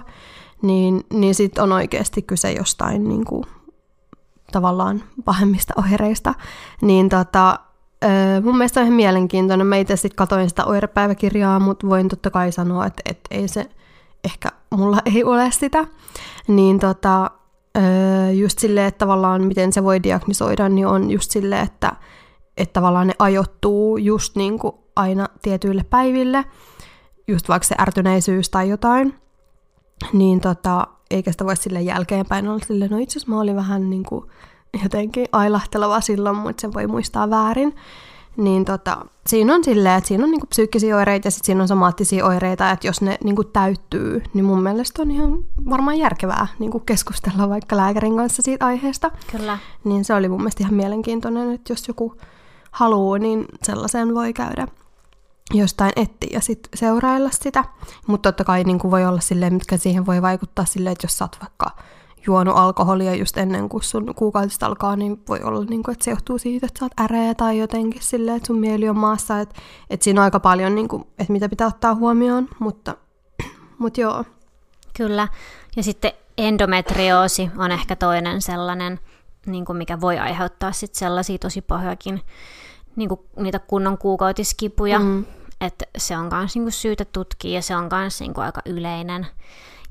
niin, 0.62 1.04
niin 1.12 1.34
sitten 1.34 1.64
on 1.64 1.72
oikeasti 1.72 2.22
kyse 2.22 2.52
jostain 2.52 3.08
niinku, 3.08 3.44
tavallaan 4.52 5.02
pahemmista 5.24 5.74
oireista. 5.76 6.34
Niin 6.82 7.08
tota, 7.08 7.58
mun 8.42 8.58
mielestä 8.58 8.80
on 8.80 8.86
ihan 8.86 8.96
mielenkiintoinen. 8.96 9.66
Mä 9.66 9.76
itse 9.76 9.96
sitten 9.96 10.16
katoin 10.16 10.48
sitä 10.48 10.64
oirepäiväkirjaa, 10.64 11.60
mutta 11.60 11.88
voin 11.88 12.08
totta 12.08 12.30
kai 12.30 12.52
sanoa, 12.52 12.86
että, 12.86 13.02
että 13.10 13.34
ei 13.34 13.48
se, 13.48 13.70
ehkä 14.24 14.48
mulla 14.70 14.98
ei 15.14 15.24
ole 15.24 15.50
sitä. 15.50 15.86
Niin 16.48 16.78
tota, 16.78 17.30
just 18.34 18.58
silleen, 18.58 18.86
että 18.86 18.98
tavallaan 18.98 19.44
miten 19.44 19.72
se 19.72 19.84
voi 19.84 20.02
diagnisoida, 20.02 20.68
niin 20.68 20.86
on 20.86 21.10
just 21.10 21.30
silleen, 21.30 21.64
että 21.64 21.92
että 22.56 22.72
tavallaan 22.72 23.06
ne 23.06 23.14
ajoittuu 23.18 23.96
just 23.96 24.36
niin 24.36 24.58
kuin 24.58 24.74
aina 24.96 25.28
tietyille 25.42 25.84
päiville, 25.90 26.44
just 27.28 27.48
vaikka 27.48 27.66
se 27.66 27.74
ärtyneisyys 27.80 28.50
tai 28.50 28.68
jotain, 28.68 29.14
niin 30.12 30.40
tota, 30.40 30.86
eikä 31.10 31.32
sitä 31.32 31.44
voi 31.44 31.56
sille 31.56 31.82
jälkeenpäin 31.82 32.48
olla 32.48 32.64
silleen, 32.66 32.90
no 32.90 32.98
itse 32.98 33.18
asiassa 33.18 33.32
mä 33.34 33.40
olin 33.40 33.56
vähän 33.56 33.90
niin 33.90 34.04
kuin 34.04 34.24
jotenkin 34.82 35.26
ailahteleva 35.32 36.00
silloin, 36.00 36.36
mutta 36.36 36.60
sen 36.60 36.74
voi 36.74 36.86
muistaa 36.86 37.30
väärin. 37.30 37.74
Niin 38.36 38.64
tota, 38.64 39.06
siinä 39.26 39.54
on 39.54 39.64
silleen, 39.64 39.98
että 39.98 40.08
siinä 40.08 40.24
on 40.24 40.30
niinku 40.30 40.46
psyykkisiä 40.46 40.96
oireita 40.96 41.26
ja 41.26 41.30
sitten 41.30 41.46
siinä 41.46 41.62
on 41.62 41.68
somaattisia 41.68 42.26
oireita, 42.26 42.70
että 42.70 42.86
jos 42.86 43.00
ne 43.02 43.18
niinku 43.24 43.44
täyttyy, 43.44 44.22
niin 44.34 44.44
mun 44.44 44.62
mielestä 44.62 45.02
on 45.02 45.10
ihan 45.10 45.38
varmaan 45.70 45.98
järkevää 45.98 46.46
niinku 46.58 46.80
keskustella 46.80 47.48
vaikka 47.48 47.76
lääkärin 47.76 48.16
kanssa 48.16 48.42
siitä 48.42 48.66
aiheesta. 48.66 49.10
Kyllä. 49.32 49.58
Niin 49.84 50.04
se 50.04 50.14
oli 50.14 50.28
mun 50.28 50.40
mielestä 50.40 50.62
ihan 50.62 50.74
mielenkiintoinen, 50.74 51.52
että 51.52 51.72
jos 51.72 51.88
joku 51.88 52.16
haluaa, 52.74 53.18
niin 53.18 53.44
sellaisen 53.62 54.14
voi 54.14 54.32
käydä 54.32 54.66
jostain 55.52 55.92
etsiä 55.96 56.30
ja 56.32 56.40
sitten 56.40 56.78
seurailla 56.78 57.30
sitä. 57.32 57.64
Mutta 58.06 58.32
totta 58.32 58.44
kai 58.44 58.64
niin 58.64 58.78
kuin 58.78 58.90
voi 58.90 59.06
olla 59.06 59.20
silleen, 59.20 59.54
mitkä 59.54 59.76
siihen 59.76 60.06
voi 60.06 60.22
vaikuttaa 60.22 60.64
silleen, 60.64 60.92
että 60.92 61.04
jos 61.04 61.18
sä 61.18 61.24
oot 61.24 61.36
vaikka 61.40 61.70
juonut 62.26 62.56
alkoholia 62.56 63.14
just 63.14 63.38
ennen 63.38 63.68
kuin 63.68 63.82
sun 63.82 64.14
kuukautista 64.14 64.66
alkaa, 64.66 64.96
niin 64.96 65.22
voi 65.28 65.40
olla, 65.42 65.64
niin 65.64 65.82
kuin, 65.82 65.92
että 65.92 66.04
se 66.04 66.10
johtuu 66.10 66.38
siitä, 66.38 66.66
että 66.66 66.78
sä 66.78 66.84
oot 66.84 67.00
äreä 67.00 67.34
tai 67.34 67.58
jotenkin 67.58 68.02
silleen, 68.02 68.36
että 68.36 68.46
sun 68.46 68.58
mieli 68.58 68.88
on 68.88 68.96
maassa. 68.96 69.40
Että, 69.40 69.54
että 69.90 70.04
siinä 70.04 70.20
on 70.20 70.24
aika 70.24 70.40
paljon, 70.40 70.74
niin 70.74 70.88
kuin, 70.88 71.02
että 71.18 71.32
mitä 71.32 71.48
pitää 71.48 71.66
ottaa 71.66 71.94
huomioon, 71.94 72.48
mutta, 72.58 72.96
mutta 73.78 74.00
joo. 74.00 74.24
Kyllä. 74.96 75.28
Ja 75.76 75.82
sitten 75.82 76.12
endometrioosi 76.38 77.50
on 77.58 77.72
ehkä 77.72 77.96
toinen 77.96 78.42
sellainen, 78.42 79.00
niin 79.46 79.64
kuin 79.64 79.76
mikä 79.76 80.00
voi 80.00 80.18
aiheuttaa 80.18 80.72
sit 80.72 80.94
sellaisia 80.94 81.38
tosi 81.38 81.60
pahojakin 81.60 82.20
niin 82.96 83.08
kuin 83.08 83.20
niitä 83.36 83.58
kunnon 83.58 83.98
kuukautiskipuja. 83.98 84.98
Mm. 84.98 85.24
Että 85.60 85.84
se 85.98 86.16
on 86.16 86.28
myös 86.32 86.56
niin 86.56 86.72
syytä 86.72 87.04
tutkia 87.04 87.54
ja 87.54 87.62
se 87.62 87.76
on 87.76 87.88
myös 87.92 88.20
niin 88.20 88.38
aika 88.38 88.60
yleinen. 88.66 89.26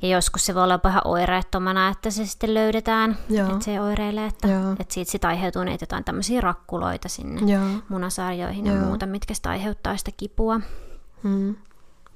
Ja 0.01 0.09
joskus 0.09 0.45
se 0.45 0.55
voi 0.55 0.63
olla 0.63 0.79
ihan 0.87 1.01
oireettomana, 1.05 1.89
että 1.89 2.09
se 2.09 2.25
sitten 2.25 2.53
löydetään, 2.53 3.17
Joo. 3.29 3.51
että 3.51 3.65
se 3.65 3.81
oireilee, 3.81 4.25
että, 4.25 4.47
että 4.79 4.93
siitä 4.93 5.11
sit 5.11 5.25
aiheutuu 5.25 5.63
niitä 5.63 5.83
jotain 5.83 6.03
tämmöisiä 6.03 6.41
rakkuloita 6.41 7.09
sinne 7.09 7.53
Joo. 7.53 7.65
munasarjoihin 7.89 8.65
Joo. 8.65 8.75
ja 8.75 8.81
muuta, 8.81 9.05
mitkä 9.05 9.33
sitä 9.33 9.49
aiheuttaa 9.49 9.97
sitä 9.97 10.11
kipua. 10.17 10.61
Mm. 11.23 11.55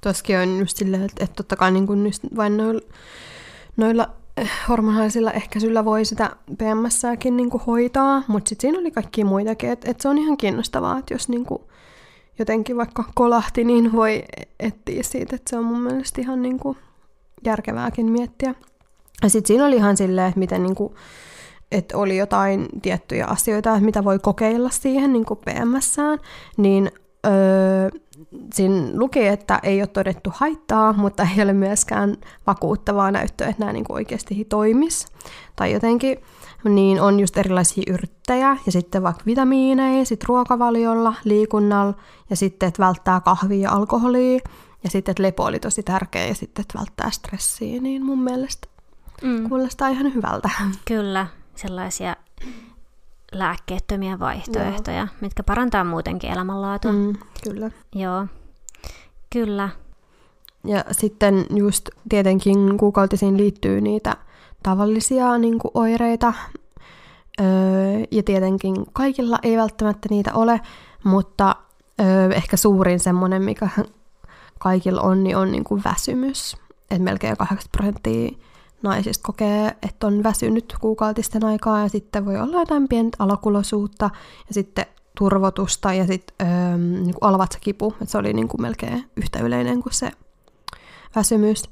Tuossakin 0.02 0.38
on 0.38 0.60
just 0.60 0.78
silleen, 0.78 1.04
että, 1.04 1.24
että 1.24 1.36
totta 1.36 1.56
kai 1.56 1.72
niin 1.72 1.88
kuin 1.88 2.12
vain 2.36 2.58
noilla, 2.58 2.82
noilla 3.78 4.10
hormonaalisilla 4.70 5.32
ehkäisyllä 5.32 5.86
voi 5.86 6.06
sitä 6.06 6.36
PMS-sääkin 6.58 7.38
niinku 7.38 7.62
hoitaa, 7.68 8.24
mutta 8.28 8.50
sitten 8.50 8.62
siinä 8.62 8.80
oli 8.80 8.92
kaikki 8.92 9.24
muitakin, 9.24 9.70
että 9.70 9.92
et 9.92 10.02
se 10.02 10.10
on 10.10 10.18
ihan 10.18 10.38
kiinnostavaa, 10.38 10.98
että 11.00 11.14
jos 11.14 11.30
niinku 11.30 11.68
jotenkin 12.40 12.78
vaikka 12.78 13.04
kolahti, 13.16 13.64
niin 13.64 13.92
voi 13.92 14.24
etsiä 14.60 15.04
siitä, 15.04 15.36
että 15.36 15.50
se 15.50 15.58
on 15.58 15.66
mun 15.66 15.82
mielestä 15.82 16.22
ihan 16.22 16.42
niinku 16.42 16.78
järkevääkin 17.46 18.12
miettiä. 18.12 18.56
Ja 19.24 19.30
sitten 19.30 19.48
siinä 19.48 19.66
oli 19.66 19.76
ihan 19.76 19.98
silleen, 19.98 20.28
että 20.28 20.40
miten 20.40 20.64
niinku, 20.64 20.96
että 21.72 21.98
oli 21.98 22.18
jotain 22.18 22.68
tiettyjä 22.82 23.26
asioita, 23.26 23.80
mitä 23.80 24.04
voi 24.04 24.20
kokeilla 24.20 24.70
siihen 24.70 25.14
niin 25.14 25.26
kuin 25.26 25.40
PMSään, 25.40 26.20
niin 26.58 26.92
öö, 27.26 27.90
siinä 28.54 28.90
luki, 28.94 29.28
että 29.28 29.60
ei 29.64 29.82
ole 29.82 29.88
todettu 29.88 30.34
haittaa, 30.36 30.94
mutta 30.94 31.28
ei 31.36 31.44
ole 31.44 31.54
myöskään 31.54 32.18
vakuuttavaa 32.48 33.12
näyttöä, 33.12 33.48
että 33.48 33.60
nämä 33.60 33.74
niin 33.74 33.86
oikeasti 33.90 34.46
toimis. 34.50 35.06
Tai 35.56 35.74
jotenkin, 35.74 36.18
niin 36.64 37.02
on 37.02 37.20
just 37.20 37.38
erilaisia 37.38 37.84
yrttejä 37.88 38.58
ja 38.66 38.72
sitten 38.72 39.04
vaikka 39.04 39.24
vitamiineja, 39.26 40.06
sitten 40.06 40.28
ruokavaliolla, 40.28 41.14
liikunnalla 41.24 41.94
ja 42.30 42.36
sitten, 42.36 42.68
että 42.68 42.84
välttää 42.84 43.22
kahvia 43.22 43.62
ja 43.62 43.72
alkoholia 43.72 44.40
ja 44.84 44.90
sitten, 44.90 45.12
että 45.12 45.24
lepo 45.24 45.44
oli 45.44 45.60
tosi 45.60 45.84
tärkeä 45.84 46.26
ja 46.26 46.36
sitten, 46.36 46.62
että 46.62 46.80
välttää 46.80 47.12
stressiä, 47.12 47.82
niin 47.82 48.06
mun 48.06 48.24
mielestä 48.24 48.68
mm. 49.22 49.50
kuulostaa 49.50 49.88
ihan 49.88 50.14
hyvältä. 50.14 50.50
Kyllä, 50.86 51.28
sellaisia 51.56 52.16
lääkkeettömiä 53.32 54.20
vaihtoehtoja, 54.20 54.98
Joo. 54.98 55.08
mitkä 55.22 55.44
parantaa 55.44 55.84
muutenkin 55.84 56.32
elämänlaatua. 56.32 56.92
Mm, 56.92 57.16
kyllä. 57.44 57.72
Joo, 57.96 58.28
kyllä. 59.34 59.70
Ja 60.64 60.84
sitten 60.92 61.46
just 61.56 61.90
tietenkin 62.10 62.78
kuukautisiin 62.78 63.38
liittyy 63.38 63.82
niitä 63.82 64.18
tavallisia 64.64 65.38
niin 65.38 65.60
kuin 65.60 65.72
oireita. 65.74 66.34
Öö, 67.42 67.48
ja 68.12 68.24
tietenkin 68.24 68.76
kaikilla 68.94 69.40
ei 69.44 69.58
välttämättä 69.58 70.08
niitä 70.10 70.34
ole, 70.34 70.62
mutta 71.04 71.56
öö, 72.02 72.30
ehkä 72.36 72.58
suurin 72.58 73.00
semmoinen, 73.00 73.42
mikä 73.42 73.70
kaikilla 74.60 75.02
on, 75.02 75.24
niin 75.24 75.38
on 75.38 75.52
niin 75.52 75.64
kuin 75.64 75.82
väsymys. 75.84 76.58
Et 76.92 77.02
melkein 77.02 77.38
80 77.38 77.78
prosenttia 77.78 78.47
naisista 78.84 79.24
kokee, 79.26 79.78
että 79.82 80.08
on 80.08 80.24
väsynyt 80.24 80.76
kuukautisten 80.82 81.46
aikaa 81.46 81.82
ja 81.82 81.90
sitten 81.90 82.26
voi 82.26 82.40
olla 82.40 82.60
jotain 82.60 82.88
pientä 82.88 83.16
alakulosuutta 83.20 84.10
ja 84.48 84.54
sitten 84.54 84.86
turvotusta 85.18 85.94
ja 85.94 86.08
sitten 86.08 86.48
niin 87.04 87.16
alvatsakipu, 87.22 87.94
että 88.02 88.12
se 88.12 88.18
oli 88.18 88.34
niin 88.34 88.48
kuin 88.48 88.62
melkein 88.62 89.04
yhtä 89.16 89.40
yleinen 89.40 89.84
kuin 89.84 89.94
se 89.94 90.12
väsymys. 91.16 91.64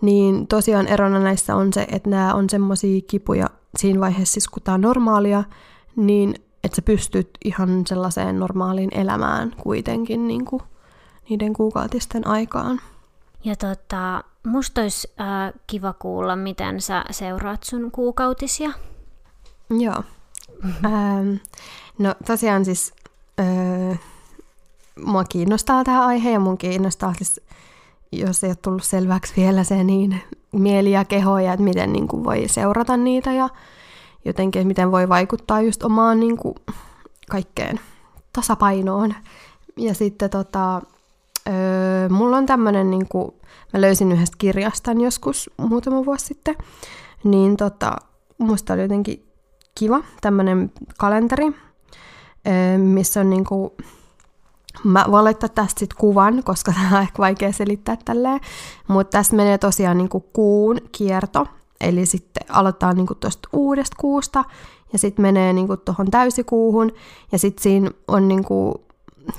Niin 0.00 0.46
tosiaan 0.46 0.86
erona 0.86 1.18
näissä 1.18 1.56
on 1.56 1.72
se, 1.72 1.86
että 1.90 2.10
nämä 2.10 2.34
on 2.34 2.50
semmoisia 2.50 3.00
kipuja 3.06 3.46
siinä 3.78 4.00
vaiheessa, 4.00 4.32
siis 4.32 4.48
kun 4.48 4.62
tämä 4.62 4.74
on 4.74 4.80
normaalia, 4.80 5.44
niin 5.96 6.34
että 6.64 6.76
sä 6.76 6.82
pystyt 6.82 7.30
ihan 7.44 7.86
sellaiseen 7.86 8.38
normaaliin 8.38 8.90
elämään 8.94 9.52
kuitenkin 9.62 10.28
niin 10.28 10.44
kuin 10.44 10.62
niiden 11.28 11.52
kuukautisten 11.52 12.26
aikaan. 12.26 12.80
Ja 13.44 13.56
tota, 13.56 14.24
musta 14.44 14.80
olisi 14.80 15.12
äh, 15.20 15.52
kiva 15.66 15.92
kuulla, 15.92 16.36
miten 16.36 16.80
sä 16.80 17.04
seuraat 17.10 17.62
sun 17.62 17.90
kuukautisia. 17.90 18.70
Joo. 19.70 20.02
ähm, 20.84 21.34
no 21.98 22.14
tosiaan 22.26 22.64
siis 22.64 22.92
äh, 23.40 24.00
mua 25.04 25.24
kiinnostaa 25.24 25.84
tämä 25.84 26.06
aihe 26.06 26.30
ja 26.30 26.40
mun 26.40 26.58
kiinnostaa 26.58 27.14
siis, 27.18 27.40
jos 28.12 28.44
ei 28.44 28.50
ole 28.50 28.56
tullut 28.62 28.84
selväksi 28.84 29.32
vielä 29.36 29.64
se 29.64 29.84
niin 29.84 30.22
mieli 30.52 30.90
ja 30.90 31.04
keho 31.04 31.38
ja 31.38 31.52
että 31.52 31.64
miten 31.64 31.92
niin 31.92 32.08
kuin 32.08 32.24
voi 32.24 32.48
seurata 32.48 32.96
niitä 32.96 33.32
ja 33.32 33.48
jotenkin, 34.24 34.60
että 34.60 34.68
miten 34.68 34.92
voi 34.92 35.08
vaikuttaa 35.08 35.60
just 35.60 35.82
omaan 35.82 36.20
niin 36.20 36.36
kuin, 36.36 36.54
kaikkeen 37.30 37.80
tasapainoon. 38.32 39.14
Ja 39.76 39.94
sitten 39.94 40.30
tota, 40.30 40.82
öö, 41.48 42.08
mulla 42.08 42.36
on 42.36 42.46
tämmönen, 42.46 42.90
niin 42.90 43.08
kuin, 43.08 43.34
mä 43.72 43.80
löysin 43.80 44.12
yhdestä 44.12 44.36
kirjastan 44.38 45.00
joskus 45.00 45.50
muutama 45.56 46.04
vuosi 46.04 46.26
sitten, 46.26 46.56
niin 47.24 47.56
tota, 47.56 47.96
musta 48.38 48.72
oli 48.72 48.82
jotenkin 48.82 49.26
kiva 49.74 50.00
tämmönen 50.20 50.72
kalenteri, 50.98 51.46
öö, 52.46 52.78
missä 52.78 53.20
on 53.20 53.30
niin 53.30 53.44
kuin, 53.44 53.70
Mä 54.84 55.04
voin 55.10 55.24
laittaa 55.24 55.48
tästä 55.48 55.78
sit 55.78 55.94
kuvan, 55.94 56.42
koska 56.44 56.72
tämä 56.82 56.96
on 56.96 57.02
ehkä 57.02 57.18
vaikea 57.18 57.52
selittää 57.52 57.96
tälleen. 58.04 58.40
Mutta 58.88 59.18
tässä 59.18 59.36
menee 59.36 59.58
tosiaan 59.58 59.98
niinku 59.98 60.20
kuun 60.20 60.78
kierto. 60.92 61.46
Eli 61.80 62.06
sitten 62.06 62.46
aloitetaan 62.48 62.96
niinku 62.96 63.14
tuosta 63.14 63.48
uudesta 63.52 63.96
kuusta 64.00 64.44
ja 64.92 64.98
sitten 64.98 65.22
menee 65.22 65.52
niinku 65.52 65.76
tuohon 65.76 66.10
täysikuuhun. 66.10 66.92
Ja 67.32 67.38
sitten 67.38 67.62
siinä 67.62 67.90
on 68.08 68.28
niinku 68.28 68.84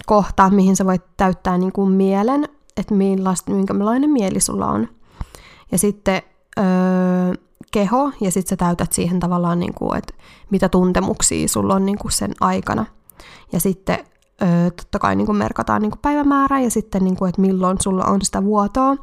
kohta, 0.05 0.49
mihin 0.49 0.75
sä 0.75 0.85
voit 0.85 1.03
täyttää 1.17 1.57
niin 1.57 1.71
kuin 1.71 1.91
mielen, 1.91 2.49
että 2.77 2.93
millaista, 2.93 3.51
minkälainen 3.51 4.09
mieli 4.09 4.39
sulla 4.39 4.67
on. 4.67 4.87
Ja 5.71 5.77
sitten 5.77 6.21
öö, 6.59 6.65
keho, 7.71 8.11
ja 8.21 8.31
sitten 8.31 8.49
sä 8.49 8.57
täytät 8.57 8.93
siihen 8.93 9.19
tavallaan, 9.19 9.59
niin 9.59 9.73
kuin, 9.73 9.97
että 9.97 10.13
mitä 10.49 10.69
tuntemuksia 10.69 11.47
sulla 11.47 11.75
on 11.75 11.85
niin 11.85 11.97
kuin 11.97 12.11
sen 12.11 12.31
aikana. 12.39 12.85
Ja 13.51 13.59
sitten 13.59 13.99
öö, 14.41 14.71
totta 14.71 14.99
kai 14.99 15.15
niin 15.15 15.25
kuin 15.25 15.37
merkataan 15.37 15.81
niin 15.81 15.91
kuin 15.91 16.01
päivämäärä 16.01 16.59
ja 16.59 16.71
sitten, 16.71 17.03
niin 17.03 17.15
kuin, 17.15 17.29
että 17.29 17.41
milloin 17.41 17.77
sulla 17.81 18.05
on 18.05 18.21
sitä 18.21 18.43
vuotoa. 18.43 18.95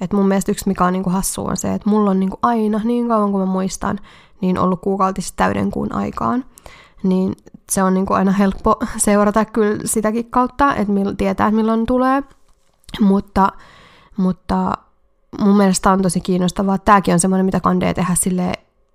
Et 0.00 0.12
mun 0.12 0.28
mielestä 0.28 0.52
yksi, 0.52 0.68
mikä 0.68 0.84
on 0.84 0.92
niin 0.92 1.02
kuin 1.02 1.14
hassu, 1.14 1.44
on 1.44 1.56
se, 1.56 1.74
että 1.74 1.90
mulla 1.90 2.10
on 2.10 2.20
niin 2.20 2.30
kuin 2.30 2.40
aina, 2.42 2.80
niin 2.84 3.08
kauan 3.08 3.30
kuin 3.30 3.40
mä 3.40 3.52
muistan, 3.52 3.98
niin 4.40 4.58
ollut 4.58 4.80
kuukautisesti 4.80 5.36
täyden 5.36 5.70
kuun 5.70 5.92
aikaan 5.92 6.44
niin 7.02 7.36
se 7.70 7.82
on 7.82 7.94
niin 7.94 8.06
kuin 8.06 8.16
aina 8.16 8.32
helppo 8.32 8.76
seurata 8.96 9.44
kyllä 9.44 9.80
sitäkin 9.84 10.30
kautta, 10.30 10.74
että 10.74 10.92
tietää, 11.18 11.46
että 11.46 11.56
milloin 11.56 11.86
tulee. 11.86 12.22
Mutta, 13.00 13.52
mutta 14.16 14.72
mun 15.40 15.56
mielestä 15.56 15.90
on 15.90 16.02
tosi 16.02 16.20
kiinnostavaa. 16.20 16.78
Tämäkin 16.78 17.14
on 17.14 17.20
semmoinen, 17.20 17.46
mitä 17.46 17.60
kandee 17.60 17.94
tehdä 17.94 18.14
sille 18.14 18.52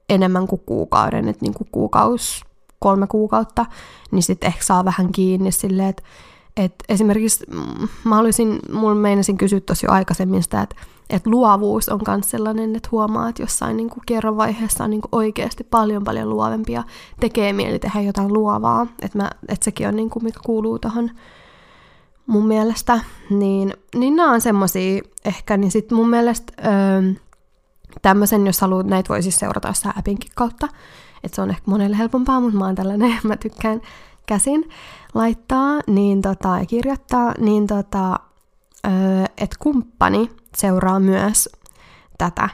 enemmän 0.09 0.47
kuin 0.47 0.61
kuukauden, 0.65 1.27
että 1.27 1.45
niin 1.45 1.53
kuin 1.53 1.67
kuukaus, 1.71 2.45
kolme 2.79 3.07
kuukautta, 3.07 3.65
niin 4.11 4.23
sitten 4.23 4.47
ehkä 4.47 4.63
saa 4.63 4.85
vähän 4.85 5.11
kiinni 5.11 5.51
silleen, 5.51 5.89
että 5.89 6.03
et 6.57 6.75
esimerkiksi 6.89 7.45
mä 8.03 8.15
haluaisin, 8.15 8.59
mulla 8.71 8.95
meinasin 8.95 9.37
kysyä 9.37 9.59
tosi 9.59 9.85
jo 9.85 9.91
aikaisemmin 9.91 10.43
sitä, 10.43 10.61
että 10.61 10.75
et 11.09 11.27
luovuus 11.27 11.89
on 11.89 11.99
myös 12.07 12.29
sellainen, 12.29 12.75
että 12.75 12.89
huomaa, 12.91 13.29
että 13.29 13.43
jossain 13.43 13.77
niin 13.77 13.89
kerran 14.05 14.37
vaiheessa 14.37 14.83
on 14.83 14.89
niin 14.89 15.01
oikeasti 15.11 15.63
paljon 15.63 16.03
paljon 16.03 16.29
luovempia, 16.29 16.83
tekee 17.19 17.53
mieli 17.53 17.79
tehdä 17.79 18.01
jotain 18.01 18.33
luovaa, 18.33 18.87
että 19.01 19.29
et 19.47 19.63
sekin 19.63 19.87
on 19.87 19.95
niin 19.95 20.09
kuin, 20.09 20.23
mikä 20.23 20.39
kuuluu 20.45 20.79
tuohon 20.79 21.11
mun 22.27 22.47
mielestä, 22.47 22.99
niin, 23.29 23.73
niin 23.95 24.15
nämä 24.15 24.31
on 24.31 24.41
semmosia 24.41 25.01
ehkä, 25.25 25.57
niin 25.57 25.71
sitten 25.71 25.95
mun 25.95 26.09
mielestä 26.09 26.53
öö, 26.65 27.13
tämmöisen, 28.01 28.45
jos 28.45 28.61
haluat, 28.61 28.87
näitä 28.87 29.09
voi 29.09 29.23
siis 29.23 29.39
seurata 29.39 29.67
jossain 29.67 29.97
appinkin 29.97 30.31
kautta, 30.35 30.67
että 31.23 31.35
se 31.35 31.41
on 31.41 31.49
ehkä 31.49 31.63
monelle 31.65 31.97
helpompaa, 31.97 32.39
mutta 32.39 32.57
mä 32.57 32.65
oon 32.65 32.75
tällainen, 32.75 33.19
mä 33.23 33.37
tykkään 33.37 33.81
käsin 34.25 34.69
laittaa 35.13 35.79
niin 35.87 36.21
tota, 36.21 36.57
ja 36.59 36.65
kirjoittaa, 36.65 37.33
niin 37.39 37.67
tota, 37.67 38.19
öö, 38.87 39.25
että 39.37 39.55
kumppani 39.59 40.31
seuraa 40.57 40.99
myös 40.99 41.49
tätä. 42.17 42.49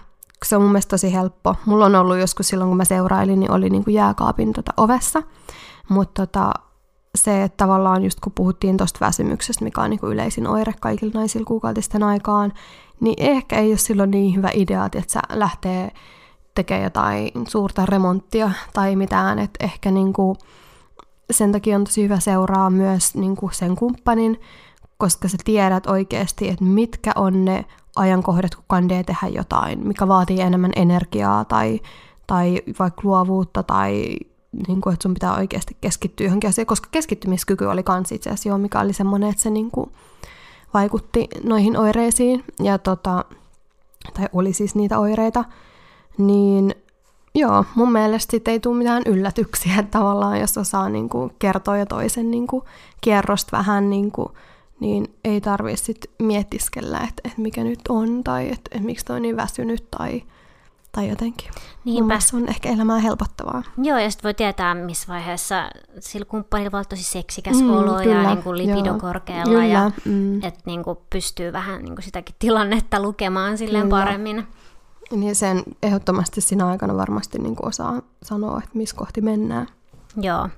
Se 0.46 0.56
on 0.56 0.62
mun 0.62 0.72
mielestä 0.72 0.90
tosi 0.90 1.14
helppo. 1.14 1.56
Mulla 1.66 1.86
on 1.86 1.96
ollut 1.96 2.18
joskus 2.18 2.48
silloin, 2.48 2.70
kun 2.70 2.78
mä 2.78 2.86
seurailin, 2.86 3.40
niin 3.40 3.52
oli 3.52 3.70
niin 3.70 3.84
kuin 3.84 3.94
jääkaapin 3.94 4.54
tota 4.54 4.74
ovessa. 4.78 5.24
Mutta 5.90 6.26
tota, 6.26 6.54
se, 7.18 7.44
että 7.44 7.58
tavallaan 7.58 8.04
just 8.04 8.20
kun 8.20 8.34
puhuttiin 8.36 8.78
tuosta 8.78 9.06
väsymyksestä, 9.06 9.64
mikä 9.64 9.82
on 9.82 9.90
niin 9.90 10.00
kuin 10.00 10.14
yleisin 10.14 10.48
oire 10.48 10.74
kaikilla 10.80 11.12
naisilla 11.14 11.46
kuukautisten 11.46 12.04
aikaan, 12.04 12.54
niin 13.00 13.16
ehkä 13.18 13.60
ei 13.60 13.70
ole 13.70 13.78
silloin 13.78 14.12
niin 14.12 14.36
hyvä 14.36 14.50
idea, 14.54 14.86
että 14.86 15.02
sä 15.08 15.20
lähtee 15.30 15.92
tekemään 16.56 16.84
jotain 16.84 17.32
suurta 17.48 17.86
remonttia 17.86 18.52
tai 18.74 18.96
mitään, 18.96 19.40
että 19.40 19.66
ehkä 19.66 19.92
niin 19.92 20.14
kuin 20.14 20.38
sen 21.32 21.52
takia 21.52 21.76
on 21.76 21.84
tosi 21.84 22.04
hyvä 22.04 22.20
seuraa 22.20 22.70
myös 22.70 23.16
niin 23.16 23.36
kuin 23.36 23.54
sen 23.54 23.76
kumppanin, 23.76 24.42
koska 24.98 25.28
sä 25.28 25.38
tiedät 25.46 25.88
oikeasti, 25.88 26.50
että 26.50 26.66
mitkä 26.66 27.12
on 27.16 27.46
ne 27.46 27.66
ajankohdat, 27.96 28.56
kun 28.56 28.64
kandee 28.68 29.04
tehdä 29.04 29.28
jotain, 29.28 29.88
mikä 29.88 30.08
vaatii 30.08 30.42
enemmän 30.42 30.72
energiaa 30.76 31.46
tai, 31.46 31.80
tai 32.28 32.62
vaikka 32.80 33.02
luovuutta 33.04 33.64
tai 33.64 34.16
niin 34.68 34.82
kuin, 34.82 34.94
että 34.94 35.04
sun 35.04 35.14
pitää 35.14 35.36
oikeasti 35.36 35.78
keskittyä 35.82 36.26
johonkin 36.26 36.50
asiaan, 36.50 36.66
koska 36.66 36.88
keskittymiskyky 36.92 37.66
oli 37.66 37.84
kans 37.84 38.12
itse 38.12 38.30
asiassa 38.30 38.50
jo, 38.50 38.58
mikä 38.58 38.80
oli 38.80 38.94
semmoinen, 38.94 39.30
että 39.30 39.42
se 39.42 39.50
niin 39.50 39.72
kuin 39.72 39.92
vaikutti 40.74 41.28
noihin 41.44 41.78
oireisiin, 41.78 42.44
ja 42.64 42.78
tota, 42.78 43.26
tai 44.14 44.28
oli 44.34 44.54
siis 44.54 44.76
niitä 44.76 45.00
oireita, 45.00 45.46
niin 46.18 46.76
Joo, 47.36 47.66
mun 47.76 47.92
mielestä 47.92 48.32
sit 48.32 48.48
ei 48.48 48.60
tule 48.60 48.78
mitään 48.78 49.04
yllätyksiä 49.06 49.76
että 49.80 50.00
tavallaan, 50.00 50.40
jos 50.40 50.58
osaa 50.58 50.90
niin 50.90 51.10
kuin, 51.10 51.32
kertoa 51.40 51.78
jo 51.78 51.86
toisen 51.86 52.32
niin 52.32 52.48
kuin, 52.48 52.64
kierrosta 53.02 53.58
vähän, 53.58 53.90
niin, 53.90 54.12
kuin, 54.12 54.30
niin 54.80 55.16
ei 55.24 55.42
tarvitse 55.42 55.86
sit 55.86 56.12
miettiskellä, 56.20 56.98
että, 56.98 57.22
että 57.26 57.42
mikä 57.42 57.64
nyt 57.64 57.80
on, 57.90 58.24
tai 58.24 58.48
että, 58.48 58.70
että 58.72 58.86
miksi 58.86 59.06
toi 59.06 59.16
on 59.16 59.22
niin 59.22 59.38
väsynyt, 59.38 59.88
tai, 59.98 60.24
tai 60.92 61.10
jotenkin. 61.10 61.52
Niinpä. 61.86 62.20
Mun 62.34 62.42
on 62.44 62.50
ehkä 62.50 62.70
elämää 62.70 63.00
helpottavaa. 63.00 63.64
Joo, 63.78 63.98
ja 63.98 64.12
sitten 64.12 64.24
voi 64.24 64.34
tietää, 64.34 64.76
missä 64.76 65.08
vaiheessa 65.08 65.70
sillä 66.00 66.26
kumppanilla 66.26 66.72
voi 66.72 66.86
tosi 66.86 67.04
seksikäs 67.04 67.62
mm, 67.62 67.70
olo 67.70 67.94
kyllä, 67.94 68.16
ja 68.16 68.34
niin 68.34 68.44
kuin 68.44 68.58
lipido 68.58 68.90
joo, 68.90 69.00
korkealla, 69.00 69.44
kyllä, 69.44 69.66
ja 69.66 69.92
mm. 70.06 70.44
että 70.44 70.62
niin 70.66 70.84
kuin 70.84 70.98
pystyy 71.10 71.54
vähän 71.54 71.82
niin 71.82 71.96
kuin 71.96 72.04
sitäkin 72.04 72.36
tilannetta 72.40 73.02
lukemaan 73.02 73.58
silleen 73.58 73.84
kyllä. 73.84 74.00
paremmin. 74.00 74.48
Niin 75.12 75.36
sen 75.36 75.64
ehdottomasti 75.84 76.42
siinä 76.42 76.68
aikana 76.68 76.98
varmasti 76.98 77.40
niin 77.40 77.56
kuin 77.56 77.68
osaa 77.68 78.02
sanoa, 78.24 78.58
että 78.58 78.78
missä 78.78 78.96
kohti 78.96 79.22
mennään. 79.22 79.68
Joo. 80.22 80.50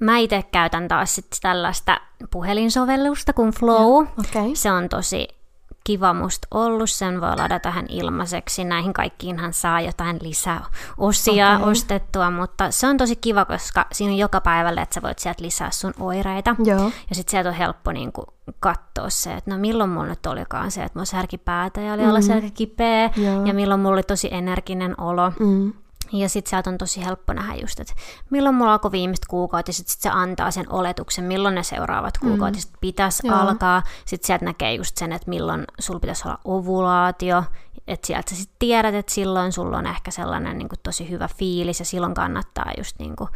mä 0.00 0.18
itse 0.18 0.42
käytän 0.52 0.88
taas 0.88 1.14
sit 1.14 1.26
tällaista 1.42 2.00
puhelinsovellusta 2.30 3.32
kuin 3.32 3.50
Flow. 3.50 4.06
Okay. 4.18 4.50
Se 4.54 4.72
on 4.72 4.88
tosi 4.88 5.39
kiva 5.84 6.12
musta 6.14 6.48
ollut, 6.50 6.90
sen 6.90 7.20
voi 7.20 7.36
ladata 7.36 7.58
tähän 7.58 7.86
ilmaiseksi. 7.88 8.64
Näihin 8.64 8.92
kaikkiinhan 8.92 9.52
saa 9.52 9.80
jotain 9.80 10.18
lisäosia 10.22 11.56
okay. 11.56 11.70
ostettua, 11.70 12.30
mutta 12.30 12.70
se 12.70 12.86
on 12.86 12.96
tosi 12.96 13.16
kiva, 13.16 13.44
koska 13.44 13.86
siinä 13.92 14.12
on 14.12 14.18
joka 14.18 14.40
päivälle, 14.40 14.80
että 14.80 14.94
sä 14.94 15.02
voit 15.02 15.18
sieltä 15.18 15.42
lisää 15.42 15.70
sun 15.70 15.94
oireita. 16.00 16.56
Joo. 16.64 16.90
Ja 17.08 17.14
sitten 17.14 17.30
sieltä 17.30 17.48
on 17.48 17.54
helppo 17.54 17.92
niin 17.92 18.12
kuin, 18.12 18.26
katsoa 18.60 19.10
se, 19.10 19.34
että 19.34 19.50
no 19.50 19.58
milloin 19.58 19.90
mulla 19.90 20.06
nyt 20.06 20.26
olikaan 20.26 20.70
se, 20.70 20.82
että 20.82 20.98
mulla 20.98 21.04
särki 21.04 21.38
päätä 21.38 21.80
ja 21.80 21.92
oli 21.92 22.02
mm. 22.02 22.08
olla 22.08 22.50
kipeä, 22.54 23.10
Joo. 23.16 23.44
ja 23.44 23.54
milloin 23.54 23.80
mulla 23.80 23.94
oli 23.94 24.02
tosi 24.02 24.28
energinen 24.32 25.00
olo. 25.00 25.32
Mm. 25.40 25.72
Ja 26.12 26.28
sitten 26.28 26.50
sieltä 26.50 26.70
on 26.70 26.78
tosi 26.78 27.04
helppo 27.04 27.32
nähdä 27.32 27.54
just, 27.54 27.80
että 27.80 27.92
milloin 28.30 28.54
mulla 28.54 28.72
alkoi 28.72 28.92
viimeiset 28.92 29.26
kuukautiset, 29.26 29.88
sitten 29.88 30.12
se 30.12 30.18
antaa 30.18 30.50
sen 30.50 30.72
oletuksen, 30.72 31.24
milloin 31.24 31.54
ne 31.54 31.62
seuraavat 31.62 32.18
kuukautiset 32.18 32.70
mm. 32.70 32.78
pitäisi 32.80 33.26
Joo. 33.26 33.36
alkaa. 33.36 33.82
Sitten 34.04 34.26
sieltä 34.26 34.44
näkee 34.44 34.74
just 34.74 34.96
sen, 34.96 35.12
että 35.12 35.30
milloin 35.30 35.64
sulla 35.78 36.00
pitäisi 36.00 36.28
olla 36.28 36.38
ovulaatio, 36.44 37.44
että 37.86 38.06
sieltä 38.06 38.30
sä 38.30 38.36
sitten 38.36 38.56
tiedät, 38.58 38.94
että 38.94 39.14
silloin 39.14 39.52
sulla 39.52 39.78
on 39.78 39.86
ehkä 39.86 40.10
sellainen 40.10 40.58
niin 40.58 40.68
kuin 40.68 40.80
tosi 40.82 41.10
hyvä 41.10 41.28
fiilis 41.28 41.78
ja 41.78 41.84
silloin 41.84 42.14
kannattaa 42.14 42.72
just 42.78 42.98
niin 42.98 43.16
kuin 43.16 43.30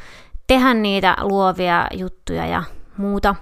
tehdä 0.47 0.75
niitä 0.75 1.17
luovia 1.21 1.87
juttuja 1.93 2.47
ja 2.47 2.63
muuta. 2.97 3.35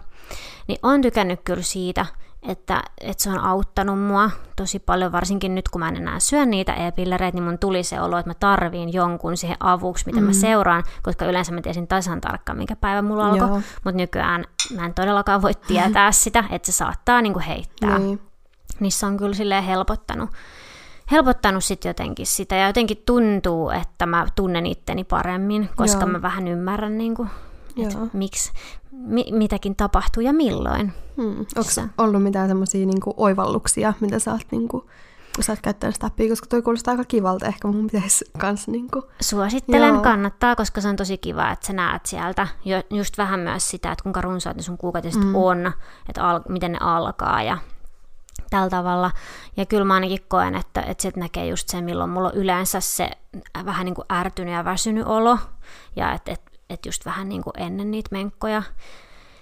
Niin 0.69 0.79
on 0.83 1.03
tykännyt 1.03 1.41
kyllä 1.45 1.63
siitä, 1.63 2.07
että, 2.49 2.83
että 3.01 3.23
se 3.23 3.31
on 3.31 3.39
auttanut 3.39 4.01
mua 4.01 4.31
tosi 4.57 4.79
paljon, 4.79 5.13
varsinkin 5.13 5.55
nyt 5.55 5.69
kun 5.69 5.79
mä 5.79 5.89
en 5.89 5.97
enää 5.97 6.21
syö 6.21 6.47
niitä 6.47 6.75
e-pillereitä, 6.75 7.37
niin 7.37 7.45
mun 7.45 7.59
tuli 7.59 7.83
se 7.83 8.01
olo, 8.01 8.19
että 8.19 8.31
mä 8.31 8.35
tarviin 8.35 8.93
jonkun 8.93 9.37
siihen 9.37 9.57
avuksi, 9.61 10.07
mitä 10.07 10.21
mm. 10.21 10.27
mä 10.27 10.33
seuraan, 10.33 10.85
koska 11.03 11.25
yleensä 11.25 11.53
mä 11.53 11.61
tiesin 11.61 11.89
tasan 11.89 12.21
tarkkaan, 12.21 12.59
minkä 12.59 12.77
päivä 12.77 13.03
mulla 13.03 13.29
alkoi, 13.29 13.49
mutta 13.85 13.97
nykyään 13.97 14.45
mä 14.77 14.87
en 14.87 14.95
todellakaan 14.95 15.43
voi 15.43 15.55
tietää 15.55 16.13
sitä, 16.23 16.45
että 16.51 16.67
se 16.67 16.73
saattaa 16.73 17.23
niinku 17.23 17.41
heittää. 17.47 17.99
Niin. 17.99 18.21
Niissä 18.81 19.07
on 19.07 19.17
kyllä 19.17 19.35
silleen 19.35 19.65
helpottanut, 19.65 20.31
helpottanut 21.11 21.65
sit 21.65 21.85
jotenkin 21.85 22.27
sitä, 22.27 22.57
ja 22.57 22.67
jotenkin 22.67 23.03
tuntuu, 23.07 23.71
että 23.71 24.07
mä 24.07 24.27
tunnen 24.35 24.67
itteni 24.67 25.05
paremmin, 25.05 25.69
koska 25.77 26.01
Joo. 26.01 26.09
mä 26.09 26.23
vähän 26.23 26.49
ymmärrän 26.49 26.99
niinku 26.99 27.27
että 27.77 27.99
miksi, 28.13 28.53
mi, 29.03 29.25
mitäkin 29.31 29.77
tapahtuu 29.77 30.23
ja 30.23 30.33
milloin. 30.33 30.93
Hmm. 31.17 31.39
Onko 31.39 31.71
Sä... 31.71 31.89
ollut 31.99 32.23
mitään 32.23 32.49
semmoisia 32.49 32.87
niinku 32.87 33.15
oivalluksia, 33.17 33.93
mitä 34.01 34.19
sä 34.19 34.33
oot 34.33 34.47
niinku, 34.51 34.81
kun 35.37 35.45
sä 35.45 35.53
oot 35.53 35.61
käyttänyt 35.63 35.95
sitä 35.95 36.07
appia, 36.07 36.29
koska 36.29 36.47
toi 36.47 36.63
kuulostaa 36.63 36.93
aika 36.93 37.05
kivalta, 37.05 37.47
ehkä 37.47 37.69
mun 37.69 37.87
pitäisi 37.87 38.25
kans 38.39 38.69
niinku... 38.69 39.03
Suosittelen, 39.21 39.95
Joo. 39.95 40.03
kannattaa, 40.03 40.57
koska 40.57 40.81
se 40.81 40.89
on 40.89 40.97
tosi 40.97 41.19
kiva, 41.19 41.51
että 41.51 41.67
sä 41.67 41.73
näet 41.73 42.07
sieltä 42.07 42.47
jo, 42.65 42.83
just 42.91 43.19
vähän 43.19 43.41
myös 43.41 43.71
sitä, 43.71 43.93
että 43.93 44.03
kuinka 44.03 44.21
runsaat 44.21 44.57
ne 44.57 44.63
sun 44.63 44.79
kuukautiset 44.79 45.25
mm. 45.25 45.35
on, 45.35 45.73
että 46.09 46.29
al, 46.29 46.41
miten 46.49 46.73
ne 46.73 46.79
alkaa 46.81 47.43
ja 47.43 47.59
tällä 48.51 48.71
tavalla. 48.71 49.11
Ja 49.57 49.67
kyllä 49.67 49.85
mä 49.85 49.95
ainakin 49.95 50.25
koen, 50.29 50.55
että, 50.55 50.81
että 50.81 51.03
sieltä 51.03 51.21
näkee 51.21 51.47
just 51.47 51.69
sen, 51.69 51.85
milloin 51.85 52.11
mulla 52.11 52.29
on 52.29 52.35
yleensä 52.35 52.81
se 52.81 53.11
vähän 53.65 53.85
niin 53.85 53.95
kuin 53.95 54.07
ärtynyt 54.13 54.55
ja 54.55 54.65
väsynyt 54.65 55.07
olo, 55.07 55.39
ja 55.97 56.13
että 56.13 56.33
et 56.33 56.52
että 56.75 56.89
just 56.89 57.05
vähän 57.05 57.29
niin 57.29 57.43
kuin 57.43 57.55
ennen 57.57 57.91
niitä 57.91 58.09
menkkoja. 58.13 58.63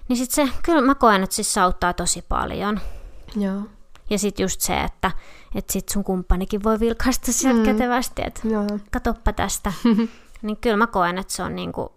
Niin 0.09 0.17
sit 0.17 0.31
se, 0.31 0.49
kyllä 0.63 0.81
mä 0.81 0.95
koen, 0.95 1.23
että 1.23 1.37
siis 1.37 1.55
se 1.55 1.61
auttaa 1.61 1.93
tosi 1.93 2.23
paljon. 2.29 2.81
Joo. 3.37 3.61
Ja 4.11 4.19
sitten 4.19 4.45
just 4.45 4.61
se, 4.61 4.81
että, 4.81 5.11
että 5.55 5.73
sit 5.73 5.89
sun 5.89 6.05
kumppanikin 6.05 6.65
voi 6.65 6.81
vilkaista 6.81 7.33
sieltä 7.33 7.59
mm. 7.59 7.65
kätevästi, 7.65 8.23
että 8.27 8.49
Joo. 8.49 8.67
katoppa 8.91 9.33
tästä. 9.33 9.73
niin 10.43 10.57
kyllä 10.61 10.77
mä 10.77 10.87
koen, 10.87 11.19
että 11.19 11.33
se 11.33 11.43
on 11.43 11.57
niinku 11.57 11.93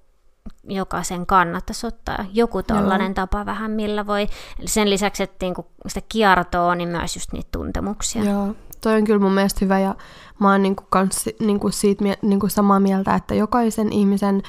jokaisen 0.64 1.26
kannattaisi 1.26 1.88
ottaa 1.88 2.26
joku 2.34 2.64
tollainen 2.64 3.14
tapa 3.14 3.46
vähän, 3.46 3.72
millä 3.72 4.08
voi. 4.08 4.28
Sen 4.66 4.90
lisäksi, 4.90 5.24
että 5.24 5.46
niinku 5.46 5.68
sitä 5.88 6.08
kiertoa, 6.10 6.76
niin 6.76 6.90
myös 6.90 7.16
just 7.16 7.34
niitä 7.34 7.50
tuntemuksia. 7.52 8.24
Joo, 8.24 8.56
toi 8.82 8.96
on 8.96 9.04
kyllä 9.04 9.20
mun 9.20 9.34
mielestä 9.34 9.66
hyvä 9.66 9.80
ja 9.80 9.96
mä 10.40 10.52
oon 10.52 10.64
niinku 10.64 10.84
kans, 10.90 11.30
niinku 11.40 11.72
siitä 11.72 12.04
niinku 12.22 12.50
samaa 12.50 12.80
mieltä, 12.80 13.16
että 13.16 13.36
jokaisen 13.36 13.94
ihmisen 13.94 14.44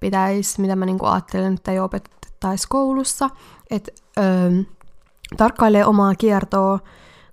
pitäisi, 0.00 0.60
mitä 0.60 0.76
mä 0.76 0.86
niinku 0.86 1.06
ajattelen, 1.06 1.54
että 1.54 1.72
ei 1.72 1.80
opetettaisi 1.80 2.68
koulussa, 2.68 3.30
että 3.70 3.92
öö, 4.18 4.50
tarkkailee 5.36 5.84
omaa 5.84 6.14
kiertoa, 6.14 6.78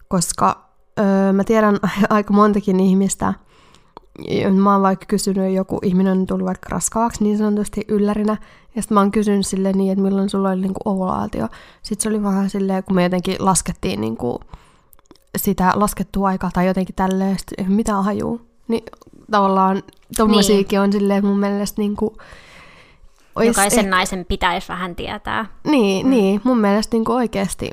koska 0.07 0.69
öö, 0.99 1.33
mä 1.33 1.43
tiedän 1.43 1.79
aika 2.09 2.33
montakin 2.33 2.79
ihmistä, 2.79 3.33
mä 4.53 4.73
oon 4.73 4.81
vaikka 4.81 5.05
kysynyt, 5.05 5.53
joku 5.53 5.79
ihminen 5.83 6.17
on 6.17 6.27
tullut 6.27 6.45
vaikka 6.45 6.69
raskaaksi 6.71 7.23
niin 7.23 7.37
sanotusti 7.37 7.85
yllärinä, 7.87 8.37
ja 8.75 8.81
sitten 8.81 8.95
mä 8.95 9.01
oon 9.01 9.11
kysynyt 9.11 9.47
sille 9.47 9.71
niin, 9.71 9.91
että 9.91 10.03
milloin 10.03 10.29
sulla 10.29 10.49
oli 10.49 10.61
niinku 10.61 10.79
ovulaatio. 10.85 11.47
Sitten 11.81 12.03
se 12.03 12.09
oli 12.09 12.23
vähän 12.23 12.49
silleen, 12.49 12.83
kun 12.83 12.95
me 12.95 13.03
jotenkin 13.03 13.35
laskettiin 13.39 14.01
niinku 14.01 14.39
sitä 15.37 15.71
laskettua 15.75 16.27
aikaa 16.27 16.49
tai 16.53 16.67
jotenkin 16.67 16.95
tälleen, 16.95 17.37
mitä 17.67 17.95
hajuu. 17.95 18.41
Niin 18.67 18.83
tavallaan 19.31 19.83
tommosiakin 20.17 20.67
niin. 20.77 20.81
on 20.81 20.91
silleen 20.91 21.25
mun 21.25 21.39
mielestä 21.39 21.81
niinku, 21.81 22.17
Ois 23.35 23.47
Jokaisen 23.47 23.85
eh... 23.85 23.91
naisen 23.91 24.25
pitäisi 24.25 24.67
vähän 24.67 24.95
tietää. 24.95 25.45
Niin, 25.63 26.05
mm. 26.05 26.09
niin 26.09 26.41
mun 26.43 26.57
mielestä 26.57 26.95
niin 26.95 27.05
kuin 27.05 27.15
oikeasti, 27.15 27.71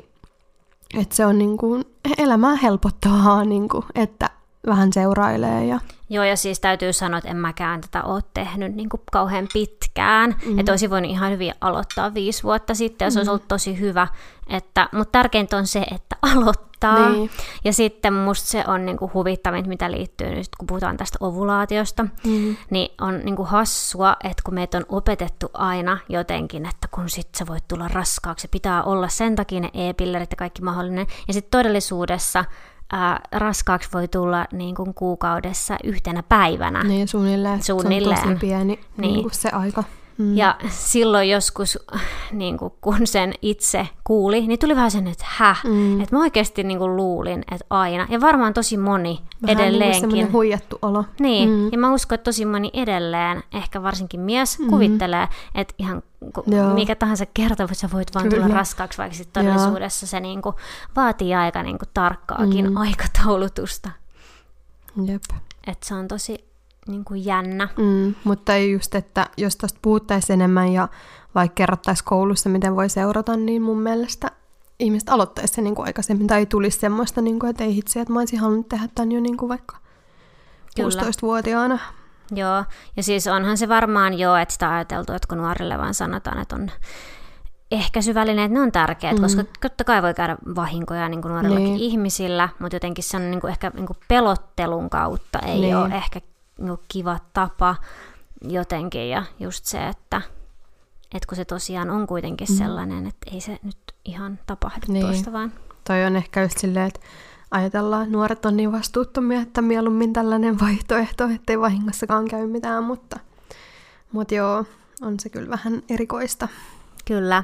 että 0.99 1.15
se 1.15 1.25
on 1.25 1.37
niin 1.37 1.57
kuin 1.57 1.85
elämää 2.17 2.55
helpottavaa, 2.55 3.45
niin 3.45 3.69
kuin, 3.69 3.85
että 3.95 4.29
vähän 4.67 4.93
seurailee. 4.93 5.65
Ja... 5.65 5.79
Joo, 6.09 6.23
ja 6.23 6.37
siis 6.37 6.59
täytyy 6.59 6.93
sanoa, 6.93 7.17
että 7.17 7.29
en 7.29 7.37
mäkään 7.37 7.81
tätä 7.81 8.03
ole 8.03 8.21
tehnyt 8.33 8.75
niin 8.75 8.89
kuin 8.89 9.01
kauhean 9.11 9.47
pitkään. 9.53 10.29
Mm-hmm. 10.29 10.59
Että 10.59 10.71
olisi 10.71 10.89
voinut 10.89 11.11
ihan 11.11 11.31
hyvin 11.31 11.53
aloittaa 11.61 12.13
viisi 12.13 12.43
vuotta 12.43 12.75
sitten, 12.75 13.05
ja 13.05 13.11
se 13.11 13.19
mm-hmm. 13.19 13.19
olisi 13.19 13.29
ollut 13.29 13.47
tosi 13.47 13.79
hyvä. 13.79 14.07
Että, 14.47 14.89
mutta 14.91 15.11
tärkeintä 15.11 15.57
on 15.57 15.67
se, 15.67 15.79
että 15.79 16.15
aloittaa 16.21 16.72
auttaa. 16.83 17.09
Niin. 17.09 17.29
Ja 17.63 17.73
sitten 17.73 18.13
musta 18.13 18.47
se 18.47 18.63
on 18.67 18.85
niinku 18.85 19.11
huvittavinta, 19.13 19.69
mitä 19.69 19.91
liittyy 19.91 20.29
nyt, 20.29 20.47
kun 20.57 20.67
puhutaan 20.67 20.97
tästä 20.97 21.17
ovulaatiosta, 21.21 22.03
mm. 22.03 22.55
niin 22.69 22.91
on 23.01 23.19
niinku 23.23 23.43
hassua, 23.43 24.15
että 24.23 24.43
kun 24.45 24.53
meitä 24.53 24.77
on 24.77 24.85
opetettu 24.89 25.49
aina 25.53 25.97
jotenkin, 26.09 26.65
että 26.65 26.87
kun 26.91 27.09
sit 27.09 27.35
sä 27.35 27.47
voit 27.47 27.67
tulla 27.67 27.87
raskaaksi, 27.87 28.47
pitää 28.47 28.83
olla 28.83 29.07
sen 29.07 29.35
takia 29.35 29.59
ne 29.59 29.69
e-pillerit 29.73 30.31
ja 30.31 30.35
kaikki 30.35 30.61
mahdollinen. 30.61 31.07
Ja 31.27 31.33
sitten 31.33 31.51
todellisuudessa 31.51 32.45
ää, 32.91 33.19
raskaaksi 33.31 33.89
voi 33.93 34.07
tulla 34.07 34.45
niin 34.51 34.75
kuin 34.75 34.93
kuukaudessa 34.93 35.77
yhtenä 35.83 36.23
päivänä. 36.23 36.83
Niin, 36.83 37.07
suunnilleen. 37.07 37.63
suunnilleen. 37.63 38.17
Se 38.17 38.21
on 38.21 38.33
tosi 38.33 38.39
pieni 38.39 38.65
niin. 38.65 38.79
Niin 38.97 39.21
kuin 39.21 39.33
se 39.33 39.49
aika. 39.49 39.83
Mm. 40.17 40.37
Ja 40.37 40.55
silloin 40.69 41.29
joskus, 41.29 41.79
niin 42.31 42.57
kuin, 42.57 42.73
kun 42.81 43.07
sen 43.07 43.33
itse 43.41 43.87
kuuli, 44.03 44.47
niin 44.47 44.59
tuli 44.59 44.75
vähän 44.75 44.91
sen, 44.91 45.07
että 45.07 45.25
häh, 45.27 45.63
mm. 45.63 46.01
että 46.01 46.15
mä 46.15 46.21
oikeasti 46.21 46.63
niin 46.63 46.79
kuin, 46.79 46.95
luulin, 46.95 47.43
että 47.51 47.65
aina, 47.69 48.07
ja 48.09 48.21
varmaan 48.21 48.53
tosi 48.53 48.77
moni 48.77 49.21
vähän 49.41 49.57
niin 49.57 49.67
edelleenkin. 49.67 50.09
Niin 50.09 50.31
huijattu 50.31 50.79
olo. 50.81 51.05
Niin, 51.19 51.49
mm. 51.49 51.69
ja 51.71 51.77
mä 51.77 51.93
uskon, 51.93 52.15
että 52.15 52.23
tosi 52.23 52.45
moni 52.45 52.71
edelleen, 52.73 53.43
ehkä 53.53 53.83
varsinkin 53.83 54.19
mies, 54.19 54.59
mm. 54.59 54.67
kuvittelee, 54.67 55.27
että 55.55 55.73
ihan 55.77 56.03
mikä 56.73 56.95
tahansa 56.95 57.25
kerta, 57.33 57.67
sä 57.71 57.89
voit 57.93 58.15
vaan 58.15 58.29
Kyllä. 58.29 58.43
tulla 58.43 58.55
raskaaksi, 58.55 58.97
vaikka 58.97 59.17
sitten 59.17 59.43
todellisuudessa 59.43 60.03
Joo. 60.03 60.09
se 60.09 60.19
niin 60.19 60.41
kuin, 60.41 60.55
vaatii 60.95 61.35
aika 61.35 61.63
niin 61.63 61.77
kuin, 61.77 61.89
tarkkaakin 61.93 62.69
mm. 62.69 62.77
aikataulutusta. 62.77 63.89
Jep. 65.05 65.23
Et 65.67 65.83
se 65.83 65.93
on 65.93 66.07
tosi 66.07 66.52
niin 66.87 67.05
kuin 67.05 67.25
jännä. 67.25 67.69
Mm, 67.77 68.15
mutta 68.23 68.57
just, 68.57 68.95
että 68.95 69.25
jos 69.37 69.55
tästä 69.55 69.79
puhuttaisiin 69.81 70.33
enemmän 70.33 70.73
ja 70.73 70.87
vaikka 71.35 71.55
kerrottaisiin 71.55 72.05
koulussa, 72.05 72.49
miten 72.49 72.75
voi 72.75 72.89
seurata, 72.89 73.37
niin 73.37 73.61
mun 73.61 73.79
mielestä 73.79 74.31
ihmiset 74.79 75.09
aloittaisi 75.09 75.53
sen 75.53 75.63
niin 75.63 75.75
kuin 75.75 75.85
aikaisemmin, 75.85 76.27
tai 76.27 76.39
ei 76.39 76.45
tulisi 76.45 76.79
semmoista, 76.79 77.21
niin 77.21 77.39
kuin, 77.39 77.49
että 77.49 77.63
ei 77.63 77.75
hitsi, 77.75 77.99
että 77.99 78.13
mä 78.13 78.19
olisin 78.19 78.39
halunnut 78.39 78.69
tehdä 78.69 78.89
tämän 78.95 79.11
jo 79.11 79.19
niin 79.19 79.37
kuin 79.37 79.49
vaikka 79.49 79.77
Kyllä. 80.75 81.01
16-vuotiaana. 81.01 81.79
Joo, 82.31 82.63
ja 82.97 83.03
siis 83.03 83.27
onhan 83.27 83.57
se 83.57 83.69
varmaan 83.69 84.19
jo, 84.19 84.35
että 84.35 84.53
sitä 84.53 84.75
ajateltu, 84.75 85.13
että 85.13 85.27
kun 85.27 85.37
nuorille 85.37 85.77
vaan 85.77 85.93
sanotaan, 85.93 86.41
että 86.41 86.55
on 86.55 86.71
ehkäisyvälineet, 87.71 88.51
ne 88.51 88.59
on 88.61 88.71
tärkeät, 88.71 89.15
mm. 89.15 89.21
koska 89.21 89.43
totta 89.61 89.83
kai 89.83 90.01
voi 90.01 90.13
käydä 90.13 90.37
vahinkoja 90.55 91.09
niin 91.09 91.21
kuin 91.21 91.31
nuorillakin 91.31 91.63
niin. 91.63 91.79
ihmisillä, 91.79 92.49
mutta 92.59 92.75
jotenkin 92.75 93.03
se 93.03 93.17
on 93.17 93.31
niin 93.31 93.41
kuin 93.41 93.51
ehkä 93.51 93.71
niin 93.73 93.85
kuin 93.85 93.97
pelottelun 94.07 94.89
kautta 94.89 95.39
ei 95.39 95.59
niin. 95.59 95.77
ole 95.77 95.95
ehkä 95.95 96.19
kiva 96.87 97.19
tapa 97.33 97.75
jotenkin 98.41 99.09
ja 99.09 99.23
just 99.39 99.65
se, 99.65 99.87
että, 99.87 100.21
että 101.13 101.27
kun 101.27 101.35
se 101.35 101.45
tosiaan 101.45 101.89
on 101.89 102.07
kuitenkin 102.07 102.47
mm. 102.49 102.55
sellainen, 102.55 103.07
että 103.07 103.31
ei 103.31 103.41
se 103.41 103.59
nyt 103.63 103.77
ihan 104.05 104.39
tapahdu 104.45 104.85
niin. 104.87 105.05
tuosta 105.05 105.33
vaan. 105.33 105.53
Toi 105.87 106.05
on 106.05 106.15
ehkä 106.15 106.41
just 106.41 106.57
silleen, 106.57 106.87
että 106.87 106.99
ajatellaan, 107.51 108.03
että 108.03 108.11
nuoret 108.17 108.45
on 108.45 108.57
niin 108.57 108.71
vastuuttomia, 108.71 109.41
että 109.41 109.61
mieluummin 109.61 110.13
tällainen 110.13 110.59
vaihtoehto, 110.59 111.25
ettei 111.25 111.59
vahingossakaan 111.59 112.27
käy 112.27 112.47
mitään, 112.47 112.83
mutta, 112.83 113.19
mutta 114.11 114.35
joo, 114.35 114.65
on 115.01 115.19
se 115.19 115.29
kyllä 115.29 115.49
vähän 115.49 115.83
erikoista. 115.89 116.47
Kyllä. 117.05 117.43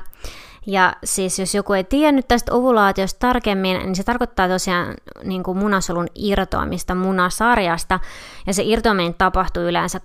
Ja 0.70 0.94
siis 1.04 1.40
jos 1.40 1.56
joku 1.56 1.74
ei 1.74 1.84
tiennyt 1.84 2.28
tästä 2.28 2.54
ovulaatiosta 2.54 3.20
tarkemmin, 3.20 3.78
niin 3.78 3.96
se 3.96 4.04
tarkoittaa 4.04 4.48
tosiaan 4.48 4.94
niin 5.24 5.44
kuin 5.44 5.58
munasolun 5.58 6.08
irtoamista 6.16 6.96
munasarjasta. 6.96 8.00
Ja 8.48 8.54
se 8.54 8.64
irtoaminen 8.66 9.14
tapahtuu 9.14 9.64
yleensä 9.64 10.00
12-14 10.00 10.02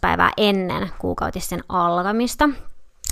päivää 0.00 0.30
ennen 0.36 0.90
kuukautisten 0.98 1.64
alkamista. 1.68 2.48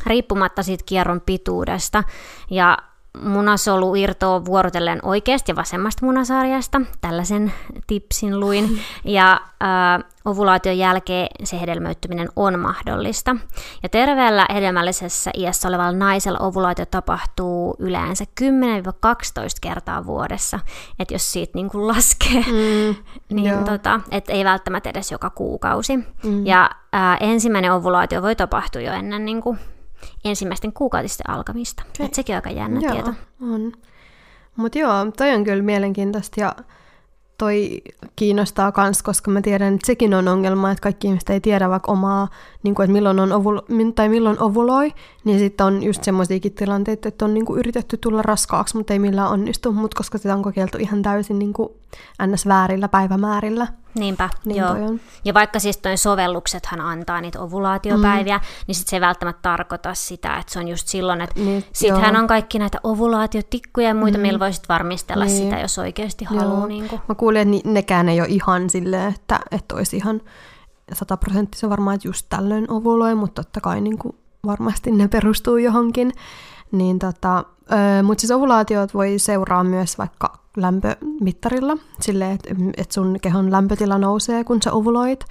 riippumatta 0.06 0.62
siitä 0.62 0.84
kierron 0.86 1.20
pituudesta. 1.20 2.04
Ja 2.50 2.78
munasolu 3.22 3.94
irtoaa 3.94 4.44
vuorotellen 4.44 4.98
oikeasta 5.02 5.50
ja 5.50 5.56
vasemmasta 5.56 6.06
munasarjasta. 6.06 6.80
Tällaisen 7.00 7.52
tipsin 7.86 8.40
luin. 8.40 8.68
Ja 9.04 9.40
äh, 9.62 10.04
ovulaation 10.24 10.78
jälkeen 10.78 11.28
se 11.44 11.60
hedelmöittyminen 11.60 12.28
on 12.36 12.58
mahdollista. 12.58 13.36
Ja 13.82 13.88
terveellä 13.88 14.46
hedelmällisessä 14.54 15.30
iässä 15.34 15.68
olevalla 15.68 15.92
naisella 15.92 16.38
ovulaatio 16.38 16.86
tapahtuu 16.86 17.76
yleensä 17.78 18.24
10-12 18.40 18.44
kertaa 19.60 20.06
vuodessa. 20.06 20.60
Että 20.98 21.14
jos 21.14 21.32
siitä 21.32 21.52
niin 21.54 21.70
kuin 21.70 21.88
laskee, 21.88 22.44
mm, 22.46 22.94
niin 23.36 23.64
tota, 23.64 24.00
et 24.10 24.30
ei 24.30 24.44
välttämättä 24.44 24.90
edes 24.90 25.12
joka 25.12 25.30
kuukausi. 25.30 25.96
Mm. 25.96 26.46
Ja 26.46 26.70
äh, 26.94 27.16
ensimmäinen 27.20 27.72
ovulaatio 27.72 28.22
voi 28.22 28.36
tapahtua 28.36 28.82
jo 28.82 28.92
ennen 28.92 29.24
niin 29.24 29.42
kuin 29.42 29.58
ensimmäisten 30.24 30.72
kuukautisten 30.72 31.30
alkamista. 31.30 31.82
Okay. 31.94 32.06
Et 32.06 32.14
sekin 32.14 32.34
on 32.34 32.36
aika 32.36 32.50
jännä 32.50 32.80
joo, 32.80 32.92
tieto. 32.92 33.14
on. 33.40 33.72
Mutta 34.56 34.78
joo, 34.78 34.92
toi 35.16 35.34
on 35.34 35.44
kyllä 35.44 35.62
mielenkiintoista 35.62 36.40
ja 36.40 36.56
toi 37.38 37.80
kiinnostaa 38.16 38.72
kans, 38.72 39.02
koska 39.02 39.30
mä 39.30 39.42
tiedän, 39.42 39.74
että 39.74 39.86
sekin 39.86 40.14
on 40.14 40.28
ongelma, 40.28 40.70
että 40.70 40.82
kaikki 40.82 41.06
ihmiset 41.06 41.30
ei 41.30 41.40
tiedä 41.40 41.68
vaikka 41.68 41.92
omaa, 41.92 42.28
niin 42.62 42.74
kuin, 42.74 42.84
että 42.84 42.92
milloin 42.92 43.20
on 43.20 43.32
ovul- 43.32 43.92
tai 43.94 44.08
milloin 44.08 44.42
ovuloi, 44.42 44.94
niin 45.24 45.38
sitten 45.38 45.66
on 45.66 45.82
just 45.82 46.04
semmoisiakin 46.04 46.52
tilanteita, 46.52 47.08
että 47.08 47.24
on 47.24 47.34
niin 47.34 47.46
kuin 47.46 47.58
yritetty 47.58 47.96
tulla 47.96 48.22
raskaaksi, 48.22 48.76
mutta 48.76 48.92
ei 48.92 48.98
millään 48.98 49.30
onnistu, 49.30 49.72
mutta 49.72 49.96
koska 49.96 50.18
sitä 50.18 50.34
on 50.34 50.42
kokeiltu 50.42 50.78
ihan 50.78 51.02
täysin 51.02 51.38
niin 51.38 51.52
kuin 51.52 51.68
ns. 52.26 52.46
väärillä 52.46 52.88
päivämäärillä. 52.88 53.66
Niinpä, 53.94 54.30
niin 54.44 54.56
joo. 54.56 54.70
On. 54.70 55.00
Ja 55.24 55.34
vaikka 55.34 55.58
siis 55.58 55.76
toi 55.76 55.96
sovelluksethan 55.96 56.80
antaa 56.80 57.20
niitä 57.20 57.40
ovulaatiopäiviä, 57.40 58.38
mm. 58.38 58.44
niin 58.66 58.74
sit 58.74 58.88
se 58.88 58.96
ei 58.96 59.00
välttämättä 59.00 59.42
tarkoita 59.42 59.94
sitä, 59.94 60.36
että 60.36 60.52
se 60.52 60.58
on 60.58 60.68
just 60.68 60.88
silloin, 60.88 61.20
että 61.20 61.40
niin, 61.40 61.64
sittenhän 61.72 62.16
on 62.16 62.26
kaikki 62.26 62.58
näitä 62.58 62.78
ovulaatiotikkuja 62.82 63.88
ja 63.88 63.94
muita, 63.94 64.18
mm. 64.18 64.22
millä 64.22 64.38
voisit 64.38 64.68
varmistella 64.68 65.24
niin. 65.24 65.36
sitä, 65.36 65.60
jos 65.60 65.78
oikeasti 65.78 66.24
haluaa. 66.24 66.66
Niin 66.66 66.90
Mä 67.08 67.14
kuulin, 67.14 67.54
että 67.54 67.68
nekään 67.70 68.08
ei 68.08 68.20
ole 68.20 68.28
ihan 68.28 68.70
silleen, 68.70 69.14
että, 69.14 69.40
että 69.50 69.74
olisi 69.74 69.96
ihan 69.96 70.20
sataprosenttisen 70.92 71.70
varmaan, 71.70 71.94
että 71.94 72.08
just 72.08 72.26
tällöin 72.28 72.70
ovuloi, 72.70 73.14
mutta 73.14 73.42
totta 73.42 73.60
kai 73.60 73.80
niin 73.80 73.98
kuin 73.98 74.16
varmasti 74.46 74.90
ne 74.90 75.08
perustuu 75.08 75.56
johonkin. 75.56 76.12
Niin 76.72 76.98
tota, 76.98 77.44
mutta 78.02 78.20
siis 78.20 78.30
ovulaatiot 78.30 78.94
voi 78.94 79.18
seuraa 79.18 79.64
myös 79.64 79.98
vaikka 79.98 80.38
lämpömittarilla, 80.56 81.76
silleen, 82.00 82.32
että 82.32 82.54
et 82.76 82.92
sun 82.92 83.18
kehon 83.22 83.52
lämpötila 83.52 83.98
nousee, 83.98 84.44
kun 84.44 84.62
sä 84.62 84.72
ovuloit, 84.72 85.24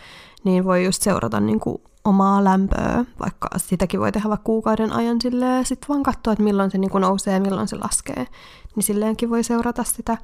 niin 0.44 0.66
voi 0.66 0.86
just 0.86 1.02
seurata 1.02 1.40
niin 1.40 1.60
kuin 1.60 1.78
omaa 2.06 2.44
lämpöä, 2.44 3.06
vaikka 3.20 3.48
sitäkin 3.58 4.00
voi 4.00 4.12
tehdä 4.12 4.30
vaikka 4.30 4.44
kuukauden 4.44 4.94
ajan 4.94 5.22
silleen, 5.22 5.66
sit 5.66 5.80
vaan 5.90 6.04
katsoa, 6.04 6.34
että 6.34 6.44
milloin 6.44 6.72
se 6.72 6.78
niin 6.78 6.92
kuin 6.92 7.02
nousee 7.02 7.34
ja 7.34 7.40
milloin 7.40 7.68
se 7.68 7.76
laskee, 7.76 8.28
niin 8.76 8.84
silleenkin 8.84 9.30
voi 9.30 9.44
seurata 9.44 9.84
sitä. 9.84 10.18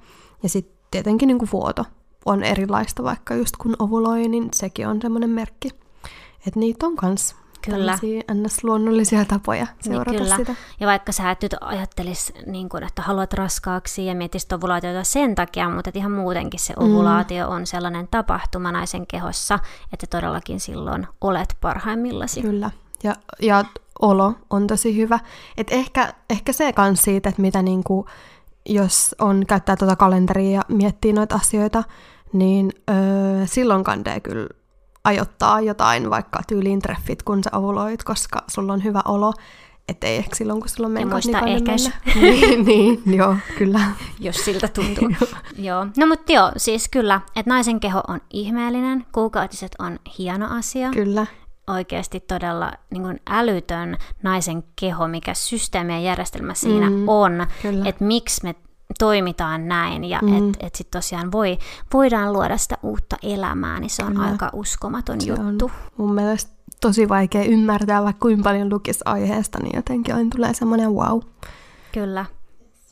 Ja 0.44 0.50
sitten 0.50 0.78
tietenkin 0.92 1.28
niin 1.28 1.40
kuin 1.40 1.50
vuoto 1.54 1.86
on 2.26 2.44
erilaista, 2.44 3.04
vaikka 3.04 3.36
just 3.36 3.58
kun 3.58 3.76
ovuloi, 3.80 4.28
niin 4.28 4.50
sekin 4.54 4.88
on 4.88 5.02
semmoinen 5.02 5.30
merkki, 5.30 5.70
että 6.48 6.60
niitä 6.60 6.86
on 6.86 6.96
kans 6.96 7.36
Kyllä. 7.66 7.98
ns-luonnollisia 8.34 9.26
tapoja 9.26 9.66
niin, 9.66 9.76
seurata 9.84 10.12
niin, 10.12 10.22
kyllä. 10.22 10.36
sitä. 10.36 10.56
Ja 10.80 10.88
vaikka 10.88 11.12
sä 11.12 11.32
et 11.32 11.42
nyt 11.42 11.56
ajattelis, 11.62 12.34
niin 12.46 12.70
kun, 12.70 12.84
että 12.84 13.02
haluat 13.02 13.34
raskaaksi 13.34 14.06
ja 14.06 14.16
mietisit 14.16 14.54
ovulaatiota 14.54 15.04
sen 15.04 15.36
takia, 15.36 15.70
mutta 15.70 15.92
ihan 15.94 16.12
muutenkin 16.12 16.60
se 16.60 16.74
mm. 16.80 16.86
ovulaatio 16.86 17.48
mm. 17.48 17.56
on 17.56 17.68
sellainen 17.68 18.08
tapahtuma 18.12 18.72
naisen 18.72 19.08
kehossa, 19.08 19.60
että 19.94 20.08
todellakin 20.08 20.60
silloin 20.60 21.08
olet 21.22 21.58
parhaimmillasi. 21.62 22.42
Kyllä. 22.42 22.72
Ja, 23.04 23.16
ja 23.42 23.66
olo 24.02 24.34
on 24.50 24.68
tosi 24.68 24.98
hyvä. 24.98 25.20
Et 25.58 25.68
ehkä, 25.72 26.14
ehkä 26.30 26.54
se 26.54 26.74
kans 26.74 27.02
siitä, 27.02 27.30
että 27.30 27.42
mitä 27.42 27.62
niinku, 27.62 28.06
jos 28.66 29.16
on 29.20 29.44
käyttää 29.48 29.76
tuota 29.76 29.96
kalenteria 29.96 30.52
ja 30.52 30.62
miettii 30.68 31.14
noita 31.14 31.36
asioita, 31.36 31.84
niin 32.34 32.72
öö, 32.90 32.96
silloin 33.46 33.84
kandee 33.84 34.20
kyllä 34.20 34.48
ajoittaa 35.04 35.62
jotain, 35.62 36.10
vaikka 36.10 36.42
tyyliin 36.48 36.80
treffit, 36.80 37.24
kun 37.24 37.44
sä 37.44 37.50
ovuloit, 37.54 38.04
koska 38.04 38.44
sulla 38.48 38.74
on 38.74 38.84
hyvä 38.84 39.02
olo, 39.06 39.34
ettei 39.88 40.18
ehkä 40.18 40.36
silloin, 40.36 40.60
kun 40.60 40.70
sulla 40.70 40.88
on 40.88 40.94
menkat, 40.94 41.26
niin 41.26 41.48
ehkäisy. 41.48 41.92
niin, 42.22 42.66
niin, 42.66 43.02
joo, 43.16 43.36
kyllä. 43.58 43.82
Jos 44.20 44.46
siltä 44.46 44.68
tuntuu. 44.68 45.10
joo. 45.58 45.86
No 45.98 46.08
mutta 46.08 46.32
joo, 46.32 46.52
siis 46.58 46.90
kyllä, 46.90 47.22
että 47.36 47.50
naisen 47.52 47.80
keho 47.80 48.02
on 48.08 48.22
ihmeellinen, 48.34 49.06
kuukautiset 49.12 49.72
on 49.80 50.00
hieno 50.18 50.48
asia. 50.58 50.90
Kyllä. 50.92 51.26
Oikeasti 51.68 52.20
todella 52.20 52.72
niin 52.90 53.04
kuin 53.04 53.20
älytön 53.30 53.98
naisen 54.24 54.64
keho, 54.80 55.08
mikä 55.08 55.34
systeemi 55.34 55.94
ja 55.94 56.00
järjestelmä 56.00 56.54
siinä 56.54 56.90
mm, 56.90 57.08
on. 57.08 57.48
Että 57.86 58.04
miksi 58.04 58.44
me 58.44 58.56
toimitaan 59.00 59.68
näin 59.68 60.04
ja 60.04 60.20
mm. 60.22 60.38
että 60.38 60.68
et 60.68 60.76
sitten 60.76 61.00
tosiaan 61.00 61.32
voi, 61.32 61.58
voidaan 61.94 62.34
luoda 62.34 62.58
sitä 62.58 62.78
uutta 62.84 63.18
elämää, 63.24 63.80
niin 63.80 63.90
se 63.90 64.04
on 64.04 64.14
Kyllä. 64.14 64.28
aika 64.28 64.50
uskomaton 64.54 65.22
se 65.22 65.30
juttu. 65.30 65.66
On 65.66 65.72
mun 65.98 66.16
mielestä 66.16 66.52
tosi 66.82 67.10
vaikea 67.10 67.44
ymmärtää, 67.44 68.04
vaikka 68.04 68.20
kuinka 68.20 68.44
paljon 68.44 68.70
lukisi 68.70 69.00
aiheesta, 69.06 69.60
niin 69.60 69.76
jotenkin 69.76 70.16
aina 70.16 70.30
tulee 70.36 70.54
semmoinen 70.54 70.92
wow. 70.92 71.20
Kyllä. 71.92 72.26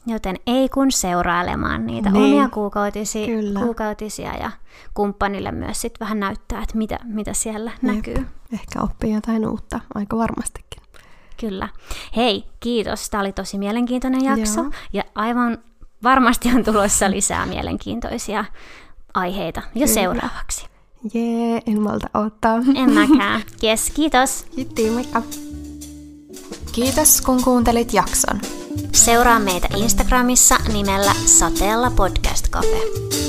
Joten 0.07 0.35
ei 0.47 0.69
kun 0.69 0.91
seurailemaan 0.91 1.85
niitä 1.85 2.09
niin. 2.09 2.23
omia 2.23 2.49
kuukautisia, 2.49 3.27
kuukautisia 3.59 4.33
ja 4.35 4.51
kumppanille 4.93 5.51
myös 5.51 5.81
sit 5.81 5.93
vähän 5.99 6.19
näyttää, 6.19 6.61
että 6.63 6.77
mitä, 6.77 6.99
mitä 7.03 7.33
siellä 7.33 7.71
Jep. 7.71 7.81
näkyy. 7.95 8.27
Ehkä 8.53 8.81
oppii 8.81 9.13
jotain 9.13 9.47
uutta, 9.47 9.79
aika 9.95 10.17
varmastikin. 10.17 10.83
Kyllä. 11.39 11.69
Hei, 12.15 12.43
kiitos. 12.59 13.09
Tämä 13.09 13.21
oli 13.21 13.31
tosi 13.31 13.57
mielenkiintoinen 13.57 14.23
jakso. 14.23 14.61
Joo. 14.61 14.71
Ja 14.93 15.03
aivan 15.15 15.57
varmasti 16.03 16.49
on 16.49 16.63
tulossa 16.63 17.11
lisää 17.11 17.45
mielenkiintoisia 17.45 18.45
aiheita 19.13 19.61
jo 19.61 19.73
Kyllä. 19.73 19.87
seuraavaksi. 19.87 20.65
Jee, 21.13 21.61
en 21.67 21.81
malta 21.81 22.07
ottaa. 22.13 22.55
En 22.75 22.93
mäkään. 22.93 23.41
Yes, 23.63 23.91
kiitos. 23.93 24.45
Kiitti, 24.55 24.89
moikka. 24.89 25.21
Kiitos, 26.71 27.21
kun 27.21 27.43
kuuntelit 27.43 27.93
jakson. 27.93 28.41
Seuraa 28.91 29.39
meitä 29.39 29.67
Instagramissa 29.77 30.55
nimellä 30.73 31.13
Sateella 31.25 31.91
Podcast 31.91 32.49
Cafe. 32.49 32.81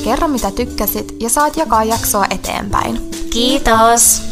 Kerro 0.05 0.29
mitä 0.29 0.51
tykkäsit 0.51 1.15
ja 1.21 1.29
saat 1.29 1.57
jakaa 1.57 1.85
jaksoa 1.85 2.27
eteenpäin. 2.31 3.11
Kiitos! 3.31 4.32